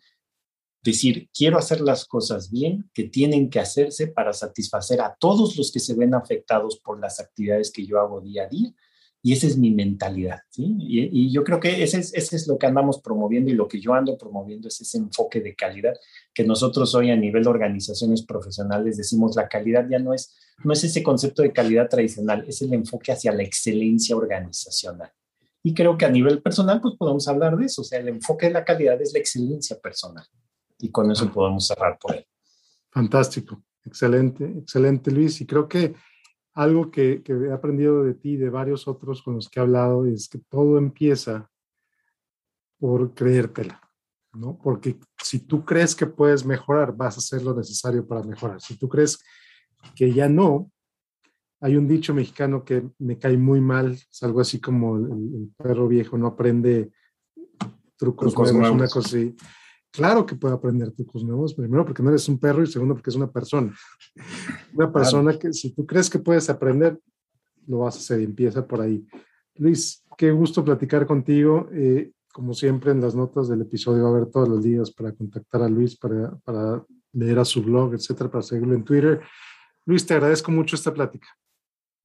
decir, 0.84 1.30
quiero 1.34 1.58
hacer 1.58 1.82
las 1.82 2.06
cosas 2.06 2.50
bien, 2.50 2.90
que 2.94 3.04
tienen 3.04 3.50
que 3.50 3.60
hacerse 3.60 4.08
para 4.08 4.34
satisfacer 4.34 5.02
a 5.02 5.16
todos 5.20 5.56
los 5.58 5.72
que 5.72 5.80
se 5.80 5.94
ven 5.94 6.14
afectados 6.14 6.80
por 6.80 7.00
las 7.00 7.20
actividades 7.20 7.72
que 7.72 7.86
yo 7.86 8.00
hago 8.00 8.22
día 8.22 8.44
a 8.44 8.48
día. 8.48 8.74
Y 9.24 9.34
esa 9.34 9.46
es 9.46 9.56
mi 9.56 9.70
mentalidad, 9.70 10.40
¿sí? 10.50 10.76
Y, 10.80 11.32
yo 11.32 11.44
creo 11.44 11.60
que 11.60 11.84
ese 11.84 12.00
es, 12.00 12.12
ese 12.16 12.36
es 12.36 12.48
lo 12.48 12.58
que 12.58 12.66
andamos 12.66 13.02
promoviendo 13.02 13.52
y 13.52 13.54
lo 13.54 13.68
que 13.68 13.80
yo 13.80 13.94
ando 13.94 14.18
promoviendo 14.18 14.68
es 14.68 14.82
ese 14.82 14.98
enfoque 14.98 15.42
de 15.42 15.54
calidad 15.54 15.94
que 16.34 16.44
nosotros 16.44 16.96
hoy 16.96 17.12
a 17.12 17.16
nivel 17.16 17.44
de 17.44 17.50
organizaciones 17.50 18.24
profesionales 18.26 18.98
decimos 18.98 19.36
la 19.36 19.48
calidad 19.48 19.88
ya 19.88 20.00
no 20.00 20.16
es, 20.16 20.36
no 20.64 20.74
es 20.74 20.84
ese 20.84 21.04
concepto 21.04 21.44
de 21.44 21.54
calidad 21.54 21.88
tradicional, 21.88 22.46
es 22.48 22.64
el 22.64 22.74
enfoque 22.74 23.12
hacia 23.12 23.32
la 23.32 23.44
excelencia 23.44 24.16
organizacional. 24.16 25.12
Y 25.62 25.76
creo 25.76 25.96
que 26.00 26.06
a 26.06 26.10
nivel 26.10 26.42
personal, 26.42 26.82
pues 26.82 26.96
podemos 26.98 27.28
hablar 27.28 27.56
de 27.58 27.68
eso, 27.68 27.84
o 27.84 27.86
sea, 27.86 28.00
el 28.00 28.08
enfoque 28.08 28.48
de 28.48 28.54
la 28.54 28.66
calidad 28.66 29.00
es 29.00 29.14
la 29.14 29.20
excelencia 29.20 29.80
personal 29.80 30.26
y 30.82 30.92
con 30.92 31.12
eso 31.12 31.32
podemos 31.32 31.68
cerrar 31.68 31.98
por 32.00 32.16
él. 32.16 32.26
Fantástico, 32.90 33.64
excelente, 33.84 34.46
excelente 34.46 35.12
Luis. 35.12 35.40
Y 35.42 35.46
creo 35.46 35.68
que 35.68 35.96
algo 36.54 36.92
que, 36.92 37.24
que, 37.24 37.34
he 37.34 37.52
aprendido 37.52 38.04
de 38.04 38.14
ti 38.14 38.32
y 38.32 38.38
de 38.38 38.50
varios 38.50 38.88
otros 38.88 39.22
con 39.22 39.36
los 39.36 39.50
que 39.50 39.60
he 39.60 39.64
hablado 39.64 40.06
es 40.06 40.28
que 40.28 40.40
todo 40.50 40.78
empieza 40.78 41.50
por 42.78 43.14
creértela, 43.14 43.80
¿no? 44.34 44.58
Porque 44.62 45.00
si 45.22 45.40
tú 45.40 45.64
crees 45.64 45.96
que 45.96 46.08
puedes 46.08 46.46
mejorar, 46.46 46.96
vas 46.96 47.16
a 47.16 47.20
hacer 47.20 47.44
lo 47.44 47.56
necesario 47.56 48.06
para 48.06 48.24
mejorar. 48.24 48.60
Si 48.60 48.76
tú 48.76 48.90
crees 48.90 49.24
que 49.96 50.12
ya 50.12 50.28
no, 50.28 50.72
hay 51.62 51.78
un 51.78 51.88
dicho 51.88 52.14
mexicano 52.14 52.66
que 52.66 52.90
me 52.98 53.20
cae 53.20 53.38
muy 53.38 53.62
mal, 53.62 53.92
es 53.92 54.24
algo 54.24 54.42
así 54.42 54.60
como 54.60 54.98
el, 54.98 55.06
el 55.06 55.52
perro 55.56 55.88
viejo 55.88 56.18
no 56.18 56.28
aprende 56.28 56.92
trucos, 57.98 58.34
trucos 58.34 58.52
nuevos, 58.52 58.76
nuevos, 58.76 58.78
una 58.78 58.88
cosa 58.88 59.08
así. 59.08 59.36
Claro 59.92 60.26
que 60.26 60.36
puede 60.36 60.54
aprender 60.54 60.92
trucos 60.92 61.24
nuevos, 61.24 61.54
primero 61.54 61.86
porque 61.86 62.02
no 62.02 62.10
eres 62.10 62.28
un 62.30 62.40
perro 62.40 62.64
y 62.64 62.68
segundo 62.68 62.96
porque 62.96 63.10
es 63.10 63.16
una 63.16 63.30
persona. 63.30 63.74
Una 64.74 64.92
persona 64.92 65.38
que 65.38 65.52
si 65.52 65.74
tú 65.74 65.86
crees 65.86 66.10
que 66.10 66.20
puedes 66.20 66.50
aprender, 66.50 66.98
lo 67.68 67.80
vas 67.80 67.96
a 67.96 68.00
hacer 68.00 68.22
y 68.22 68.24
empieza 68.24 68.66
por 68.66 68.82
ahí. 68.82 69.06
Luis, 69.56 70.04
qué 70.18 70.32
gusto 70.32 70.64
platicar 70.64 71.06
contigo. 71.06 71.68
Eh, 71.74 72.12
como 72.32 72.54
siempre 72.54 72.92
en 72.92 73.02
las 73.02 73.16
notas 73.16 73.50
del 73.50 73.62
episodio 73.62 74.04
va 74.04 74.10
a 74.10 74.12
haber 74.14 74.28
todos 74.28 74.48
los 74.48 74.64
días 74.64 74.92
para 74.92 75.12
contactar 75.12 75.62
a 75.64 75.70
Luis, 75.70 75.98
para, 75.98 76.36
para 76.46 76.84
leer 77.12 77.40
a 77.40 77.46
su 77.46 77.62
blog, 77.62 77.94
etcétera, 77.94 78.32
para 78.32 78.42
seguirlo 78.42 78.74
en 78.74 78.84
Twitter. 78.84 79.22
Luis, 79.86 80.06
te 80.06 80.14
agradezco 80.14 80.52
mucho 80.52 80.76
esta 80.76 80.94
plática. 80.94 81.28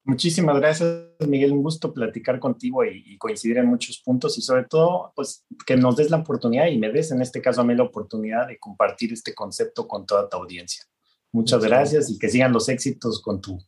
Muchísimas 0.07 0.57
gracias, 0.61 0.89
Miguel. 1.27 1.51
Un 1.51 1.65
gusto 1.65 1.93
platicar 1.93 2.39
contigo 2.39 2.85
y, 2.85 3.03
y, 3.05 3.19
coincidir 3.19 3.59
en 3.59 3.67
muchos 3.67 4.01
puntos 4.01 4.39
y 4.39 4.41
sobre 4.41 4.65
todo, 4.65 5.13
pues, 5.17 5.45
que 5.67 5.77
nos 5.77 5.97
des 5.97 6.11
la 6.11 6.19
oportunidad 6.19 6.69
y 6.69 6.79
me 6.79 6.93
des, 6.93 7.11
en 7.11 7.21
este 7.21 7.43
caso, 7.43 7.61
a 7.61 7.65
mí 7.65 7.75
la 7.75 7.83
oportunidad 7.83 8.47
de 8.47 8.57
compartir 8.57 9.13
este 9.13 9.35
concepto 9.35 9.89
con 9.89 10.07
toda 10.07 10.29
tu 10.29 10.37
audiencia. 10.37 10.85
Muchas 11.33 11.61
gracias, 11.61 11.93
gracias 11.93 12.11
y 12.11 12.19
que 12.21 12.29
sigan 12.29 12.53
los 12.53 12.69
éxitos 12.69 13.21
con 13.21 13.41
tu, 13.41 13.59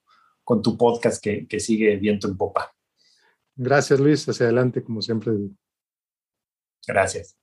con 0.44 0.62
tu 0.62 0.78
podcast 0.78 1.20
que, 1.20 1.48
que 1.48 1.58
sigue 1.58 1.96
viento 1.96 2.28
en 2.28 2.36
popa. 2.36 2.72
Gracias, 3.56 3.98
Luis. 3.98 4.28
Hacia 4.28 4.46
adelante, 4.46 4.84
como 4.84 5.02
siempre. 5.02 5.32
Gracias. 6.86 7.36